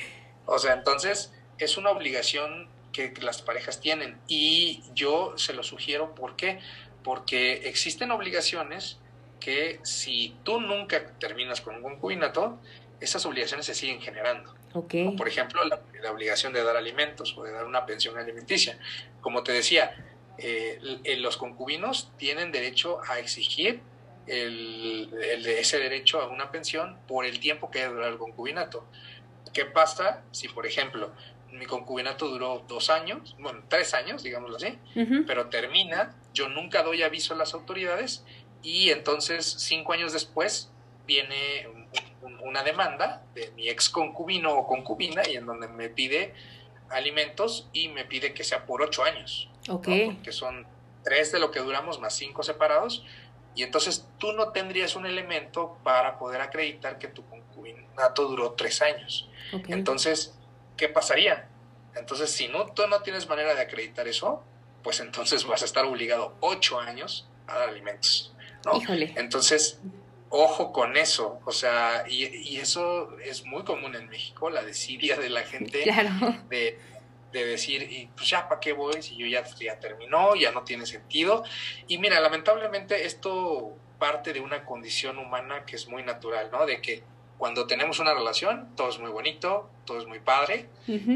O 0.47 0.57
sea, 0.57 0.73
entonces 0.73 1.33
es 1.59 1.77
una 1.77 1.89
obligación 1.89 2.69
que 2.91 3.13
las 3.21 3.41
parejas 3.41 3.79
tienen 3.79 4.17
y 4.27 4.83
yo 4.93 5.37
se 5.37 5.53
lo 5.53 5.63
sugiero, 5.63 6.15
¿por 6.15 6.35
qué? 6.35 6.59
Porque 7.03 7.67
existen 7.69 8.11
obligaciones 8.11 8.99
que 9.39 9.79
si 9.83 10.35
tú 10.43 10.59
nunca 10.59 11.13
terminas 11.19 11.61
con 11.61 11.75
un 11.75 11.81
concubinato, 11.83 12.59
esas 12.99 13.25
obligaciones 13.25 13.65
se 13.65 13.75
siguen 13.75 14.01
generando. 14.01 14.55
Okay. 14.73 15.09
por 15.15 15.27
ejemplo, 15.27 15.63
la, 15.63 15.79
obligación 16.11 16.53
de 16.53 16.63
dar 16.63 16.75
alimentos 16.75 17.35
o 17.37 17.43
de 17.43 17.51
dar 17.51 17.65
una 17.65 17.85
pensión 17.85 18.17
alimenticia. 18.17 18.77
Como 19.21 19.43
te 19.43 19.51
decía, 19.51 19.95
eh, 20.37 20.79
los 21.19 21.37
concubinos 21.37 22.11
tienen 22.17 22.51
derecho 22.51 22.99
a 23.07 23.17
exigir 23.17 23.81
el, 24.27 25.09
ese 25.21 25.79
derecho 25.79 26.21
a 26.21 26.27
una 26.27 26.51
pensión 26.51 26.97
por 27.07 27.25
el 27.25 27.39
tiempo 27.39 27.71
que 27.71 27.79
haya 27.79 27.89
durado 27.89 28.11
el 28.11 28.17
concubinato. 28.19 28.85
¿Qué 29.53 29.65
pasa 29.65 30.23
si, 30.31 30.47
por 30.49 30.67
ejemplo, 30.67 31.11
mi 31.57 31.65
concubinato 31.65 32.27
duró 32.27 32.63
dos 32.67 32.89
años, 32.89 33.35
bueno, 33.39 33.63
tres 33.67 33.93
años, 33.93 34.23
digámoslo 34.23 34.57
así, 34.57 34.77
pero 35.25 35.47
termina, 35.49 36.15
yo 36.33 36.49
nunca 36.49 36.83
doy 36.83 37.03
aviso 37.03 37.33
a 37.33 37.37
las 37.37 37.53
autoridades 37.53 38.23
y 38.63 38.89
entonces 38.89 39.45
cinco 39.45 39.93
años 39.93 40.13
después 40.13 40.71
viene 41.05 41.67
una 42.43 42.63
demanda 42.63 43.23
de 43.33 43.51
mi 43.51 43.69
ex 43.69 43.89
concubino 43.89 44.53
o 44.53 44.67
concubina 44.67 45.27
y 45.27 45.35
en 45.35 45.45
donde 45.45 45.67
me 45.67 45.89
pide 45.89 46.33
alimentos 46.89 47.69
y 47.73 47.89
me 47.89 48.05
pide 48.05 48.33
que 48.33 48.43
sea 48.43 48.65
por 48.65 48.81
ocho 48.81 49.03
años. 49.03 49.49
Ok. 49.69 49.87
Porque 50.05 50.31
son 50.31 50.65
tres 51.03 51.31
de 51.31 51.39
lo 51.39 51.51
que 51.51 51.59
duramos 51.59 51.99
más 51.99 52.15
cinco 52.15 52.43
separados. 52.43 53.05
Y 53.55 53.63
entonces 53.63 54.07
tú 54.19 54.33
no 54.33 54.49
tendrías 54.51 54.95
un 54.95 55.05
elemento 55.05 55.77
para 55.83 56.19
poder 56.19 56.41
acreditar 56.41 56.99
que 56.99 57.07
tu 57.07 57.25
concubinato 57.27 58.27
duró 58.27 58.51
tres 58.51 58.81
años. 58.81 59.29
Entonces, 59.67 60.36
¿qué 60.77 60.89
pasaría? 60.89 61.49
Entonces, 61.95 62.31
si 62.31 62.47
no, 62.47 62.67
tú 62.67 62.87
no 62.87 63.01
tienes 63.01 63.27
manera 63.27 63.55
de 63.55 63.61
acreditar 63.61 64.07
eso, 64.07 64.43
pues 64.83 64.99
entonces 64.99 65.45
vas 65.45 65.63
a 65.63 65.65
estar 65.65 65.85
obligado 65.85 66.35
ocho 66.39 66.79
años 66.79 67.27
a 67.47 67.57
dar 67.57 67.69
alimentos. 67.69 68.33
¿no? 68.65 68.79
Entonces, 69.15 69.81
ojo 70.29 70.71
con 70.71 70.97
eso, 70.97 71.39
o 71.45 71.51
sea, 71.51 72.05
y, 72.07 72.57
eso 72.57 73.17
es 73.19 73.45
muy 73.45 73.63
común 73.63 73.95
en 73.95 74.09
México, 74.09 74.49
la 74.49 74.63
desidia 74.63 75.17
de 75.17 75.29
la 75.29 75.43
gente 75.43 75.83
de, 76.49 76.79
decir, 77.45 77.83
y 77.91 78.07
pues 78.15 78.29
ya, 78.29 78.47
¿para 78.47 78.59
qué 78.59 78.73
voy? 78.73 79.01
Si 79.01 79.15
yo 79.15 79.27
ya, 79.27 79.43
ya 79.59 79.79
terminó, 79.79 80.35
ya 80.35 80.51
no 80.51 80.63
tiene 80.63 80.87
sentido. 80.87 81.43
Y 81.87 81.99
mira, 81.99 82.19
lamentablemente 82.19 83.05
esto 83.05 83.77
parte 83.99 84.33
de 84.33 84.39
una 84.39 84.65
condición 84.65 85.17
humana 85.17 85.65
que 85.65 85.75
es 85.75 85.87
muy 85.87 86.03
natural, 86.03 86.49
¿no? 86.51 86.65
De 86.65 86.81
que 86.81 87.03
cuando 87.37 87.67
tenemos 87.67 87.99
una 87.99 88.13
relación, 88.13 88.75
todo 88.75 88.89
es 88.89 88.99
muy 88.99 89.11
bonito, 89.11 89.69
todo 89.85 89.99
es 89.99 90.07
muy 90.07 90.19
padre, 90.19 90.69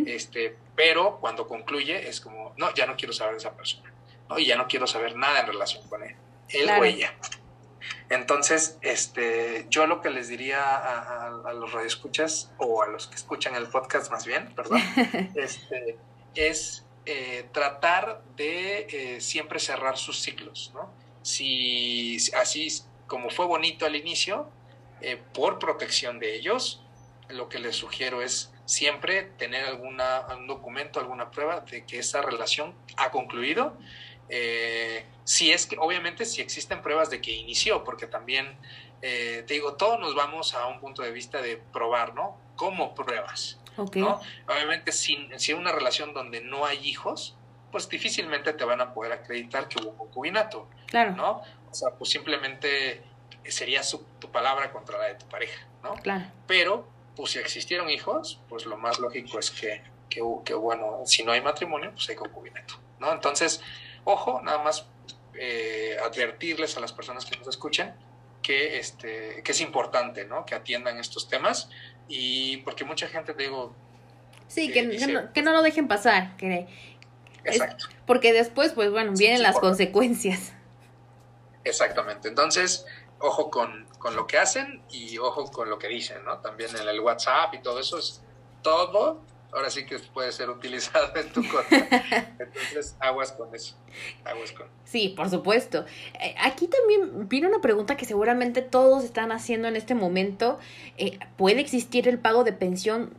este, 0.05 0.55
pero 0.75 1.17
cuando 1.19 1.47
concluye 1.47 2.07
es 2.07 2.21
como, 2.21 2.53
no, 2.57 2.73
ya 2.73 2.85
no 2.85 2.95
quiero 2.95 3.13
saber 3.13 3.33
de 3.33 3.39
esa 3.39 3.55
persona, 3.55 3.91
¿no? 4.29 4.37
Y 4.37 4.45
ya 4.45 4.55
no 4.55 4.67
quiero 4.67 4.85
saber 4.85 5.15
nada 5.15 5.41
en 5.41 5.47
relación 5.47 5.87
con 5.89 6.03
él, 6.03 6.15
él 6.49 6.69
o 6.69 6.83
ella. 6.83 7.15
Entonces, 8.09 8.77
este, 8.81 9.65
yo 9.69 9.87
lo 9.87 10.01
que 10.01 10.09
les 10.09 10.27
diría 10.27 10.61
a, 10.75 11.53
los 11.53 11.71
radioescuchas, 11.71 12.51
o 12.57 12.83
a 12.83 12.87
los 12.87 13.07
que 13.07 13.15
escuchan 13.15 13.55
el 13.55 13.67
podcast 13.67 14.11
más 14.11 14.25
bien, 14.25 14.53
perdón, 14.55 14.81
este, 15.35 15.97
es 16.35 16.85
eh, 17.05 17.47
tratar 17.51 18.21
de 18.35 18.87
eh, 18.89 19.21
siempre 19.21 19.59
cerrar 19.59 19.97
sus 19.97 20.21
ciclos, 20.21 20.71
¿no? 20.75 20.91
Si 21.23 22.17
así 22.39 22.67
como 23.07 23.29
fue 23.29 23.45
bonito 23.45 23.85
al 23.85 23.95
inicio, 23.95 24.49
eh, 25.01 25.21
por 25.33 25.59
protección 25.59 26.19
de 26.19 26.35
ellos, 26.35 26.83
lo 27.29 27.49
que 27.49 27.59
les 27.59 27.75
sugiero 27.75 28.21
es 28.21 28.53
siempre 28.65 29.23
tener 29.23 29.65
alguna, 29.65 30.25
un 30.37 30.47
documento, 30.47 30.99
alguna 30.99 31.31
prueba 31.31 31.61
de 31.61 31.85
que 31.85 31.99
esa 31.99 32.21
relación 32.21 32.73
ha 32.97 33.11
concluido 33.11 33.77
eh, 34.33 35.05
si 35.25 35.51
es 35.51 35.65
que, 35.65 35.77
obviamente, 35.77 36.25
si 36.25 36.41
existen 36.41 36.81
pruebas 36.81 37.09
de 37.09 37.19
que 37.19 37.31
inició, 37.31 37.83
porque 37.83 38.07
también, 38.07 38.57
eh, 39.01 39.43
te 39.45 39.55
digo, 39.55 39.73
todos 39.73 39.99
nos 39.99 40.15
vamos 40.15 40.53
a 40.53 40.67
un 40.67 40.79
punto 40.79 41.01
de 41.01 41.11
vista 41.11 41.41
de 41.41 41.57
probar, 41.57 42.15
¿no? 42.15 42.37
¿Cómo 42.55 42.95
pruebas? 42.95 43.59
¿no? 43.95 44.21
Obviamente, 44.47 44.93
si, 44.93 45.27
si 45.37 45.53
una 45.53 45.73
relación 45.73 46.13
donde 46.13 46.39
no 46.39 46.65
hay 46.65 46.79
hijos, 46.87 47.35
pues 47.71 47.89
difícilmente 47.89 48.53
te 48.53 48.63
van 48.63 48.79
a 48.79 48.93
poder 48.93 49.11
acreditar 49.11 49.67
que 49.67 49.81
hubo 49.81 49.97
concubinato. 49.97 50.69
Claro. 50.87 51.11
¿No? 51.15 51.41
O 51.69 51.73
sea, 51.73 51.91
pues 51.91 52.09
simplemente 52.09 53.03
sería 53.45 53.81
tu 54.19 54.31
palabra 54.31 54.71
contra 54.71 54.97
la 54.97 55.05
de 55.05 55.15
tu 55.15 55.27
pareja, 55.27 55.67
¿no? 55.83 55.95
Claro. 55.95 56.25
Pero, 56.47 56.87
pues 57.15 57.31
si 57.31 57.39
existieron 57.39 57.89
hijos, 57.89 58.39
pues 58.49 58.65
lo 58.65 58.77
más 58.77 58.99
lógico 58.99 59.39
es 59.39 59.51
que, 59.51 59.83
que, 60.09 60.21
que 60.45 60.53
bueno, 60.53 61.01
si 61.05 61.23
no 61.23 61.31
hay 61.31 61.41
matrimonio, 61.41 61.91
pues 61.91 62.09
hay 62.09 62.15
concubinato, 62.15 62.75
¿no? 62.99 63.11
Entonces, 63.11 63.61
Ojo, 64.03 64.41
nada 64.41 64.63
más 64.63 64.85
eh, 65.35 65.95
advertirles 66.03 66.75
a 66.77 66.79
las 66.79 66.91
personas 66.91 67.25
que 67.25 67.37
nos 67.37 67.47
escuchen 67.47 67.93
que, 68.41 68.79
este, 68.79 69.41
que 69.43 69.51
es 69.51 69.61
importante, 69.61 70.25
¿no? 70.25 70.45
Que 70.45 70.55
atiendan 70.55 70.97
estos 70.97 71.29
temas 71.29 71.69
y 72.07 72.57
porque 72.57 72.83
mucha 72.83 73.07
gente, 73.07 73.33
te 73.33 73.43
digo... 73.43 73.75
Sí, 74.47 74.71
que, 74.71 74.83
no, 75.43 75.51
lo 75.53 75.61
dejen 75.61 75.87
pasar. 75.87 76.35
Que, 76.37 76.67
Exacto. 77.45 77.85
porque 78.05 78.33
después, 78.33 78.73
pues 78.73 78.91
bueno, 78.91 79.13
vienen 79.13 79.43
las 79.43 79.57
consecuencias. 79.59 80.53
Exactamente. 81.63 82.27
Entonces, 82.27 82.85
ojo 83.21 83.49
con, 83.49 83.87
con, 83.99 84.15
lo 84.15 84.27
que 84.27 84.37
hacen 84.37 84.83
y 84.89 85.17
ojo 85.17 85.45
con 85.51 85.69
lo 85.69 85.77
que 85.77 85.87
dicen, 85.87 86.23
¿no? 86.23 86.39
También 86.39 86.75
en 86.75 86.87
el 86.87 86.99
WhatsApp 86.99 87.53
y 87.53 87.61
todo 87.61 87.79
eso 87.79 87.97
es 87.97 88.21
todo 88.61 89.21
ahora 89.53 89.69
sí 89.69 89.85
que 89.85 89.99
puede 89.99 90.31
ser 90.31 90.49
utilizado 90.49 91.15
en 91.15 91.29
tu 91.31 91.41
contra. 91.47 91.87
Entonces, 92.39 92.95
aguas 92.99 93.31
con 93.31 93.53
eso. 93.53 93.75
Aguas 94.23 94.51
con. 94.51 94.67
Sí, 94.85 95.09
por 95.09 95.29
supuesto. 95.29 95.85
Eh, 96.19 96.35
aquí 96.41 96.67
también 96.67 97.27
viene 97.27 97.47
una 97.47 97.61
pregunta 97.61 97.97
que 97.97 98.05
seguramente 98.05 98.61
todos 98.61 99.03
están 99.03 99.31
haciendo 99.31 99.67
en 99.67 99.75
este 99.75 99.95
momento. 99.95 100.59
Eh, 100.97 101.19
¿Puede 101.37 101.61
existir 101.61 102.07
el 102.07 102.19
pago 102.19 102.43
de 102.43 102.53
pensión? 102.53 103.13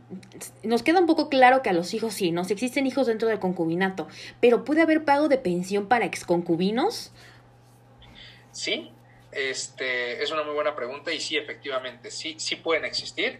Nos 0.63 0.83
queda 0.83 0.99
un 0.99 1.07
poco 1.07 1.29
claro 1.29 1.61
que 1.61 1.69
a 1.69 1.73
los 1.73 1.93
hijos 1.93 2.13
sí, 2.13 2.31
¿no? 2.31 2.43
Si 2.43 2.53
existen 2.53 2.87
hijos 2.87 3.07
dentro 3.07 3.27
del 3.27 3.39
concubinato, 3.39 4.07
pero 4.39 4.63
¿puede 4.63 4.81
haber 4.81 5.05
pago 5.05 5.29
de 5.29 5.37
pensión 5.37 5.87
para 5.87 6.05
exconcubinos? 6.05 7.11
Sí, 8.51 8.91
este, 9.35 10.21
es 10.21 10.31
una 10.31 10.43
muy 10.43 10.53
buena 10.53 10.75
pregunta 10.75 11.11
y 11.11 11.19
sí, 11.19 11.37
efectivamente, 11.37 12.11
sí, 12.11 12.35
sí 12.37 12.55
pueden 12.57 12.85
existir 12.85 13.39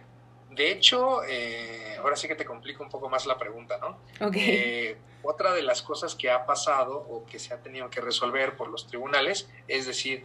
de 0.54 0.70
hecho, 0.70 1.24
eh, 1.24 1.96
ahora 1.98 2.16
sí 2.16 2.28
que 2.28 2.34
te 2.34 2.44
complica 2.44 2.82
un 2.82 2.88
poco 2.88 3.08
más 3.08 3.26
la 3.26 3.36
pregunta, 3.36 3.78
¿no? 3.78 3.98
Eh, 4.34 4.96
otra 5.22 5.52
de 5.52 5.62
las 5.62 5.82
cosas 5.82 6.14
que 6.14 6.30
ha 6.30 6.46
pasado 6.46 6.96
o 6.96 7.24
que 7.26 7.38
se 7.38 7.52
ha 7.54 7.58
tenido 7.60 7.90
que 7.90 8.00
resolver 8.00 8.56
por 8.56 8.68
los 8.68 8.86
tribunales 8.86 9.48
es 9.66 9.86
decir, 9.86 10.24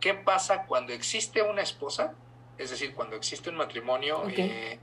¿qué 0.00 0.14
pasa 0.14 0.64
cuando 0.66 0.92
existe 0.92 1.42
una 1.42 1.62
esposa? 1.62 2.14
Es 2.56 2.70
decir, 2.70 2.94
cuando 2.94 3.16
existe 3.16 3.50
un 3.50 3.56
matrimonio 3.56 4.22
eh, 4.28 4.78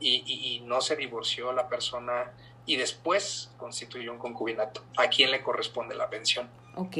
y, 0.00 0.62
no 0.64 0.80
se 0.80 0.96
divorció 0.96 1.52
la 1.52 1.68
persona 1.68 2.32
y 2.66 2.76
después 2.76 3.50
constituyó 3.58 4.12
un 4.12 4.18
concubinato. 4.18 4.84
¿A 4.96 5.08
quién 5.08 5.30
le 5.30 5.42
corresponde 5.42 5.94
la 5.94 6.08
pensión? 6.08 6.48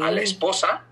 ¿A 0.03 0.11
la 0.11 0.21
esposa 0.21 0.85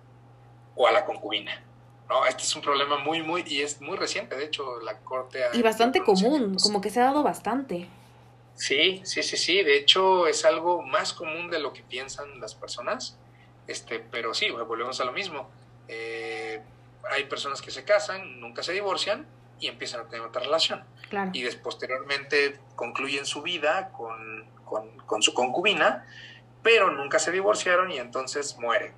o 0.74 0.86
a 0.86 0.92
la 0.92 1.04
concubina? 1.04 1.62
No, 2.08 2.26
este 2.26 2.42
es 2.42 2.54
un 2.54 2.62
problema 2.62 2.98
muy, 2.98 3.22
muy, 3.22 3.42
y 3.46 3.62
es 3.62 3.80
muy 3.80 3.96
reciente, 3.96 4.36
de 4.36 4.44
hecho, 4.44 4.80
la 4.80 4.98
Corte 4.98 5.44
ha... 5.44 5.56
Y 5.56 5.62
bastante 5.62 6.02
común, 6.02 6.56
como 6.62 6.80
que 6.80 6.90
se 6.90 7.00
ha 7.00 7.04
dado 7.04 7.22
bastante. 7.22 7.88
Sí, 8.54 9.00
sí, 9.04 9.22
sí, 9.22 9.36
sí, 9.36 9.62
de 9.62 9.78
hecho 9.78 10.26
es 10.26 10.44
algo 10.44 10.82
más 10.82 11.14
común 11.14 11.50
de 11.50 11.58
lo 11.58 11.72
que 11.72 11.82
piensan 11.82 12.38
las 12.38 12.54
personas, 12.54 13.16
este, 13.66 13.98
pero 13.98 14.34
sí, 14.34 14.50
volvemos 14.50 15.00
a 15.00 15.04
lo 15.04 15.12
mismo. 15.12 15.48
Eh, 15.88 16.60
hay 17.10 17.24
personas 17.24 17.62
que 17.62 17.70
se 17.70 17.84
casan, 17.84 18.40
nunca 18.40 18.62
se 18.62 18.72
divorcian 18.72 19.26
y 19.58 19.68
empiezan 19.68 20.00
a 20.00 20.04
tener 20.04 20.26
otra 20.26 20.42
relación. 20.42 20.84
Claro. 21.08 21.30
Y 21.32 21.46
posteriormente 21.56 22.58
concluyen 22.76 23.24
su 23.24 23.42
vida 23.42 23.90
con, 23.92 24.44
con, 24.64 24.98
con 25.06 25.22
su 25.22 25.32
concubina, 25.34 26.06
pero 26.62 26.90
nunca 26.90 27.18
se 27.18 27.32
divorciaron 27.32 27.90
y 27.90 27.98
entonces 27.98 28.56
mueren, 28.58 28.92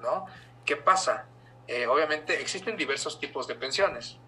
¿no? 0.00 0.26
¿Qué 0.68 0.76
pasa? 0.76 1.24
Eh, 1.66 1.86
obviamente 1.86 2.38
existen 2.42 2.76
diversos 2.76 3.18
tipos 3.18 3.48
de 3.48 3.54
pensiones. 3.54 4.18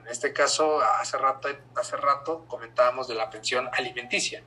En 0.00 0.08
este 0.08 0.32
caso, 0.32 0.80
hace 0.80 1.16
rato, 1.16 1.48
hace 1.76 1.96
rato 1.96 2.44
comentábamos 2.48 3.06
de 3.06 3.14
la 3.14 3.30
pensión 3.30 3.68
alimenticia, 3.72 4.42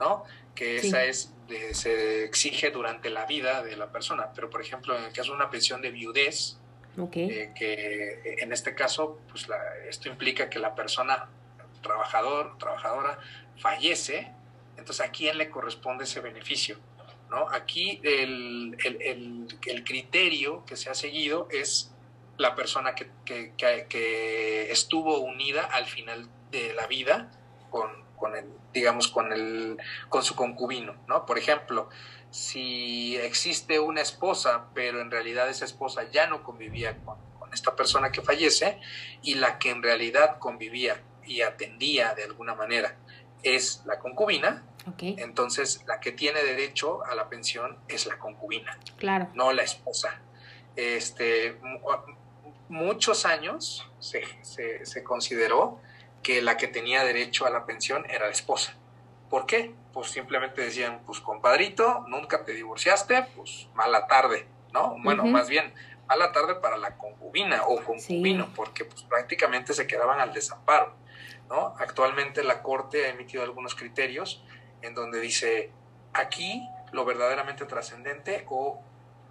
¿no? 0.00 0.24
Que 0.54 0.78
esa 0.78 1.04
es, 1.04 1.34
se 1.72 2.24
exige 2.24 2.70
durante 2.70 3.10
la 3.10 3.26
vida 3.26 3.62
de 3.62 3.76
la 3.76 3.92
persona. 3.92 4.32
Pero, 4.34 4.48
por 4.48 4.62
ejemplo, 4.62 4.96
en 4.96 5.04
el 5.04 5.12
caso 5.12 5.32
de 5.32 5.36
una 5.36 5.50
pensión 5.50 5.82
de 5.82 5.90
viudez, 5.90 6.56
eh, 7.12 7.52
que 7.54 8.36
en 8.38 8.50
este 8.54 8.74
caso, 8.74 9.20
pues 9.28 9.46
esto 9.90 10.08
implica 10.08 10.48
que 10.48 10.58
la 10.58 10.74
persona, 10.74 11.28
trabajador, 11.82 12.56
trabajadora, 12.56 13.18
fallece, 13.58 14.32
entonces 14.78 15.04
a 15.04 15.10
quién 15.10 15.36
le 15.36 15.50
corresponde 15.50 16.04
ese 16.04 16.20
beneficio. 16.20 16.78
¿No? 17.30 17.48
Aquí 17.50 18.00
el, 18.02 18.76
criterio 19.84 20.64
que 20.66 20.76
se 20.76 20.90
ha 20.90 20.94
seguido 20.94 21.48
es 21.50 21.92
la 22.36 22.54
persona 22.54 22.94
que, 22.94 23.10
estuvo 24.70 25.18
unida 25.18 25.64
al 25.64 25.86
final 25.86 26.28
de 26.50 26.72
la 26.74 26.86
vida 26.86 27.30
con, 27.70 28.34
el, 28.34 28.46
digamos, 28.72 29.08
con, 29.08 29.32
el, 29.32 29.78
con 30.08 30.22
su 30.22 30.34
concubino, 30.34 30.96
¿no? 31.06 31.26
Por 31.26 31.38
ejemplo, 31.38 31.88
si 32.30 33.16
existe 33.16 33.80
una 33.80 34.00
esposa, 34.00 34.66
pero 34.74 35.00
en 35.00 35.10
realidad 35.10 35.48
esa 35.48 35.64
esposa 35.64 36.10
ya 36.10 36.26
no 36.26 36.42
convivía 36.42 36.96
con, 36.98 37.16
con 37.38 37.52
esta 37.54 37.74
persona 37.76 38.12
que 38.12 38.22
fallece, 38.22 38.80
y 39.22 39.34
la 39.34 39.58
que 39.58 39.70
en 39.70 39.82
realidad 39.82 40.38
convivía 40.38 41.02
y 41.24 41.42
atendía 41.42 42.14
de 42.14 42.24
alguna 42.24 42.54
manera 42.54 42.96
es 43.42 43.82
la 43.86 43.98
concubina, 43.98 44.64
entonces, 44.98 45.84
la 45.86 46.00
que 46.00 46.12
tiene 46.12 46.42
derecho 46.42 47.04
a 47.04 47.14
la 47.14 47.28
pensión 47.28 47.78
es 47.88 48.06
la 48.06 48.18
concubina, 48.18 48.78
claro. 48.96 49.28
no 49.34 49.52
la 49.52 49.62
esposa. 49.62 50.20
Este, 50.76 51.58
muchos 52.68 53.26
años 53.26 53.90
se, 53.98 54.22
se, 54.42 54.86
se 54.86 55.02
consideró 55.02 55.80
que 56.22 56.42
la 56.42 56.56
que 56.56 56.68
tenía 56.68 57.04
derecho 57.04 57.46
a 57.46 57.50
la 57.50 57.64
pensión 57.64 58.04
era 58.08 58.26
la 58.26 58.32
esposa. 58.32 58.74
¿Por 59.30 59.46
qué? 59.46 59.74
Pues 59.92 60.10
simplemente 60.10 60.62
decían, 60.62 61.00
pues 61.04 61.20
compadrito, 61.20 62.04
nunca 62.08 62.44
te 62.44 62.52
divorciaste, 62.52 63.26
pues 63.36 63.68
mala 63.74 64.06
tarde, 64.06 64.46
¿no? 64.72 64.96
Bueno, 65.02 65.24
más 65.24 65.48
bien, 65.48 65.72
mala 66.06 66.32
tarde 66.32 66.54
para 66.56 66.76
la 66.76 66.96
concubina 66.96 67.62
o 67.66 67.82
concubino, 67.84 68.48
porque 68.54 68.84
pues 68.84 69.02
prácticamente 69.02 69.74
se 69.74 69.86
quedaban 69.86 70.20
al 70.20 70.32
desamparo, 70.32 70.94
¿no? 71.48 71.74
Actualmente 71.78 72.42
la 72.42 72.62
Corte 72.62 73.06
ha 73.06 73.08
emitido 73.10 73.42
algunos 73.42 73.74
criterios 73.74 74.42
en 74.82 74.94
donde 74.94 75.20
dice, 75.20 75.70
aquí 76.12 76.68
lo 76.92 77.04
verdaderamente 77.04 77.64
trascendente 77.66 78.46
o 78.48 78.80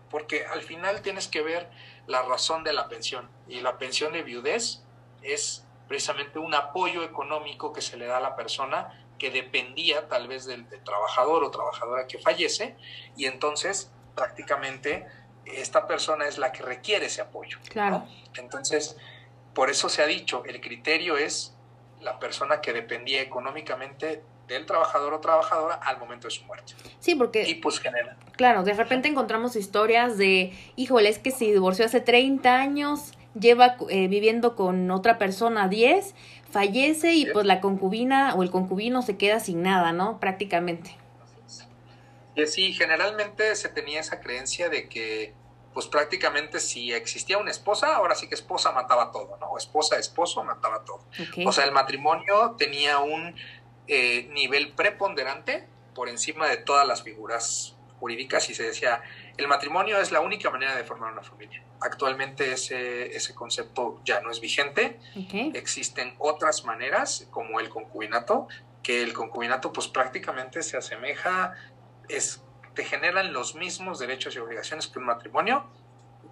porque 0.10 0.46
al 0.46 0.62
final 0.62 1.02
tienes 1.02 1.28
que 1.28 1.42
ver 1.42 1.70
la 2.06 2.22
razón 2.22 2.64
de 2.64 2.74
la 2.74 2.88
pensión 2.88 3.30
y 3.48 3.60
la 3.60 3.78
pensión 3.78 4.14
de 4.14 4.24
viudez 4.24 4.84
es 5.22 5.66
precisamente 5.88 6.40
un 6.40 6.54
apoyo 6.54 7.04
económico 7.04 7.74
que 7.74 7.82
se 7.82 7.98
le 7.98 8.06
da 8.06 8.18
a 8.18 8.22
la 8.22 8.36
persona 8.36 9.06
que 9.18 9.32
dependía 9.32 10.08
tal 10.08 10.28
vez 10.28 10.46
del, 10.46 10.68
trabajador 10.84 11.44
o 11.44 11.52
trabajadora 11.52 12.08
que 12.08 12.20
fallece 12.20 12.76
y 13.16 13.26
entonces 13.26 13.92
prácticamente 14.16 15.08
esta 15.46 15.88
persona 15.88 16.28
es 16.28 16.38
la 16.38 16.52
que 16.52 16.62
requiere 16.62 17.06
ese 17.06 17.22
apoyo. 17.22 17.58
Claro. 17.70 18.06
Entonces, 18.36 18.98
por 19.54 19.70
eso 19.70 19.90
se 19.90 20.04
ha 20.04 20.06
dicho, 20.06 20.44
el 20.46 20.60
criterio 20.62 21.18
es 21.18 21.56
la 22.02 22.20
persona 22.20 22.62
que 22.62 22.74
dependía 22.74 23.22
económicamente 23.22 24.24
del 24.48 24.66
trabajador 24.66 25.14
o 25.14 25.20
trabajadora 25.20 25.76
al 25.76 25.98
momento 26.00 26.28
de 26.28 26.32
su 26.32 26.44
muerte. 26.46 26.74
Sí, 27.00 27.16
porque... 27.16 27.48
Y 27.48 27.56
pues 27.56 27.80
genera. 27.80 28.18
Claro, 28.36 28.64
de 28.64 28.74
repente 28.74 29.08
encontramos 29.08 29.56
historias 29.56 30.18
de, 30.18 30.54
híjole, 30.76 31.10
es 31.10 31.20
que 31.20 31.32
se 31.32 31.46
divorció 31.46 31.86
hace 31.86 32.02
30 32.02 32.56
años, 32.56 33.12
lleva 33.40 33.78
eh, 33.90 34.08
viviendo 34.08 34.56
con 34.56 34.90
otra 34.92 35.18
persona 35.18 35.68
10, 35.68 36.16
fallece 36.50 37.14
y 37.14 37.26
pues 37.26 37.46
la 37.46 37.60
concubina 37.60 38.34
o 38.36 38.44
el 38.44 38.50
concubino 38.50 39.02
se 39.02 39.18
queda 39.18 39.40
sin 39.40 39.62
nada, 39.64 39.92
¿no? 39.92 40.20
Prácticamente. 40.20 40.96
Sí, 42.46 42.72
generalmente 42.74 43.56
se 43.56 43.68
tenía 43.70 44.00
esa 44.00 44.20
creencia 44.22 44.70
de 44.70 44.88
que 44.88 45.34
pues 45.78 45.86
prácticamente 45.86 46.60
si 46.60 46.92
existía 46.92 47.38
una 47.38 47.52
esposa, 47.52 47.96
ahora 47.96 48.16
sí 48.16 48.28
que 48.28 48.34
esposa 48.34 48.72
mataba 48.72 49.12
todo, 49.12 49.38
¿no? 49.40 49.52
O 49.52 49.60
esposa, 49.60 50.00
esposo 50.00 50.44
mataba 50.44 50.84
todo. 50.84 51.02
O 51.46 51.52
sea, 51.52 51.66
el 51.66 51.72
matrimonio 51.72 52.56
tenía 52.58 52.98
un 52.98 53.36
eh, 53.88 54.28
nivel 54.32 54.74
preponderante 54.74 55.68
por 55.94 56.10
encima 56.10 56.48
de 56.48 56.58
todas 56.58 56.88
las 56.88 57.04
figuras 57.04 57.76
jurídicas 58.00 58.50
y 58.50 58.56
se 58.56 58.64
decía, 58.64 59.02
el 59.38 59.48
matrimonio 59.48 60.00
es 60.00 60.12
la 60.12 60.22
única 60.22 60.50
manera 60.50 60.76
de 60.76 60.84
formar 60.84 61.12
una 61.12 61.24
familia. 61.24 61.64
Actualmente 61.80 62.52
ese, 62.52 63.16
ese 63.16 63.34
concepto 63.34 64.02
ya 64.06 64.22
no 64.22 64.32
es 64.32 64.40
vigente. 64.40 65.00
Existen 65.54 66.16
otras 66.20 66.64
maneras, 66.66 67.28
como 67.32 67.60
el 67.60 67.70
concubinato, 67.70 68.48
que 68.84 69.02
el 69.02 69.14
concubinato 69.14 69.74
pues 69.74 69.88
prácticamente 69.88 70.62
se 70.64 70.78
asemeja, 70.78 71.56
es, 72.08 72.44
te 72.74 72.84
generan 72.84 73.34
los 73.34 73.56
mismos 73.56 74.00
derechos 74.00 74.36
y 74.36 74.40
obligaciones 74.40 74.88
que 74.88 75.00
un 75.00 75.06
matrimonio, 75.06 75.66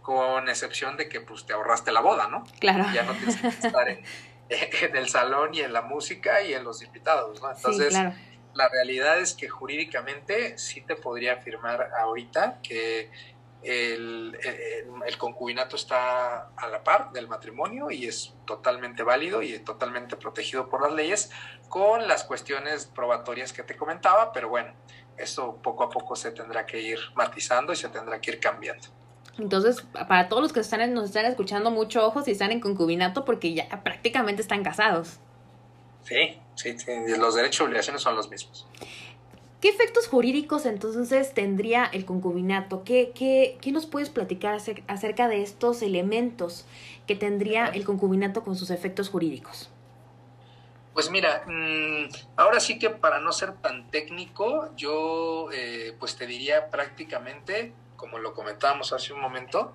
con 0.01 0.47
excepción 0.49 0.97
de 0.97 1.09
que 1.09 1.21
pues 1.21 1.45
te 1.45 1.53
ahorraste 1.53 1.91
la 1.91 2.01
boda, 2.01 2.27
¿no? 2.27 2.43
Claro. 2.59 2.85
Ya 2.93 3.03
no 3.03 3.13
tienes 3.13 3.37
que 3.37 3.47
estar 3.47 3.89
en, 3.89 4.03
el 4.93 5.09
salón 5.09 5.53
y 5.53 5.61
en 5.61 5.73
la 5.73 5.81
música 5.81 6.41
y 6.41 6.53
en 6.53 6.63
los 6.63 6.81
invitados, 6.81 7.41
¿no? 7.41 7.51
Entonces, 7.51 7.93
la 8.53 8.69
realidad 8.69 9.19
es 9.19 9.33
que 9.33 9.49
jurídicamente 9.49 10.57
sí 10.57 10.81
te 10.81 10.95
podría 10.95 11.33
afirmar 11.33 11.91
ahorita 11.99 12.59
que 12.63 13.11
el, 13.63 14.37
concubinato 15.17 15.75
está 15.75 16.49
a 16.55 16.67
la 16.67 16.83
par 16.83 17.11
del 17.11 17.27
matrimonio 17.27 17.89
y 17.89 18.05
es 18.05 18.33
totalmente 18.45 19.03
válido 19.03 19.41
y 19.41 19.57
totalmente 19.59 20.15
protegido 20.17 20.69
por 20.69 20.81
las 20.81 20.93
leyes 20.93 21.31
con 21.67 22.07
las 22.07 22.23
cuestiones 22.23 22.85
probatorias 22.85 23.53
que 23.53 23.63
te 23.63 23.75
comentaba, 23.75 24.31
pero 24.31 24.49
bueno, 24.49 24.73
eso 25.17 25.59
poco 25.61 25.83
a 25.83 25.89
poco 25.89 26.15
se 26.15 26.31
tendrá 26.31 26.65
que 26.65 26.79
ir 26.79 26.99
matizando 27.15 27.73
y 27.73 27.75
se 27.75 27.89
tendrá 27.89 28.19
que 28.21 28.31
ir 28.31 28.39
cambiando. 28.39 28.87
Entonces, 29.37 29.81
para 30.07 30.29
todos 30.29 30.41
los 30.41 30.53
que 30.53 30.61
están, 30.61 30.93
nos 30.93 31.05
están 31.05 31.25
escuchando, 31.25 31.71
mucho 31.71 32.05
ojo 32.05 32.21
si 32.23 32.31
están 32.31 32.51
en 32.51 32.59
concubinato 32.59 33.25
porque 33.25 33.53
ya 33.53 33.67
prácticamente 33.83 34.41
están 34.41 34.63
casados. 34.63 35.19
Sí, 36.03 36.39
sí, 36.55 36.77
sí, 36.77 36.91
los 37.17 37.35
derechos 37.35 37.61
y 37.61 37.63
obligaciones 37.63 38.01
son 38.01 38.15
los 38.15 38.29
mismos. 38.29 38.65
¿Qué 39.59 39.69
efectos 39.69 40.07
jurídicos 40.07 40.65
entonces 40.65 41.33
tendría 41.33 41.85
el 41.85 42.05
concubinato? 42.05 42.83
¿Qué, 42.83 43.11
qué, 43.15 43.57
qué 43.61 43.71
nos 43.71 43.87
puedes 43.87 44.09
platicar 44.09 44.59
acerca 44.87 45.27
de 45.27 45.41
estos 45.41 45.81
elementos 45.81 46.65
que 47.07 47.15
tendría 47.15 47.65
el 47.67 47.83
concubinato 47.83 48.43
con 48.43 48.55
sus 48.55 48.69
efectos 48.69 49.09
jurídicos? 49.09 49.71
Pues 50.93 51.09
mira, 51.09 51.43
mm, 51.45 52.05
ahora 52.37 52.59
sí 52.61 52.79
que 52.79 52.89
para 52.89 53.19
no 53.19 53.33
ser 53.33 53.53
tan 53.55 53.89
técnico, 53.91 54.69
yo 54.77 55.49
eh, 55.51 55.93
pues 55.99 56.15
te 56.15 56.25
diría 56.25 56.69
prácticamente, 56.69 57.73
como 57.95 58.19
lo 58.19 58.33
comentábamos 58.33 58.93
hace 58.93 59.13
un 59.13 59.21
momento, 59.21 59.73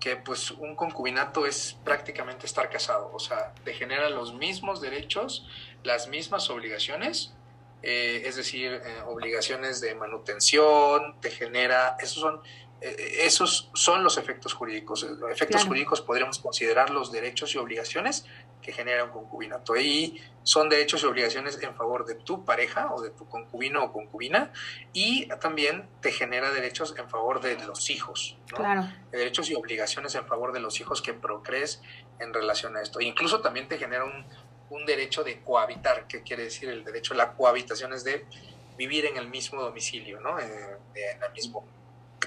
que 0.00 0.16
pues 0.16 0.50
un 0.50 0.74
concubinato 0.74 1.46
es 1.46 1.78
prácticamente 1.84 2.46
estar 2.46 2.68
casado, 2.68 3.10
o 3.14 3.20
sea, 3.20 3.54
te 3.64 3.72
genera 3.72 4.10
los 4.10 4.34
mismos 4.34 4.80
derechos, 4.80 5.46
las 5.84 6.08
mismas 6.08 6.50
obligaciones, 6.50 7.34
eh, 7.82 8.22
es 8.26 8.36
decir, 8.36 8.72
eh, 8.72 9.02
obligaciones 9.06 9.80
de 9.80 9.94
manutención, 9.94 11.20
te 11.20 11.30
genera, 11.30 11.96
esos 12.00 12.20
son, 12.20 12.40
eh, 12.80 13.18
esos 13.20 13.70
son 13.74 14.04
los 14.04 14.18
efectos 14.18 14.54
jurídicos. 14.54 15.02
Los 15.02 15.30
efectos 15.30 15.64
jurídicos 15.64 16.00
podríamos 16.00 16.38
considerar 16.38 16.90
los 16.90 17.10
derechos 17.10 17.54
y 17.54 17.58
obligaciones 17.58 18.24
que 18.62 18.72
genera 18.72 19.04
un 19.04 19.10
concubinato. 19.10 19.76
Y 19.76 20.22
son 20.42 20.68
derechos 20.68 21.02
y 21.02 21.06
obligaciones 21.06 21.60
en 21.62 21.74
favor 21.74 22.06
de 22.06 22.14
tu 22.14 22.44
pareja 22.44 22.94
o 22.94 23.02
de 23.02 23.10
tu 23.10 23.28
concubino 23.28 23.84
o 23.84 23.92
concubina 23.92 24.52
y 24.92 25.26
también 25.40 25.88
te 26.00 26.12
genera 26.12 26.50
derechos 26.50 26.94
en 26.96 27.08
favor 27.10 27.40
de 27.40 27.56
los 27.66 27.90
hijos. 27.90 28.36
Claro. 28.46 28.88
Derechos 29.10 29.50
y 29.50 29.54
obligaciones 29.54 30.14
en 30.14 30.26
favor 30.26 30.52
de 30.52 30.60
los 30.60 30.80
hijos 30.80 31.02
que 31.02 31.12
procrees 31.12 31.82
en 32.18 32.32
relación 32.32 32.76
a 32.76 32.82
esto. 32.82 33.00
incluso 33.00 33.40
también 33.40 33.68
te 33.68 33.78
genera 33.78 34.04
un, 34.04 34.24
un 34.70 34.86
derecho 34.86 35.24
de 35.24 35.40
cohabitar, 35.40 36.06
que 36.06 36.22
quiere 36.22 36.44
decir 36.44 36.68
el 36.68 36.84
derecho 36.84 37.14
a 37.14 37.16
la 37.16 37.32
cohabitación 37.34 37.92
es 37.92 38.04
de 38.04 38.24
vivir 38.76 39.04
en 39.06 39.16
el 39.16 39.28
mismo 39.28 39.60
domicilio, 39.60 40.20
¿no? 40.20 40.38
Eh, 40.38 40.78
en 40.94 41.22
el 41.22 41.32
mismo 41.32 41.64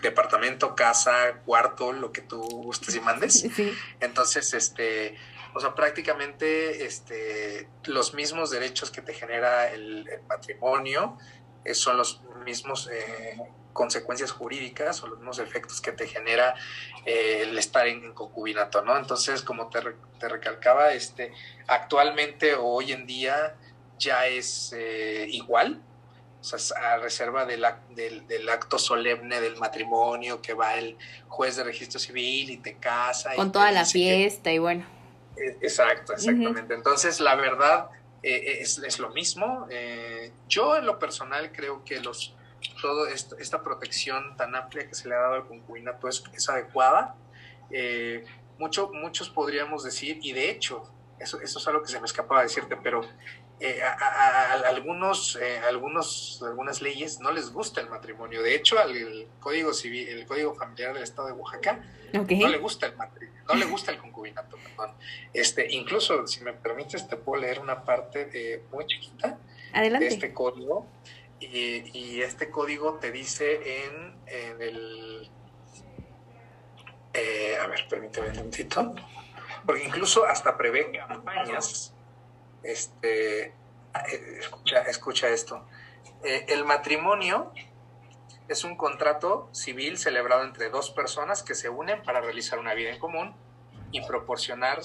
departamento, 0.01 0.75
casa, 0.75 1.41
cuarto, 1.45 1.91
lo 1.91 2.11
que 2.11 2.21
tú 2.21 2.41
gustes 2.41 2.95
y 2.95 2.99
mandes. 2.99 3.47
Entonces, 3.99 4.53
este, 4.53 5.15
o 5.55 5.59
sea, 5.59 5.73
prácticamente 5.73 6.85
este, 6.85 7.69
los 7.85 8.13
mismos 8.13 8.51
derechos 8.51 8.91
que 8.91 9.01
te 9.01 9.13
genera 9.13 9.71
el, 9.71 10.05
matrimonio 10.27 11.17
eh, 11.63 11.73
son 11.73 11.97
los 11.97 12.21
mismos 12.45 12.89
eh, 12.91 13.37
consecuencias 13.75 14.31
jurídicas 14.31 15.03
o 15.03 15.07
los 15.07 15.19
mismos 15.19 15.39
efectos 15.39 15.81
que 15.81 15.91
te 15.91 16.07
genera 16.07 16.55
eh, 17.05 17.41
el 17.43 17.57
estar 17.57 17.87
en, 17.87 18.13
concubinato, 18.13 18.81
¿no? 18.81 18.97
Entonces, 18.97 19.41
como 19.41 19.69
te, 19.69 19.79
te, 20.19 20.27
recalcaba, 20.29 20.93
este, 20.93 21.31
actualmente 21.67 22.55
o 22.55 22.65
hoy 22.65 22.93
en 22.93 23.05
día 23.05 23.55
ya 23.99 24.27
es 24.27 24.73
eh, 24.75 25.27
igual, 25.29 25.81
o 26.39 26.43
sea, 26.43 26.93
a 26.93 26.97
reserva 26.97 27.45
del, 27.45 27.65
del, 27.95 28.49
acto 28.49 28.79
solemne 28.79 29.41
del 29.41 29.57
matrimonio 29.57 30.41
que 30.41 30.53
va 30.53 30.75
el 30.75 30.97
juez 31.27 31.55
de 31.55 31.63
registro 31.63 31.99
civil 31.99 32.49
y 32.51 32.57
te 32.57 32.75
casa. 32.75 33.35
Con 33.35 33.51
toda 33.51 33.71
la 33.71 33.85
fiesta 33.85 34.51
y 34.51 34.59
bueno. 34.59 34.85
Exacto, 35.37 36.13
exactamente. 36.13 36.73
Entonces, 36.73 37.19
la 37.19 37.35
verdad 37.35 37.89
eh, 38.23 38.59
es, 38.61 38.77
es, 38.77 38.99
lo 38.99 39.09
mismo. 39.09 39.67
yo 40.47 40.77
en 40.77 40.85
lo 40.85 40.99
personal 40.99 41.51
creo 41.51 41.83
que 41.83 41.99
los 41.99 42.35
toda 42.81 43.11
esta, 43.11 43.63
protección 43.63 44.35
tan 44.37 44.55
amplia 44.55 44.87
que 44.87 44.95
se 44.95 45.07
le 45.07 45.15
ha 45.15 45.19
dado 45.19 45.33
al 45.35 45.47
concubinato 45.47 46.07
es, 46.07 46.23
es 46.33 46.49
adecuada. 46.49 47.15
Eh, 47.71 48.25
mucho, 48.57 48.91
muchos 48.93 49.29
podríamos 49.29 49.83
decir, 49.83 50.19
y 50.21 50.33
de 50.33 50.49
hecho, 50.49 50.83
eso, 51.19 51.39
eso 51.41 51.59
es 51.59 51.67
algo 51.67 51.81
que 51.81 51.89
se 51.89 51.99
me 51.99 52.05
escapaba 52.05 52.41
decirte, 52.41 52.77
pero 52.77 53.01
eh, 53.59 53.81
a, 53.81 54.53
algunos, 54.67 55.37
eh, 55.41 55.59
algunos, 55.59 56.43
algunas 56.45 56.81
leyes 56.81 57.19
no 57.19 57.31
les 57.31 57.51
gusta 57.51 57.79
el 57.79 57.89
matrimonio. 57.89 58.41
De 58.41 58.53
hecho, 58.53 58.77
al 58.79 59.27
Código 59.39 59.73
Civil, 59.73 60.09
el 60.09 60.25
Código 60.25 60.53
Familiar 60.55 60.93
del 60.93 61.03
Estado 61.03 61.29
de 61.29 61.33
Oaxaca, 61.33 61.81
no 62.13 62.47
le 62.49 62.57
gusta 62.57 62.87
el 62.87 62.97
matrimonio, 62.97 63.43
no 63.47 63.55
le 63.55 63.65
gusta 63.65 63.91
el 63.91 63.97
concubinato, 63.97 64.57
perdón. 64.57 64.95
Este, 65.33 65.71
incluso, 65.73 66.27
si 66.27 66.41
me 66.41 66.53
permites, 66.53 67.07
te 67.07 67.15
puedo 67.15 67.41
leer 67.41 67.59
una 67.59 67.83
parte 67.83 68.63
muy 68.71 68.85
chiquita 68.87 69.37
de 69.73 70.07
este 70.07 70.33
código. 70.33 70.87
Y, 71.39 72.21
este 72.21 72.49
código 72.49 72.95
te 72.95 73.11
dice 73.11 73.85
en, 73.85 74.61
el... 74.61 75.29
Eh, 77.13 77.57
a 77.61 77.67
ver, 77.67 77.87
permíteme 77.89 78.29
un 78.29 78.35
momentito. 78.35 78.95
Porque 79.65 79.83
incluso 79.83 80.25
hasta 80.25 80.57
prevé 80.57 80.91
campañas. 80.91 81.94
Este, 82.65 83.53
escucha, 84.39 84.81
escucha 84.83 85.29
esto. 85.29 85.65
Eh, 86.23 86.45
el 86.49 86.65
matrimonio 86.65 87.51
es 88.47 88.63
un 88.63 88.75
contrato 88.75 89.49
civil 89.51 89.97
celebrado 89.97 90.43
entre 90.43 90.69
dos 90.69 90.91
personas 90.91 91.43
que 91.43 91.55
se 91.55 91.69
unen 91.69 92.01
para 92.03 92.21
realizar 92.21 92.59
una 92.59 92.73
vida 92.73 92.89
en 92.91 92.99
común 92.99 93.35
y 93.91 94.01
proporcionar, 94.05 94.81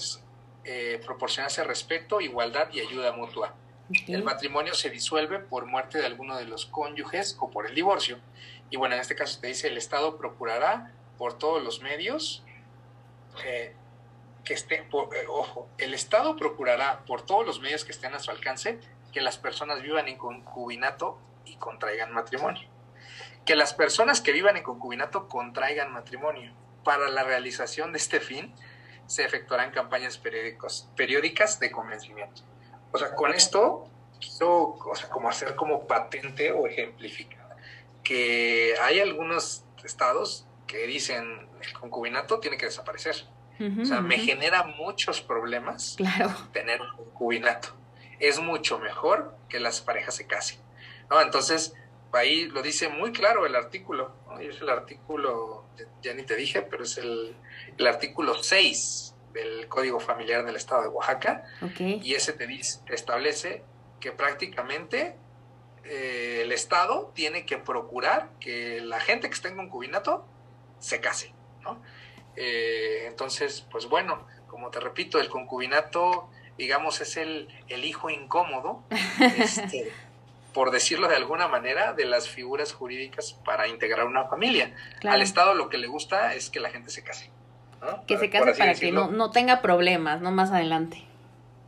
eh, 0.64 1.00
proporcionarse 1.04 1.64
respeto, 1.64 2.20
igualdad 2.20 2.68
y 2.72 2.80
ayuda 2.80 3.12
mutua. 3.12 3.54
El 4.06 4.22
matrimonio 4.22 4.74
se 4.74 4.88
disuelve 4.88 5.40
por 5.40 5.66
muerte 5.66 5.98
de 5.98 6.06
alguno 6.06 6.36
de 6.36 6.44
los 6.44 6.66
cónyuges 6.66 7.36
o 7.40 7.50
por 7.50 7.66
el 7.66 7.74
divorcio. 7.74 8.20
Y 8.70 8.76
bueno, 8.76 8.94
en 8.94 9.00
este 9.00 9.16
caso 9.16 9.40
te 9.40 9.48
dice, 9.48 9.66
el 9.66 9.76
Estado 9.76 10.16
procurará 10.16 10.92
por 11.18 11.36
todos 11.36 11.62
los 11.62 11.80
medios 11.82 12.44
eh, 13.44 13.74
que 14.50 14.54
estén, 14.54 14.82
eh, 14.82 15.26
ojo, 15.28 15.68
el 15.78 15.94
Estado 15.94 16.34
procurará 16.34 17.04
por 17.04 17.22
todos 17.22 17.46
los 17.46 17.60
medios 17.60 17.84
que 17.84 17.92
estén 17.92 18.16
a 18.16 18.18
su 18.18 18.32
alcance 18.32 18.80
que 19.12 19.20
las 19.20 19.38
personas 19.38 19.80
vivan 19.80 20.08
en 20.08 20.18
concubinato 20.18 21.20
y 21.44 21.54
contraigan 21.54 22.12
matrimonio. 22.12 22.68
Que 23.46 23.54
las 23.54 23.74
personas 23.74 24.20
que 24.20 24.32
vivan 24.32 24.56
en 24.56 24.64
concubinato 24.64 25.28
contraigan 25.28 25.92
matrimonio. 25.92 26.52
Para 26.82 27.08
la 27.10 27.22
realización 27.22 27.92
de 27.92 27.98
este 27.98 28.18
fin, 28.18 28.52
se 29.06 29.24
efectuarán 29.24 29.70
campañas 29.70 30.18
periódicas 30.18 31.60
de 31.60 31.70
convencimiento. 31.70 32.42
O 32.90 32.98
sea, 32.98 33.14
con 33.14 33.32
esto 33.32 33.88
quiero 34.18 34.76
como 35.12 35.28
hacer 35.28 35.54
como 35.54 35.86
patente 35.86 36.50
o 36.50 36.66
ejemplificar 36.66 37.56
que 38.02 38.74
hay 38.82 38.98
algunos 38.98 39.64
estados 39.84 40.48
que 40.66 40.88
dicen 40.88 41.48
el 41.62 41.72
concubinato 41.72 42.40
tiene 42.40 42.58
que 42.58 42.66
desaparecer. 42.66 43.14
O 43.60 43.84
sea, 43.84 44.00
me 44.00 44.18
genera 44.18 44.64
muchos 44.64 45.20
problemas 45.20 45.94
claro. 45.96 46.34
tener 46.52 46.80
un 46.80 46.96
concubinato. 46.96 47.76
Es 48.18 48.40
mucho 48.40 48.78
mejor 48.78 49.36
que 49.48 49.60
las 49.60 49.80
parejas 49.80 50.14
se 50.16 50.26
casen. 50.26 50.60
¿no? 51.10 51.20
Entonces, 51.20 51.74
ahí 52.12 52.46
lo 52.46 52.62
dice 52.62 52.88
muy 52.88 53.12
claro 53.12 53.46
el 53.46 53.54
artículo. 53.54 54.14
Es 54.40 54.60
el 54.60 54.70
artículo, 54.70 55.66
ya 56.02 56.14
ni 56.14 56.22
te 56.22 56.36
dije, 56.36 56.62
pero 56.62 56.84
es 56.84 56.96
el, 56.98 57.36
el 57.76 57.86
artículo 57.86 58.42
6 58.42 59.14
del 59.32 59.68
Código 59.68 60.00
Familiar 60.00 60.44
del 60.44 60.56
Estado 60.56 60.82
de 60.82 60.88
Oaxaca. 60.88 61.44
Y 61.78 62.14
ese 62.14 62.32
te, 62.32 62.46
dice, 62.46 62.80
establece 62.88 63.64
que 64.00 64.12
prácticamente 64.12 65.16
eh, 65.84 66.40
el 66.42 66.52
Estado 66.52 67.12
tiene 67.14 67.44
que 67.46 67.58
procurar 67.58 68.30
que 68.40 68.80
la 68.80 69.00
gente 69.00 69.28
que 69.28 69.34
está 69.34 69.48
en 69.48 69.56
concubinato 69.56 70.26
se 70.78 71.00
case. 71.00 71.34
¿no? 71.62 71.82
Eh, 72.36 73.04
entonces, 73.06 73.66
pues 73.70 73.86
bueno, 73.86 74.26
como 74.46 74.70
te 74.70 74.80
repito, 74.80 75.20
el 75.20 75.28
concubinato, 75.28 76.28
digamos, 76.58 77.00
es 77.00 77.16
el, 77.16 77.48
el 77.68 77.84
hijo 77.84 78.10
incómodo. 78.10 78.82
este, 79.38 79.92
por 80.52 80.70
decirlo 80.70 81.08
de 81.08 81.16
alguna 81.16 81.48
manera, 81.48 81.92
de 81.92 82.04
las 82.04 82.28
figuras 82.28 82.72
jurídicas 82.72 83.38
para 83.44 83.68
integrar 83.68 84.06
una 84.06 84.24
familia. 84.24 84.74
Al 85.04 85.22
Estado 85.22 85.54
lo 85.54 85.68
que 85.68 85.78
le 85.78 85.86
gusta 85.86 86.34
es 86.34 86.50
que 86.50 86.60
la 86.60 86.70
gente 86.70 86.90
se 86.90 87.02
case. 87.04 87.30
Que 88.06 88.18
se 88.18 88.28
case 88.30 88.54
para 88.54 88.74
que 88.74 88.92
no, 88.92 89.08
no 89.10 89.30
tenga 89.30 89.62
problemas, 89.62 90.20
no 90.20 90.30
más 90.32 90.50
adelante. 90.50 91.04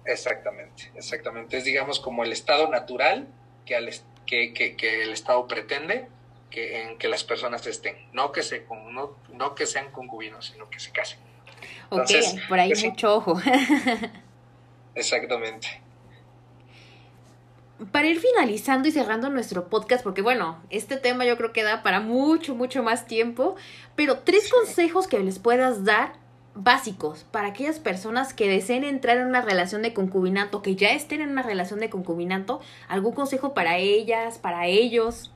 Exactamente, 0.04 0.90
exactamente. 0.96 1.56
Es 1.56 1.64
digamos 1.64 2.00
como 2.00 2.24
el 2.24 2.32
estado 2.32 2.68
natural 2.68 3.28
que, 3.64 3.76
al, 3.76 3.88
que, 4.26 4.52
que, 4.52 5.02
el 5.02 5.10
Estado 5.10 5.46
pretende 5.46 6.08
que, 6.52 6.82
en 6.82 6.98
que 6.98 7.08
las 7.08 7.24
personas 7.24 7.66
estén. 7.66 7.96
No 8.12 8.30
que, 8.30 8.42
se, 8.42 8.66
no, 8.90 9.16
no 9.32 9.54
que 9.54 9.66
sean 9.66 9.90
concubinos, 9.90 10.46
sino 10.46 10.70
que 10.70 10.78
se 10.78 10.92
casen. 10.92 11.18
ok, 11.90 12.10
por 12.48 12.60
ahí 12.60 12.70
pues 12.70 12.84
mucho 12.84 13.16
ojo. 13.16 13.40
exactamente 14.94 15.82
para 17.90 18.06
ir 18.06 18.20
finalizando 18.20 18.86
y 18.86 18.92
cerrando 18.92 19.28
nuestro 19.30 19.68
podcast, 19.68 20.04
porque 20.04 20.22
bueno, 20.22 20.62
este 20.70 20.96
tema 20.96 21.24
yo 21.24 21.36
creo 21.36 21.52
que 21.52 21.64
da 21.64 21.82
para 21.82 22.00
mucho, 22.00 22.54
mucho 22.54 22.82
más 22.82 23.06
tiempo, 23.06 23.56
pero 23.96 24.18
tres 24.20 24.50
consejos 24.52 25.08
que 25.08 25.18
les 25.18 25.38
puedas 25.38 25.84
dar 25.84 26.12
básicos 26.54 27.24
para 27.30 27.48
aquellas 27.48 27.78
personas 27.78 28.34
que 28.34 28.48
deseen 28.48 28.84
entrar 28.84 29.16
en 29.16 29.26
una 29.26 29.40
relación 29.40 29.82
de 29.82 29.94
concubinato, 29.94 30.62
que 30.62 30.76
ya 30.76 30.92
estén 30.92 31.22
en 31.22 31.30
una 31.30 31.42
relación 31.42 31.80
de 31.80 31.90
concubinato, 31.90 32.60
algún 32.88 33.14
consejo 33.14 33.54
para 33.54 33.78
ellas, 33.78 34.38
para 34.38 34.66
ellos. 34.66 35.32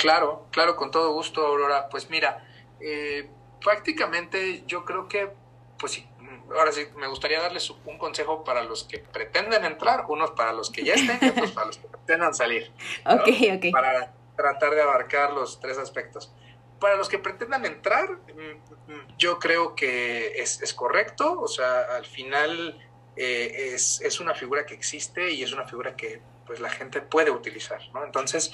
Claro, 0.00 0.46
claro, 0.50 0.76
con 0.76 0.90
todo 0.90 1.12
gusto, 1.12 1.46
Aurora. 1.46 1.90
Pues 1.90 2.08
mira, 2.08 2.42
eh, 2.80 3.28
prácticamente 3.62 4.64
yo 4.66 4.86
creo 4.86 5.06
que, 5.08 5.30
pues 5.78 5.92
sí, 5.92 6.08
ahora 6.56 6.72
sí, 6.72 6.86
me 6.96 7.06
gustaría 7.06 7.38
darles 7.38 7.68
un 7.68 7.98
consejo 7.98 8.42
para 8.42 8.62
los 8.62 8.84
que 8.84 8.98
pretenden 8.98 9.62
entrar, 9.66 10.06
unos 10.08 10.30
para 10.30 10.54
los 10.54 10.70
que 10.70 10.84
ya 10.84 10.94
estén 10.94 11.18
y 11.20 11.28
otros 11.28 11.52
para 11.52 11.66
los 11.66 11.76
que 11.76 11.86
pretendan 11.86 12.34
salir. 12.34 12.72
Ok, 13.04 13.28
ok. 13.56 13.72
Para 13.72 14.14
tratar 14.36 14.74
de 14.74 14.80
abarcar 14.80 15.34
los 15.34 15.60
tres 15.60 15.76
aspectos. 15.76 16.32
Para 16.80 16.96
los 16.96 17.10
que 17.10 17.18
pretendan 17.18 17.66
entrar, 17.66 18.10
mm, 18.10 19.18
yo 19.18 19.38
creo 19.38 19.74
que 19.74 20.40
es, 20.40 20.62
es 20.62 20.72
correcto, 20.72 21.38
o 21.38 21.48
sea, 21.48 21.82
al 21.94 22.06
final 22.06 22.80
eh, 23.16 23.72
es, 23.74 24.00
es, 24.00 24.18
una 24.18 24.34
figura 24.34 24.64
que 24.64 24.72
existe 24.72 25.30
y 25.30 25.42
es 25.42 25.52
una 25.52 25.66
figura 25.66 25.94
que 25.94 26.22
pues 26.46 26.58
la 26.58 26.70
gente 26.70 27.02
puede 27.02 27.30
utilizar, 27.30 27.80
¿no? 27.92 28.02
Entonces, 28.02 28.50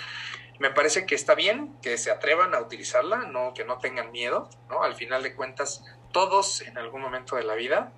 me 0.59 0.71
parece 0.71 1.07
que 1.07 1.15
está 1.15 1.35
bien 1.35 1.77
que 1.83 1.99
se 1.99 2.11
atrevan 2.11 2.55
a 2.55 2.61
utilizarla, 2.61 3.19
no 3.19 3.53
que 3.55 3.65
no 3.65 3.79
tengan 3.79 4.11
miedo, 4.13 4.49
¿no? 4.69 4.83
Al 4.83 4.95
final 4.95 5.23
de 5.23 5.35
cuentas, 5.35 5.85
todos 6.13 6.63
en 6.63 6.79
algún 6.79 7.03
momento 7.03 7.37
de 7.37 7.45
la 7.45 7.55
vida, 7.55 7.93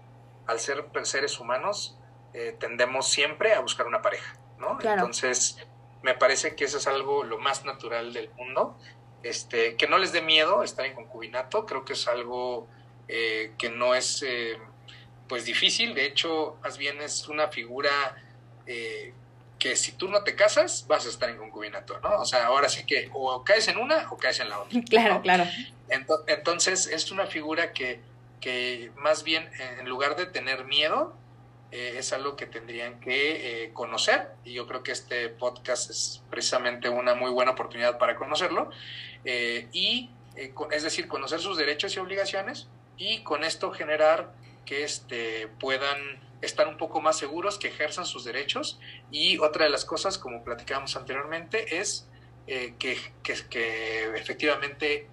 al 0.47 0.59
ser 0.59 0.85
seres 1.05 1.39
humanos, 1.39 1.97
eh, 2.35 2.57
tendemos 2.59 3.09
siempre 3.09 3.55
a 3.55 3.61
buscar 3.61 3.87
una 3.87 4.03
pareja, 4.03 4.37
¿no? 4.59 4.79
Entonces, 4.81 5.59
me 6.03 6.15
parece 6.15 6.57
que 6.57 6.65
eso 6.65 6.79
es 6.79 6.87
algo 6.87 7.25
lo 7.25 7.39
más 7.39 7.65
natural 7.65 8.13
del 8.13 8.31
mundo. 8.31 8.79
Este, 9.23 9.77
que 9.77 9.89
no 9.89 9.99
les 9.99 10.13
dé 10.13 10.23
miedo 10.23 10.63
estar 10.63 10.87
en 10.87 10.95
concubinato, 10.95 11.67
creo 11.67 11.85
que 11.85 11.95
es 11.95 12.07
algo 12.07 12.69
eh, 13.09 13.53
que 13.59 13.69
no 13.69 13.95
es 13.97 14.23
eh, 14.23 14.57
pues 15.29 15.45
difícil, 15.45 15.95
de 15.95 16.07
hecho, 16.07 16.57
más 16.63 16.79
bien 16.79 17.01
es 17.03 17.29
una 17.29 17.49
figura 17.49 17.91
que 19.59 19.77
si 19.77 19.93
tú 19.93 20.09
no 20.09 20.23
te 20.23 20.37
casas, 20.37 20.87
vas 20.87 21.07
a 21.07 21.09
estar 21.09 21.29
en 21.29 21.37
concubinato, 21.37 21.99
¿no? 22.01 22.21
O 22.21 22.25
sea, 22.25 22.47
ahora 22.47 22.69
sí 22.69 22.85
que 22.87 23.11
o 23.13 23.43
caes 23.45 23.69
en 23.69 23.79
una 23.79 24.11
o 24.11 24.17
caes 24.17 24.41
en 24.41 24.49
la 24.49 24.61
otra. 24.61 24.81
Claro, 24.89 25.23
claro. 25.23 25.45
Entonces, 26.27 26.87
es 26.87 27.11
una 27.11 27.27
figura 27.27 27.73
que, 27.73 28.01
que 28.41 28.93
más 28.97 29.25
bien, 29.25 29.51
en 29.79 29.89
lugar 29.89 30.17
de 30.17 30.27
tener 30.27 30.65
miedo, 30.65 31.17
eh, 31.71 31.97
es 31.99 32.15
algo 32.15 32.35
que 32.35 32.47
tendrían 32.47 32.99
que 32.99 33.65
eh, 33.65 33.73
conocer 33.75 34.29
y 34.43 34.55
yo 34.55 34.67
creo 34.67 34.83
que 34.83 34.93
este 34.93 35.29
podcast 35.29 35.91
es 35.91 36.23
precisamente 36.31 36.89
una 36.89 37.15
muy 37.15 37.31
buena 37.31 37.51
oportunidad 37.51 37.99
para 37.99 38.17
conocerlo 38.17 38.71
eh, 39.27 39.69
y 39.73 40.09
es 40.71 40.83
decir 40.83 41.09
conocer 41.09 41.41
sus 41.41 41.59
derechos 41.59 41.95
y 41.95 41.99
obligaciones 41.99 42.69
y 42.97 43.23
con 43.23 43.45
esto 43.45 43.71
generar 43.71 44.33
que 44.65 44.83
este, 44.83 45.49
puedan 45.61 45.99
estar 46.41 46.69
un 46.69 46.77
poco 46.77 47.01
más 47.01 47.17
seguros, 47.17 47.59
que 47.59 47.69
ejerzan 47.69 48.07
sus 48.07 48.25
derechos. 48.25 48.79
Y 49.11 49.39
otra 49.39 49.65
de 49.65 49.71
las 49.71 49.85
cosas, 49.85 50.19
como 50.19 50.45
platicábamos 50.45 50.97
anteriormente, 50.97 51.79
es 51.79 52.09
eh, 52.47 52.75
que, 52.79 52.97
que, 53.23 54.13
efectivamente 54.17 55.09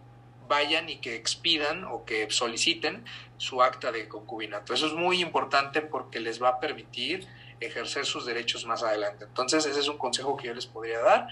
vayan 0.47 0.89
y 0.89 0.97
que 0.97 1.15
expidan 1.15 1.85
o 1.85 2.05
que 2.05 2.29
soliciten 2.29 3.03
su 3.37 3.61
acta 3.63 3.91
de 3.91 4.07
concubinato. 4.07 4.73
Eso 4.73 4.87
es 4.87 4.93
muy 4.93 5.21
importante 5.21 5.81
porque 5.81 6.19
les 6.19 6.41
va 6.41 6.49
a 6.49 6.59
permitir 6.59 7.27
ejercer 7.59 8.05
sus 8.05 8.25
derechos 8.25 8.65
más 8.65 8.83
adelante. 8.83 9.25
Entonces, 9.25 9.65
ese 9.65 9.79
es 9.79 9.87
un 9.87 9.97
consejo 9.97 10.37
que 10.37 10.47
yo 10.47 10.53
les 10.53 10.67
podría 10.67 10.99
dar. 10.99 11.27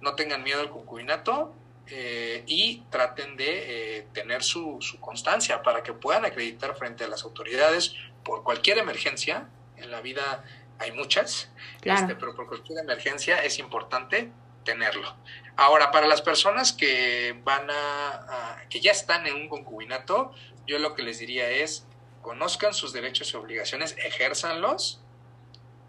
No 0.00 0.14
tengan 0.14 0.42
miedo 0.42 0.60
al 0.60 0.70
concubinato 0.70 1.54
eh, 1.90 2.42
y 2.46 2.82
traten 2.90 3.36
de 3.36 3.98
eh, 3.98 4.06
tener 4.12 4.42
su, 4.42 4.78
su 4.80 5.00
constancia 5.00 5.62
para 5.62 5.82
que 5.82 5.92
puedan 5.92 6.24
acreditar 6.24 6.76
frente 6.76 7.04
a 7.04 7.08
las 7.08 7.24
autoridades 7.24 7.94
por 8.24 8.42
cualquier 8.42 8.78
emergencia, 8.78 9.48
en 9.76 9.90
la 9.90 10.00
vida 10.00 10.44
hay 10.78 10.92
muchas, 10.92 11.50
este, 11.82 12.14
pero 12.14 12.34
por 12.34 12.46
cualquier 12.46 12.78
emergencia 12.78 13.42
es 13.42 13.58
importante 13.58 14.30
tenerlo. 14.64 15.16
Ahora, 15.56 15.90
para 15.90 16.06
las 16.06 16.22
personas 16.22 16.72
que 16.72 17.40
van 17.42 17.68
a, 17.70 18.62
que 18.68 18.80
ya 18.80 18.92
están 18.92 19.26
en 19.26 19.34
un 19.34 19.48
concubinato, 19.48 20.32
yo 20.66 20.78
lo 20.78 20.94
que 20.94 21.02
les 21.02 21.18
diría 21.18 21.50
es 21.50 21.86
conozcan 22.22 22.74
sus 22.74 22.92
derechos 22.92 23.32
y 23.32 23.36
obligaciones, 23.36 23.96
ejérzanlos, 23.98 25.00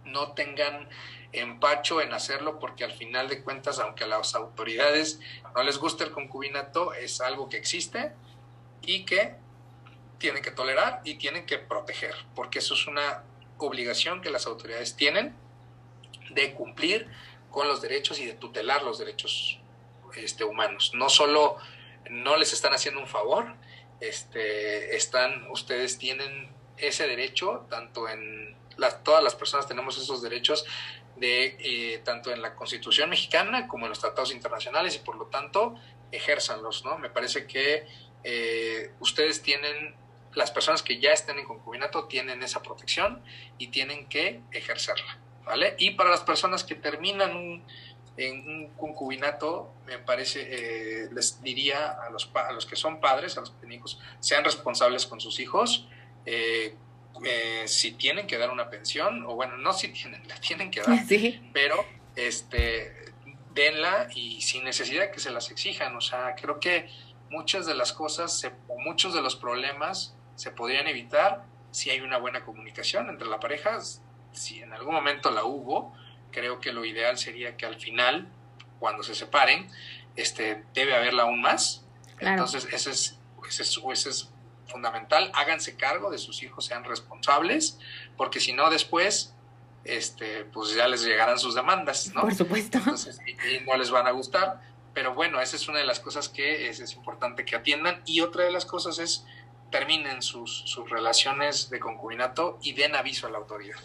no 0.05 0.31
tengan 0.31 0.87
empacho 1.31 2.01
en 2.01 2.13
hacerlo 2.13 2.59
porque 2.59 2.83
al 2.83 2.91
final 2.91 3.27
de 3.27 3.43
cuentas, 3.43 3.79
aunque 3.79 4.03
a 4.03 4.07
las 4.07 4.35
autoridades 4.35 5.19
no 5.55 5.63
les 5.63 5.77
guste 5.77 6.03
el 6.03 6.11
concubinato, 6.11 6.93
es 6.93 7.21
algo 7.21 7.49
que 7.49 7.57
existe 7.57 8.13
y 8.81 9.05
que 9.05 9.35
tienen 10.17 10.43
que 10.43 10.51
tolerar 10.51 11.01
y 11.03 11.15
tienen 11.15 11.45
que 11.45 11.57
proteger, 11.57 12.15
porque 12.35 12.59
eso 12.59 12.73
es 12.73 12.87
una 12.87 13.23
obligación 13.57 14.21
que 14.21 14.29
las 14.29 14.45
autoridades 14.47 14.95
tienen 14.95 15.35
de 16.31 16.53
cumplir 16.53 17.07
con 17.49 17.67
los 17.67 17.81
derechos 17.81 18.19
y 18.19 18.25
de 18.25 18.33
tutelar 18.33 18.83
los 18.83 18.99
derechos 18.99 19.59
este, 20.15 20.43
humanos. 20.43 20.91
No 20.93 21.09
solo 21.09 21.57
no 22.09 22.37
les 22.37 22.53
están 22.53 22.73
haciendo 22.73 23.01
un 23.01 23.07
favor, 23.07 23.55
este, 23.99 24.95
están, 24.95 25.49
ustedes 25.51 25.97
tienen 25.97 26.49
ese 26.77 27.07
derecho, 27.07 27.65
tanto 27.69 28.07
en 28.07 28.55
las, 28.77 29.03
todas 29.03 29.23
las 29.23 29.35
personas 29.35 29.67
tenemos 29.67 29.97
esos 29.97 30.21
derechos 30.21 30.65
de 31.19 31.57
eh, 31.59 32.01
tanto 32.03 32.31
en 32.31 32.41
la 32.41 32.55
Constitución 32.55 33.09
mexicana 33.09 33.67
como 33.67 33.85
en 33.85 33.89
los 33.89 33.99
tratados 33.99 34.31
internacionales 34.31 34.95
y 34.95 34.99
por 34.99 35.15
lo 35.15 35.25
tanto 35.25 35.75
ejérzanlos, 36.11 36.85
¿no? 36.85 36.97
Me 36.97 37.09
parece 37.09 37.45
que 37.45 37.85
eh, 38.23 38.91
ustedes 38.99 39.41
tienen 39.41 39.95
las 40.33 40.51
personas 40.51 40.83
que 40.83 40.99
ya 40.99 41.11
estén 41.11 41.39
en 41.39 41.45
concubinato 41.45 42.05
tienen 42.05 42.43
esa 42.43 42.61
protección 42.61 43.21
y 43.57 43.67
tienen 43.67 44.07
que 44.07 44.41
ejercerla, 44.51 45.17
¿vale? 45.43 45.75
Y 45.77 45.91
para 45.91 46.09
las 46.09 46.21
personas 46.21 46.63
que 46.63 46.75
terminan 46.75 47.63
en 48.17 48.47
un 48.47 48.67
concubinato, 48.75 49.71
me 49.85 49.97
parece, 49.97 50.41
eh, 50.41 51.09
les 51.11 51.41
diría 51.41 51.91
a 51.91 52.09
los, 52.09 52.29
a 52.35 52.51
los 52.51 52.65
que 52.65 52.75
son 52.75 52.99
padres, 52.99 53.37
a 53.37 53.41
los 53.41 53.51
que 53.51 53.79
sean 54.19 54.43
responsables 54.43 55.05
con 55.05 55.21
sus 55.21 55.39
hijos, 55.39 55.87
eh, 56.25 56.75
eh, 57.23 57.63
si 57.67 57.91
tienen 57.93 58.27
que 58.27 58.37
dar 58.37 58.51
una 58.51 58.69
pensión, 58.69 59.25
o 59.25 59.35
bueno, 59.35 59.57
no 59.57 59.73
si 59.73 59.89
tienen, 59.89 60.27
la 60.27 60.35
tienen 60.35 60.71
que 60.71 60.81
dar, 60.85 60.99
pero 61.53 61.85
este, 62.15 63.13
denla 63.53 64.07
y 64.15 64.41
sin 64.41 64.63
necesidad 64.63 65.11
que 65.11 65.19
se 65.19 65.31
las 65.31 65.51
exijan. 65.51 65.95
O 65.95 66.01
sea, 66.01 66.35
creo 66.35 66.59
que 66.59 66.89
muchas 67.29 67.65
de 67.65 67.75
las 67.75 67.93
cosas 67.93 68.43
o 68.67 68.79
muchos 68.79 69.13
de 69.13 69.21
los 69.21 69.35
problemas 69.35 70.15
se 70.35 70.51
podrían 70.51 70.87
evitar 70.87 71.45
si 71.71 71.89
hay 71.89 72.01
una 72.01 72.17
buena 72.17 72.43
comunicación 72.43 73.09
entre 73.09 73.27
la 73.27 73.39
pareja. 73.39 73.79
Si 74.31 74.61
en 74.61 74.73
algún 74.73 74.93
momento 74.93 75.31
la 75.31 75.43
hubo, 75.43 75.93
creo 76.31 76.59
que 76.59 76.71
lo 76.71 76.85
ideal 76.85 77.17
sería 77.17 77.57
que 77.57 77.65
al 77.65 77.79
final, 77.79 78.27
cuando 78.79 79.03
se 79.03 79.15
separen, 79.15 79.69
este, 80.15 80.63
debe 80.73 80.95
haberla 80.95 81.23
aún 81.23 81.41
más. 81.41 81.85
Entonces, 82.19 82.65
ese 82.71 82.91
es, 82.91 83.19
ese 83.47 83.63
es, 83.63 83.79
ese 83.91 84.09
es 84.09 84.29
fundamental. 84.69 85.31
Háganse 85.33 85.75
cargo 85.75 86.09
de 86.09 86.17
sus 86.17 86.43
hijos, 86.43 86.65
sean 86.65 86.83
responsables, 86.83 87.79
porque 88.17 88.39
si 88.39 88.53
no, 88.53 88.69
después 88.69 89.33
este, 89.83 90.45
pues 90.45 90.75
ya 90.75 90.87
les 90.87 91.03
llegarán 91.03 91.39
sus 91.39 91.55
demandas, 91.55 92.13
¿no? 92.13 92.21
Por 92.21 92.35
supuesto. 92.35 92.77
Entonces, 92.77 93.19
y, 93.25 93.65
no 93.65 93.75
les 93.77 93.91
van 93.91 94.07
a 94.07 94.11
gustar. 94.11 94.61
Pero 94.93 95.13
bueno, 95.13 95.39
esa 95.39 95.55
es 95.55 95.67
una 95.67 95.79
de 95.79 95.85
las 95.85 95.99
cosas 95.99 96.29
que 96.29 96.69
es, 96.69 96.79
es 96.79 96.93
importante 96.93 97.45
que 97.45 97.55
atiendan. 97.55 98.01
Y 98.05 98.21
otra 98.21 98.43
de 98.43 98.51
las 98.51 98.65
cosas 98.65 98.99
es 98.99 99.25
terminen 99.71 100.21
sus, 100.21 100.63
sus 100.65 100.89
relaciones 100.89 101.69
de 101.69 101.79
concubinato 101.79 102.57
y 102.61 102.73
den 102.73 102.95
aviso 102.95 103.27
a 103.27 103.29
la 103.29 103.37
autoridad, 103.37 103.79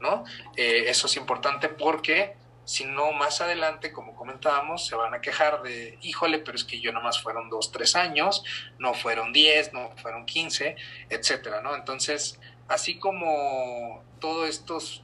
¿no? 0.00 0.24
Eh, 0.56 0.84
eso 0.88 1.06
es 1.06 1.16
importante 1.16 1.68
porque 1.68 2.36
si 2.66 2.84
no, 2.84 3.12
más 3.12 3.40
adelante, 3.40 3.92
como 3.92 4.14
comentábamos, 4.14 4.86
se 4.86 4.94
van 4.94 5.14
a 5.14 5.22
quejar 5.22 5.62
de, 5.62 5.98
híjole, 6.02 6.40
pero 6.40 6.56
es 6.56 6.64
que 6.64 6.80
yo 6.80 6.92
nomás 6.92 7.22
fueron 7.22 7.48
dos, 7.48 7.72
tres 7.72 7.96
años, 7.96 8.44
no 8.78 8.92
fueron 8.92 9.32
diez, 9.32 9.72
no 9.72 9.92
fueron 9.96 10.26
quince, 10.26 10.76
etcétera, 11.08 11.62
¿no? 11.62 11.74
Entonces, 11.74 12.38
así 12.68 12.98
como 12.98 14.04
todos 14.20 14.48
estos 14.50 15.02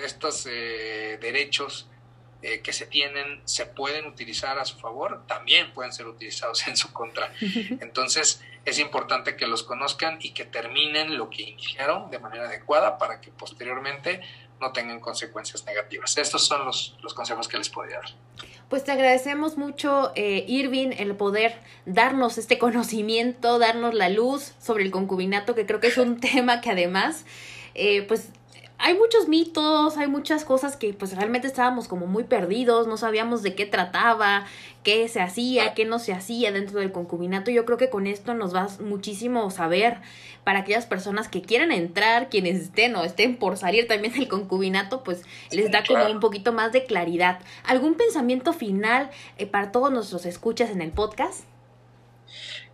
estos 0.00 0.46
eh, 0.46 1.18
derechos 1.20 1.88
eh, 2.42 2.60
que 2.60 2.72
se 2.72 2.86
tienen 2.86 3.40
se 3.44 3.66
pueden 3.66 4.06
utilizar 4.06 4.58
a 4.58 4.64
su 4.64 4.78
favor, 4.78 5.24
también 5.26 5.72
pueden 5.72 5.92
ser 5.92 6.06
utilizados 6.06 6.66
en 6.68 6.76
su 6.76 6.92
contra. 6.92 7.32
Entonces 7.80 8.42
es 8.64 8.78
importante 8.78 9.36
que 9.36 9.46
los 9.46 9.62
conozcan 9.62 10.18
y 10.20 10.32
que 10.32 10.44
terminen 10.44 11.16
lo 11.16 11.30
que 11.30 11.42
iniciaron 11.42 12.10
de 12.10 12.18
manera 12.18 12.46
adecuada 12.46 12.98
para 12.98 13.20
que 13.20 13.30
posteriormente 13.30 14.20
no 14.62 14.72
tengan 14.72 15.00
consecuencias 15.00 15.66
negativas. 15.66 16.16
Estos 16.16 16.46
son 16.46 16.64
los, 16.64 16.96
los 17.02 17.12
consejos 17.12 17.48
que 17.48 17.58
les 17.58 17.68
podría 17.68 17.96
dar. 17.96 18.10
Pues 18.70 18.84
te 18.84 18.92
agradecemos 18.92 19.58
mucho, 19.58 20.12
eh, 20.14 20.46
Irving, 20.48 20.92
el 20.96 21.14
poder 21.14 21.60
darnos 21.84 22.38
este 22.38 22.58
conocimiento, 22.58 23.58
darnos 23.58 23.92
la 23.92 24.08
luz 24.08 24.54
sobre 24.58 24.84
el 24.84 24.90
concubinato, 24.90 25.54
que 25.54 25.66
creo 25.66 25.80
que 25.80 25.88
es 25.88 25.98
un 25.98 26.20
tema 26.20 26.62
que 26.62 26.70
además, 26.70 27.26
pues 28.08 28.30
hay 28.84 28.94
muchos 28.94 29.28
mitos, 29.28 29.96
hay 29.96 30.08
muchas 30.08 30.44
cosas 30.44 30.76
que 30.76 30.92
pues 30.92 31.14
realmente 31.14 31.46
estábamos 31.46 31.86
como 31.86 32.08
muy 32.08 32.24
perdidos, 32.24 32.88
no 32.88 32.96
sabíamos 32.96 33.44
de 33.44 33.54
qué 33.54 33.64
trataba, 33.64 34.44
qué 34.82 35.06
se 35.06 35.20
hacía, 35.20 35.72
qué 35.74 35.84
no 35.84 36.00
se 36.00 36.12
hacía 36.12 36.50
dentro 36.50 36.80
del 36.80 36.90
concubinato. 36.90 37.52
Yo 37.52 37.64
creo 37.64 37.78
que 37.78 37.90
con 37.90 38.08
esto 38.08 38.34
nos 38.34 38.52
va 38.52 38.66
muchísimo 38.80 39.48
saber 39.52 39.98
para 40.42 40.58
aquellas 40.58 40.86
personas 40.86 41.28
que 41.28 41.42
quieran 41.42 41.70
entrar, 41.70 42.28
quienes 42.28 42.60
estén 42.60 42.96
o 42.96 43.04
estén 43.04 43.36
por 43.36 43.56
salir 43.56 43.86
también 43.86 44.14
del 44.14 44.26
concubinato, 44.26 45.04
pues 45.04 45.22
les 45.52 45.70
da 45.70 45.84
como 45.84 46.04
un 46.04 46.18
poquito 46.18 46.52
más 46.52 46.72
de 46.72 46.84
claridad. 46.84 47.38
¿Algún 47.62 47.94
pensamiento 47.94 48.52
final 48.52 49.10
eh, 49.38 49.46
para 49.46 49.70
todos 49.70 49.92
nuestros 49.92 50.26
escuchas 50.26 50.70
en 50.70 50.82
el 50.82 50.90
podcast? 50.90 51.44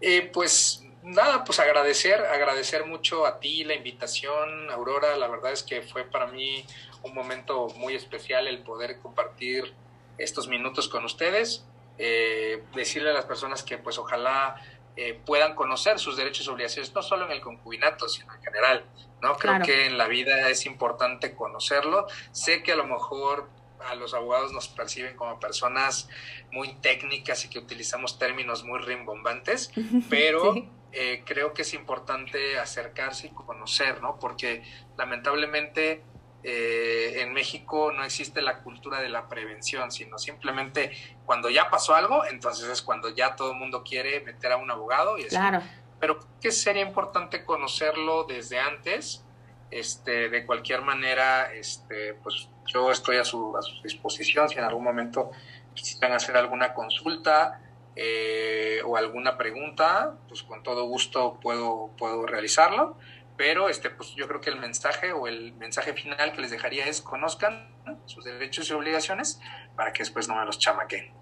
Eh, 0.01 0.31
pues 0.33 0.78
nada, 1.09 1.45
pues 1.45 1.59
agradecer, 1.59 2.21
agradecer 2.21 2.87
mucho 2.87 3.27
a 3.27 3.41
ti 3.41 3.65
la 3.65 3.75
invitación, 3.75 4.71
Aurora. 4.71 5.17
La 5.17 5.29
verdad 5.29 5.53
es 5.53 5.63
que 5.63 5.83
fue 5.83 6.05
para 6.05 6.27
mí 6.27 6.65
un 7.03 7.15
momento 7.15 7.69
muy 7.77 7.95
especial 7.95 8.47
el 8.47 8.61
poder 8.63 8.99
compartir 9.01 9.75
estos 10.19 10.49
minutos 10.49 10.89
con 10.89 11.05
ustedes. 11.05 11.65
Eh, 11.99 12.63
decirle 12.75 13.11
a 13.11 13.13
las 13.13 13.25
personas 13.25 13.63
que 13.65 13.77
pues 13.77 13.99
ojalá 13.99 14.55
eh, 14.97 15.19
puedan 15.27 15.55
conocer 15.55 15.99
sus 15.99 16.17
derechos 16.17 16.47
y 16.47 16.51
obligaciones, 16.51 16.95
no 16.95 17.03
solo 17.03 17.27
en 17.27 17.33
el 17.33 17.41
concubinato, 17.41 18.09
sino 18.09 18.33
en 18.35 18.43
general. 18.43 18.85
¿no? 19.23 19.37
Creo 19.37 19.61
que 19.63 19.87
en 19.87 19.99
la 19.99 20.07
vida 20.07 20.49
es 20.49 20.67
importante 20.67 21.35
conocerlo. 21.35 22.07
Sé 22.31 22.63
que 22.63 22.73
a 22.73 22.77
lo 22.77 22.87
mejor 22.87 23.49
a 23.81 23.95
los 23.95 24.15
abogados 24.15 24.53
nos 24.53 24.69
perciben 24.69 25.17
como 25.17 25.39
personas 25.41 26.09
muy 26.51 26.75
técnicas 26.75 27.45
y 27.45 27.51
que 27.51 27.59
utilizamos 27.59 28.19
términos 28.19 28.65
muy 28.65 28.81
rimbombantes, 28.81 29.71
pero 30.11 30.55
eh, 30.93 31.23
creo 31.27 31.53
que 31.53 31.63
es 31.63 31.75
importante 31.75 32.59
acercarse 32.59 33.27
y 33.27 33.31
conocer, 33.31 34.01
¿no? 34.01 34.19
Porque 34.19 34.63
lamentablemente 34.97 36.03
eh, 36.43 37.21
en 37.21 37.33
México 37.33 37.93
no 37.93 38.05
existe 38.05 38.41
la 38.41 38.61
cultura 38.61 39.01
de 39.01 39.09
la 39.09 39.29
prevención, 39.29 39.91
sino 39.93 40.19
simplemente 40.19 40.93
cuando 41.27 41.51
ya 41.51 41.69
pasó 41.69 41.95
algo, 41.95 42.25
entonces 42.25 42.69
es 42.69 42.81
cuando 42.81 43.11
ya 43.11 43.37
todo 43.37 43.53
el 43.53 43.59
mundo 43.59 43.83
quiere 43.83 44.21
meter 44.21 44.53
a 44.53 44.57
un 44.57 44.71
abogado. 44.71 45.19
Y 45.19 45.25
claro. 45.25 45.63
Pero 46.01 46.21
que 46.41 46.51
sería 46.53 46.83
importante 46.83 47.45
conocerlo 47.45 48.25
desde 48.25 48.59
antes. 48.59 49.25
Este, 49.71 50.31
de 50.31 50.47
cualquier 50.47 50.81
manera, 50.81 51.53
este, 51.53 52.15
pues 52.15 52.49
yo 52.65 52.91
estoy 52.91 53.19
a 53.19 53.25
su, 53.25 53.55
a 53.55 53.61
su 53.61 53.83
disposición 53.83 54.49
si 54.49 54.57
en 54.57 54.65
algún 54.65 54.83
momento 54.83 55.31
quisieran 55.75 56.13
hacer 56.13 56.39
alguna 56.39 56.73
consulta 56.73 57.61
eh, 58.01 58.81
o 58.85 58.97
alguna 58.97 59.37
pregunta, 59.37 60.17
pues 60.29 60.45
con 60.45 60.63
todo 60.63 60.85
gusto 60.85 61.41
puedo, 61.41 61.91
puedo 61.99 62.27
realizarlo. 62.27 62.97
Pero 63.37 63.69
este, 63.69 63.91
pues 63.91 64.15
yo 64.15 64.29
creo 64.29 64.41
que 64.41 64.51
el 64.51 64.59
mensaje 64.59 65.13
o 65.13 65.27
el 65.27 65.53
mensaje 65.55 65.93
final 65.95 66.33
que 66.33 66.41
les 66.41 66.51
dejaría 66.51 66.87
es 66.87 67.03
conozcan 67.03 67.69
sus 68.07 68.25
derechos 68.25 68.69
y 68.71 68.73
obligaciones 68.73 69.41
para 69.77 69.93
que 69.93 70.01
después 70.01 70.29
no 70.29 70.37
me 70.37 70.45
los 70.45 70.59
chamaquen. 70.59 71.19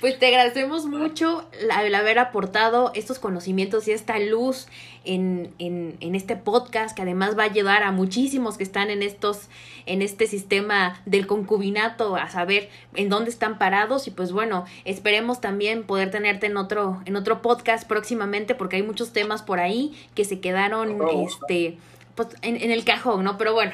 Pues 0.00 0.18
te 0.18 0.26
agradecemos 0.26 0.86
mucho 0.86 1.48
el 1.60 1.94
haber 1.94 2.18
aportado 2.18 2.92
estos 2.94 3.18
conocimientos 3.18 3.88
y 3.88 3.92
esta 3.92 4.18
luz 4.18 4.68
en, 5.04 5.54
en, 5.58 5.96
en, 6.00 6.14
este 6.14 6.36
podcast 6.36 6.94
que 6.94 7.02
además 7.02 7.36
va 7.38 7.42
a 7.42 7.46
ayudar 7.46 7.82
a 7.82 7.90
muchísimos 7.90 8.56
que 8.56 8.64
están 8.64 8.90
en 8.90 9.02
estos 9.02 9.48
en 9.86 10.02
este 10.02 10.26
sistema 10.26 11.00
del 11.04 11.26
concubinato 11.26 12.16
a 12.16 12.28
saber 12.28 12.70
en 12.94 13.08
dónde 13.08 13.30
están 13.30 13.58
parados. 13.58 14.06
Y 14.06 14.10
pues 14.10 14.32
bueno 14.32 14.66
esperemos 14.84 15.40
también 15.40 15.84
poder 15.84 16.10
tenerte 16.10 16.46
en 16.46 16.56
otro 16.56 17.02
en 17.04 17.16
otro 17.16 17.42
podcast 17.42 17.88
próximamente 17.88 18.54
porque 18.54 18.76
hay 18.76 18.82
muchos 18.82 19.12
temas 19.12 19.42
por 19.42 19.58
ahí 19.58 19.94
que 20.14 20.24
se 20.24 20.40
quedaron 20.40 20.98
este 21.26 21.78
pues 22.14 22.28
en, 22.42 22.56
en 22.56 22.70
el 22.70 22.84
cajón 22.84 23.24
no 23.24 23.36
pero 23.38 23.52
bueno 23.52 23.72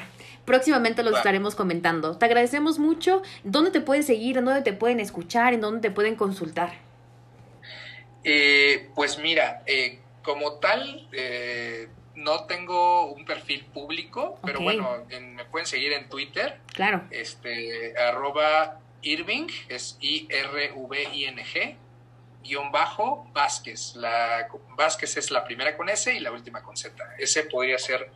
próximamente 0.51 1.01
los 1.01 1.15
estaremos 1.15 1.55
comentando. 1.55 2.17
Te 2.17 2.25
agradecemos 2.25 2.77
mucho. 2.77 3.21
¿Dónde 3.45 3.71
te 3.71 3.79
pueden 3.79 4.03
seguir? 4.03 4.37
¿En 4.37 4.43
dónde 4.43 4.61
te 4.61 4.73
pueden 4.73 4.99
escuchar? 4.99 5.53
¿En 5.53 5.61
dónde 5.61 5.79
te 5.79 5.91
pueden 5.91 6.17
consultar? 6.17 6.73
Eh, 8.25 8.89
pues 8.93 9.17
mira, 9.17 9.63
eh, 9.65 9.99
como 10.21 10.55
tal, 10.55 11.07
eh, 11.13 11.87
no 12.15 12.47
tengo 12.47 13.05
un 13.13 13.23
perfil 13.23 13.63
público, 13.63 14.39
pero 14.43 14.59
bueno, 14.59 15.05
me 15.09 15.45
pueden 15.45 15.65
seguir 15.65 15.93
en 15.93 16.09
Twitter. 16.09 16.59
Claro. 16.73 17.03
Este, 17.11 17.97
arroba 17.97 18.81
Irving, 19.03 19.47
es 19.69 19.97
I-R-V-I-N-G, 20.01 21.77
guion 22.43 22.73
bajo 22.73 23.25
Vázquez. 23.31 23.95
La, 23.95 24.49
Vázquez 24.75 25.15
es 25.15 25.31
la 25.31 25.45
primera 25.45 25.77
con 25.77 25.87
S 25.87 26.13
y 26.13 26.19
la 26.19 26.33
última 26.33 26.61
con 26.61 26.75
Z. 26.75 26.93
Ese 27.17 27.43
podría 27.43 27.77
ser 27.77 28.11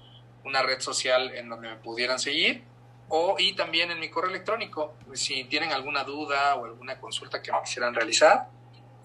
una 0.45 0.61
red 0.61 0.79
social 0.79 1.35
en 1.35 1.49
donde 1.49 1.69
me 1.69 1.75
pudieran 1.75 2.19
seguir 2.19 2.63
o 3.09 3.35
y 3.37 3.53
también 3.53 3.91
en 3.91 3.99
mi 3.99 4.09
correo 4.09 4.29
electrónico. 4.29 4.95
Si 5.13 5.43
tienen 5.45 5.71
alguna 5.71 6.03
duda 6.03 6.55
o 6.55 6.65
alguna 6.65 6.99
consulta 6.99 7.41
que 7.41 7.51
me 7.51 7.61
quisieran 7.63 7.93
realizar, 7.93 8.49